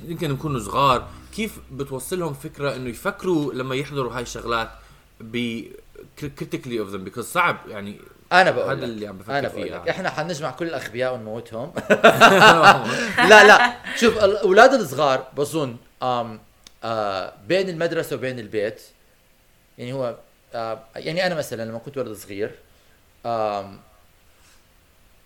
يمكن 0.07 0.31
يكونوا 0.31 0.59
صغار 0.59 1.07
كيف 1.35 1.59
بتوصلهم 1.71 2.33
فكرة 2.33 2.75
إنه 2.75 2.89
يفكروا 2.89 3.53
لما 3.53 3.75
يحضروا 3.75 4.13
هاي 4.13 4.21
الشغلات؟ 4.21 4.69
ب 5.19 5.63
critically 6.21 6.79
of 6.79 6.91
them 6.93 7.09
because 7.09 7.19
صعب 7.21 7.57
يعني 7.67 7.99
أنا 8.31 8.51
بقول 8.51 8.77
هذا. 8.77 8.85
اللي 8.85 9.07
عم 9.07 9.17
بفكر 9.17 9.39
أنا 9.39 9.47
بقول 9.47 9.67
يعني. 9.67 9.89
إحنا 9.89 10.09
حنجمع 10.09 10.51
كل 10.51 10.67
الأغبياء 10.67 11.13
ونموتهم 11.13 11.73
لا 13.29 13.47
لا 13.47 13.73
شوف 13.95 14.23
الاولاد 14.23 14.73
الصغار 14.73 15.27
بظن 15.37 15.77
آم 16.03 16.39
آه 16.83 17.33
بين 17.47 17.69
المدرسة 17.69 18.15
وبين 18.15 18.39
البيت 18.39 18.81
يعني 19.77 19.93
هو 19.93 20.15
آه 20.55 20.79
يعني 20.95 21.25
أنا 21.27 21.35
مثلا 21.35 21.65
لما 21.65 21.79
كنت 21.79 21.97
ولد 21.97 22.13
صغير 22.17 22.51
آم 23.25 23.79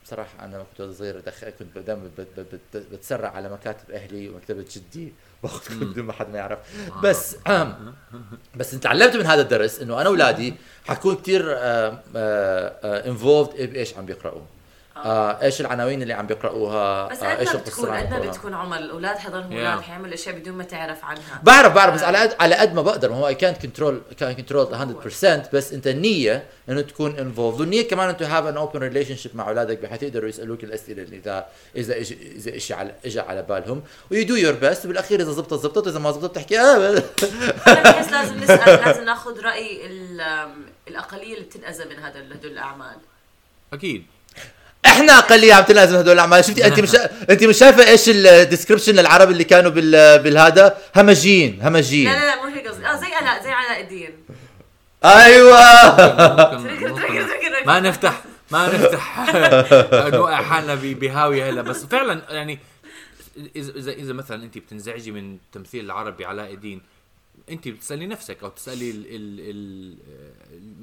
بصراحة 0.09 0.45
أنا 0.45 0.55
لما 0.55 0.65
كنت 0.77 0.95
صغير 0.95 1.19
دخ... 1.19 1.45
كنت 1.59 1.77
دائما 1.77 2.09
بت... 2.17 2.27
بت... 2.39 2.59
بت... 2.73 2.83
بتسرع 2.91 3.29
على 3.29 3.49
مكاتب 3.49 3.91
أهلي 3.91 4.29
ومكتبة 4.29 4.65
جدي. 4.75 5.13
باخذ 5.43 5.79
بدون 5.79 6.05
ما 6.05 6.13
حد 6.13 6.29
ما 6.29 6.37
يعرف. 6.37 6.59
بس 7.03 7.35
آم. 7.47 7.93
بس 8.55 8.71
تعلمت 8.71 9.15
من 9.15 9.25
هذا 9.25 9.41
الدرس 9.41 9.79
إنه 9.79 10.01
أنا 10.01 10.09
أولادي 10.09 10.53
حكون 10.87 11.15
كثير 11.15 11.57
involved 12.83 13.49
بإيش 13.57 13.97
عم 13.97 14.05
بيقرأوا. 14.05 14.41
آه 15.05 15.41
إيش 15.41 15.61
العناوين 15.61 16.01
اللي 16.01 16.13
عم 16.13 16.27
بيقرأوها؟ 16.27 17.07
بس 17.07 17.23
آه 17.23 17.39
إيش 17.39 17.55
بتكون 17.55 17.85
اللي 17.85 17.97
عم 17.97 18.03
بيقرأوها. 18.05 18.29
بتكون 18.31 18.53
عمر 18.53 18.77
الاولاد 18.77 19.17
حضرهم 19.17 19.49
Yeah. 19.49 19.53
أولاد 19.53 19.81
حيعملوا 19.81 20.13
أشياء 20.13 20.35
بدون 20.35 20.53
ما 20.53 20.63
تعرف 20.63 21.05
عنها. 21.05 21.41
بعرف 21.43 21.73
بعرف 21.73 21.93
بس 21.95 22.03
على 22.03 22.17
قد 22.17 22.35
على 22.39 22.55
قد 22.55 22.73
ما 22.73 22.81
بقدر 22.81 23.09
ما 23.09 23.15
هو 23.17 23.27
اي 23.27 23.35
كانت 23.35 23.61
كنترول 23.61 24.01
كان 24.19 24.33
كنترول 24.33 24.65
100% 25.45 25.53
بس 25.53 25.73
أنت 25.73 25.87
النية 25.87 26.43
إنه 26.69 26.81
تكون 26.81 27.17
involved 27.17 27.59
والنية 27.59 27.87
كمان 27.87 28.09
إنه 28.09 28.27
have 28.37 28.45
an 28.45 28.57
open 28.57 28.79
relationship 28.79 29.35
مع 29.35 29.49
أولادك 29.49 29.79
بحيث 29.79 30.03
يقدروا 30.03 30.29
يسألوك 30.29 30.63
الأسئلة 30.63 31.03
اللي 31.03 31.17
اذا 31.17 31.45
إذا 31.75 31.95
اجى 31.97 32.17
إذا 32.35 32.57
شيء 32.57 32.75
على 32.77 32.91
اجى 33.05 33.19
على 33.19 33.41
بالهم. 33.41 33.81
و 34.11 34.25
you 34.25 34.31
do 34.31 34.35
your 34.35 34.53
best 34.53 34.85
وبالأخير 34.85 35.21
إذا 35.21 35.31
زبطت 35.31 35.53
زبطت 35.53 35.87
إذا 35.87 35.99
ما 35.99 36.11
زبطت 36.11 36.35
تحكي 36.35 36.59
آه 36.59 37.03
أنا 37.67 37.81
بحس 37.83 38.11
لازم 38.11 38.37
نسأل 38.43 38.85
لازم 38.85 39.03
ناخذ 39.05 39.41
رأي 39.41 39.81
الأقلية 40.87 41.33
اللي 41.33 41.45
بتنأذى 41.45 41.85
من 41.85 41.99
هذا 42.03 42.19
هدول 42.19 42.51
الأعمال. 42.51 42.95
أكيد. 43.73 44.05
إحنا 44.85 45.19
اقليه 45.19 45.53
عم 45.53 45.63
تنازل 45.63 45.95
هدول 45.95 46.13
الأعمال. 46.13 46.45
شفتي 46.45 46.65
انت 46.67 46.79
مش 46.79 46.95
انت 47.29 47.43
مش 47.43 47.57
شايفة 47.57 47.87
إيش 47.89 48.09
الديسكربشن 48.09 48.95
للعرب 48.95 49.29
اللي 49.31 49.43
كانوا 49.43 49.71
بال 49.71 50.19
بالهذا؟ 50.23 50.77
همجين 50.95 51.59
همجين 51.61 52.11
لا 52.11 52.19
لا 52.19 52.25
لا 52.25 52.35
مو 52.43 52.55
هيك 52.55 52.67
قصدي. 52.67 52.85
آه 52.85 52.95
زي 52.95 53.07
علاء 53.13 53.43
زي 53.43 53.49
علاء 53.49 53.81
الدين. 53.81 54.09
أيوه. 55.05 55.59
ما 57.67 57.79
نفتح 57.79 58.23
ما 58.51 58.67
نفتح 58.67 59.29
نوقع 60.15 60.41
حالنا 60.41 60.75
بهاوية 60.75 61.49
هلا. 61.49 61.61
بس 61.61 61.85
فعلا 61.85 62.21
يعني 62.29 62.59
اذا 63.55 63.91
اذا 63.91 64.13
مثلا 64.13 64.43
أنت 64.43 64.57
بتنزعجي 64.57 65.11
من 65.11 65.33
التمثيل 65.35 65.85
العربي 65.85 66.25
علاء 66.25 66.53
الدين 66.53 66.81
أنت 67.49 67.67
بتسألي 67.67 68.07
نفسك 68.07 68.37
أو 68.43 68.49
تسألي 68.49 68.91
ال 68.91 69.05
ال 69.09 69.39
ال 69.49 69.95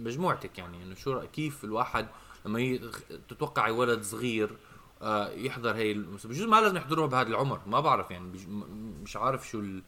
مجموعتك 0.04 0.58
يعني 0.58 0.76
انه 0.82 0.94
شو 1.04 1.20
رأ- 1.20 1.24
كيف 1.36 1.64
الواحد 1.64 2.06
لما 2.46 2.78
تتوقعي 3.28 3.70
ولد 3.70 4.02
صغير 4.02 4.50
آه، 5.02 5.28
يحضر 5.30 5.74
هي 5.74 5.92
المس- 5.92 6.26
بجوز 6.26 6.42
ما 6.48 6.60
لازم 6.60 6.76
يحضروها 6.76 7.06
بهذا 7.06 7.28
العمر 7.28 7.60
ما 7.66 7.80
بعرف 7.80 8.10
يعني 8.10 8.30
مش 9.02 9.16
عارف 9.16 9.48
شو 9.48 9.58
ال... 9.60 9.82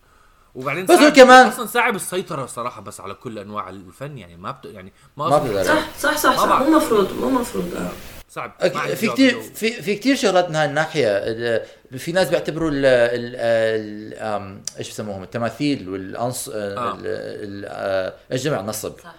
وبعدين 0.55 0.85
بس 0.87 0.91
هو 0.91 0.97
صعب- 1.01 1.13
كمان- 1.13 1.47
أصلا 1.47 1.67
صعب 1.67 1.97
السيطرة 1.97 2.47
صراحة 2.47 2.81
بس 2.81 3.01
على 3.01 3.15
كل 3.15 3.39
أنواع 3.39 3.69
الفن 3.69 4.19
يعني 4.19 4.37
ما 4.37 4.51
بت... 4.51 4.65
يعني 4.65 4.93
ما, 5.17 5.29
ما 5.29 5.39
بقدر. 5.39 5.63
صح 5.65 5.99
صح 5.99 6.17
صح 6.17 6.37
صح. 6.37 6.47
بعرف. 6.49 6.69
مو 6.69 6.77
مفروض 6.77 7.13
مو 7.13 7.31
مفروض. 7.31 7.75
آه. 7.75 7.91
صعب. 8.31 8.53
في 8.95 9.07
له. 9.07 9.41
في 9.41 9.71
في 9.83 9.95
كتير 9.95 10.17
شغلات 10.17 10.49
من 10.51 10.57
هاي 10.57 10.65
الناحية. 10.69 11.07
ال- 11.09 11.99
في 11.99 12.13
ناس 12.13 12.29
بيعتبروا 12.29 12.71
ال 12.71 12.85
ال 12.87 14.55
إيش 14.79 14.91
بسموهم؟ 14.91 15.23
التماثيل 15.23 15.89
والانص 15.89 16.49
آه. 16.49 16.99
آه، 17.05 18.15
إيش 18.33 18.43
جمع 18.45 18.61
نصب. 18.61 18.93
صح. 19.05 19.15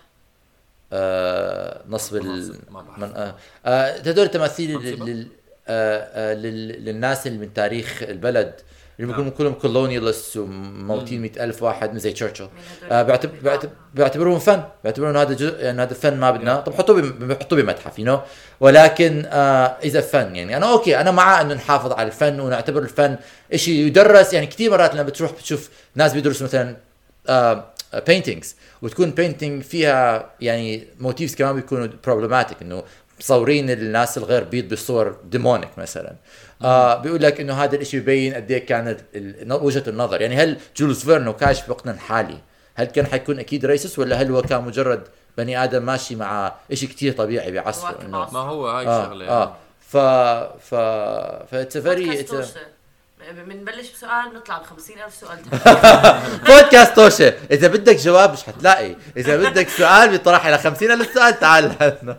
آه، 0.93 1.81
نصب 1.89 2.15
ال. 2.15 2.55
من 2.97 3.11
آه، 3.15 3.35
آه، 3.65 3.97
هدول 3.97 4.25
التماثيل؟ 4.25 4.77
لل 5.05 5.27
آه، 5.67 6.31
آه، 6.31 6.33
لل- 6.33 6.85
للناس 6.85 7.27
اللي 7.27 7.37
من 7.37 7.53
تاريخ 7.53 8.03
البلد. 8.03 8.53
اللي 8.99 9.07
بيكونوا 9.11 9.29
نعم. 9.29 9.37
كلهم 9.37 9.53
كولونيالست 9.53 10.37
وموتين 10.37 11.21
مئة 11.21 11.43
ألف 11.43 11.63
واحد 11.63 11.97
زي 11.97 12.11
تشرشل 12.13 12.49
آه، 12.91 13.01
بيعتب- 13.03 13.43
بيعتب- 13.43 13.69
بيعتبروهم 13.93 14.39
فن. 14.39 14.63
بيعتبرون 14.83 15.17
هذا 15.17 15.33
جزء 15.33 15.55
يعني 15.63 15.81
هذا 15.81 15.93
فن 15.93 16.17
ما 16.17 16.31
بدنا. 16.31 16.55
طب 16.55 16.73
حطوه 16.73 17.01
بم- 17.01 17.27
بحطوه 17.27 17.61
بمتحف 17.61 17.99
يو 17.99 18.19
ولكن 18.59 19.25
آه 19.25 19.77
إذا 19.83 20.01
فن 20.01 20.35
يعني. 20.35 20.57
أنا 20.57 20.71
okay 20.71 21.01
أنا 21.01 21.11
مع 21.11 21.41
إنه 21.41 21.53
نحافظ 21.53 21.91
على 21.91 22.07
الفن 22.07 22.39
ونعتبر 22.39 22.81
الفن 22.81 23.17
شيء 23.55 23.73
يدرس. 23.85 24.33
يعني 24.33 24.45
كثير 24.47 24.71
مرات 24.71 24.93
لما 24.93 25.03
بتروح 25.03 25.31
بتشوف 25.31 25.69
ناس 25.95 26.13
بيدرسوا 26.13 26.47
مثلا 26.47 26.75
آه 27.29 27.65
paintings 28.07 28.55
وتكون 28.81 29.11
painting 29.11 29.63
فيها 29.63 30.29
يعني 30.41 30.87
motifs 30.99 31.35
كمان 31.35 31.55
بيكونوا 31.55 31.87
problematic 32.03 32.61
إنه 32.61 32.83
مصورين 33.19 33.69
الناس 33.69 34.17
الغير 34.17 34.43
بيض 34.43 34.73
بصور 34.73 35.17
demonic 35.23 35.69
مثلا. 35.77 36.15
آه 36.61 36.95
بيقول 36.95 37.21
لك 37.21 37.41
إنه 37.41 37.53
هذا 37.53 37.75
الشيء 37.75 37.99
بيبين 37.99 38.33
قد 38.33 38.51
إيه 38.51 38.65
كانت 38.65 38.99
وجهة 39.51 39.83
النظر. 39.87 40.21
يعني 40.21 40.35
هل 40.35 40.57
جولز 40.77 41.03
فيرن 41.03 41.31
كان 41.31 41.61
في 41.61 41.71
وقتنا 41.71 41.91
الحالي 41.91 42.37
هل 42.75 42.85
كان 42.85 43.05
حيكون 43.05 43.39
أكيد 43.39 43.65
racist 43.65 43.99
ولا 43.99 44.21
هل 44.21 44.31
هو 44.31 44.41
كان 44.41 44.63
مجرد 44.63 45.03
بني 45.37 45.63
آدم 45.63 45.85
ماشي 45.85 46.15
مع 46.15 46.55
شيء 46.73 46.89
كثير 46.89 47.13
طبيعي 47.13 47.51
بعصره؟ 47.51 47.97
إنه. 48.01 48.31
ما 48.31 48.39
هو 48.39 48.67
هاي 48.67 48.87
آه 48.87 49.03
الشغلة. 49.03 49.29
آه. 49.29 49.55
ف 49.79 49.97
ف 50.69 50.75
ف 51.49 51.55
it's 51.55 51.77
very. 51.77 52.25
بنبلش 53.31 53.91
بسؤال 53.91 54.33
نطلع 54.35 54.57
ب 54.57 54.63
50000 54.63 55.15
سؤال. 55.15 55.39
بودكاست 56.47 56.95
توشة. 56.95 57.33
إذا 57.51 57.67
بدك 57.67 57.95
جواب 57.95 58.33
مش 58.33 58.43
حتلاقي. 58.43 58.95
إذا 59.17 59.37
بدك 59.49 59.69
سؤال 59.69 60.09
بيطرح 60.09 60.45
على 60.45 60.57
50 60.57 60.91
ألف 60.91 61.13
سؤال 61.13 61.39
تعال. 61.39 61.75
لنا. 62.03 62.17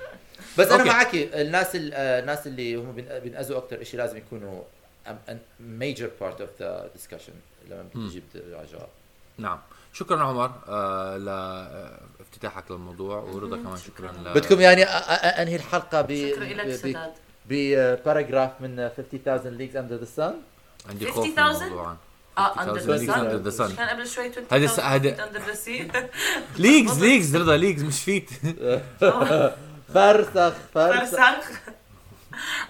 بس 0.58 0.66
أنا. 0.68 0.84
معك 0.84 1.14
الناس 1.14 1.76
ال- 1.76 1.94
آه، 1.94 2.20
الناس 2.20 2.46
اللي 2.46 2.74
هم 2.76 2.92
بين- 2.92 3.18
بينأذوا 3.18 3.58
أكثر 3.58 3.84
شيء 3.84 4.00
لازم 4.00 4.16
يكونوا 4.16 4.62
major 5.80 6.08
part 6.22 6.36
of 6.40 6.62
the 6.62 6.98
discussion 6.98 7.32
لما 7.70 7.82
بتجيب 7.94 8.22
على 8.34 8.66
جواب 8.72 8.88
نعم. 9.38 9.58
شكرا 9.92 10.22
عمر 10.24 10.50
آه 10.68 11.16
لافتتاحك 11.16 12.70
للموضوع 12.70 13.18
ورضا 13.18 13.56
كمان 13.56 13.76
شكرا 13.76 14.12
ل... 14.12 14.34
بدكم 14.34 14.60
يعني 14.60 14.86
أ- 14.86 14.88
أ- 14.88 15.38
أنهي 15.40 15.56
الحلقة 15.56 16.00
ب 16.02 16.30
شكرا 16.32 16.44
لك 16.44 16.74
سداد. 16.76 17.12
ب 17.48 17.58
paragraph 17.58 18.50
من 18.60 18.90
50000 18.96 19.44
leagues 19.44 19.76
under 19.76 20.04
the 20.04 20.18
sun. 20.20 20.34
عندي 20.90 21.10
خوف 21.12 21.26
من 21.26 21.32
50,000 21.36 21.62
الموضوع. 21.62 21.96
آه 22.38 22.54
50,000 22.54 22.60
under 22.60 22.80
the 22.80 22.98
leagues 22.98 23.16
under 23.16 23.46
the 23.46 23.56
sun 23.56 23.68
sun. 23.70 23.76
كان 23.76 23.88
قبل 23.88 24.06
شوي 24.08 24.28
20 24.30 24.46
هذا 24.52 24.66
س- 24.66 24.80
هذا- 24.80 25.24
under 25.24 25.40
the 25.46 25.54
sea 25.54 25.88
leagues 26.58 27.04
leagues 27.04 27.36
رضا 27.36 27.56
leagues 27.56 27.82
مش 27.82 28.02
feet 28.04 28.30
فرسخ 29.94 30.52
فرسخ. 30.74 31.18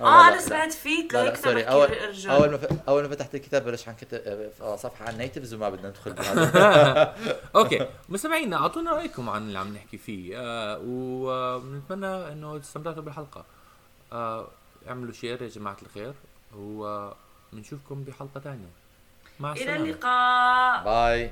آه 0.00 0.04
لا، 0.04 0.28
أنا. 0.28 0.40
سمعت 0.40 0.72
feet 0.72 1.12
لهيك 1.12 1.36
sorry 1.36 1.62
اول. 1.62 1.88
أول 2.28 2.50
ما. 2.50 2.58
أول 2.88 3.02
ما 3.02 3.08
فتحت 3.08 3.34
الكتاب 3.34 3.64
بلش 3.64 3.88
عن 3.88 3.94
كتاب 3.94 4.50
آه، 4.60 4.76
صفحة 4.76 5.06
عن 5.08 5.18
natives 5.18 5.54
وما 5.54 5.68
بدنا 5.70 5.88
ندخل 5.88 6.12
بهذا. 6.12 7.14
Okay. 7.56 7.86
مستمعينا 8.08 8.56
أعطونا 8.56 8.92
رأيكم 8.92 9.28
عن 9.30 9.42
اللي 9.42 9.58
عم 9.58 9.74
نحكي 9.74 9.98
فيه. 9.98 10.38
آه 10.38 10.80
ونتمنى 10.84 12.06
إنه 12.32 12.58
تستمتعوا 12.58 12.94
بالحلقة. 12.94 13.44
آه 14.12 14.48
اعملوا 14.88 15.12
share 15.12 15.42
يا 15.42 15.48
جماعة 15.48 15.76
الخير. 15.82 16.14
وبنشوفكم 16.56 18.04
بحلقة 18.04 18.40
ثانية. 18.40 18.68
مع 19.40 19.52
إلى 19.52 19.60
السلامة. 19.60 19.84
اللقاء. 19.84 20.84
Bye. 20.84 21.30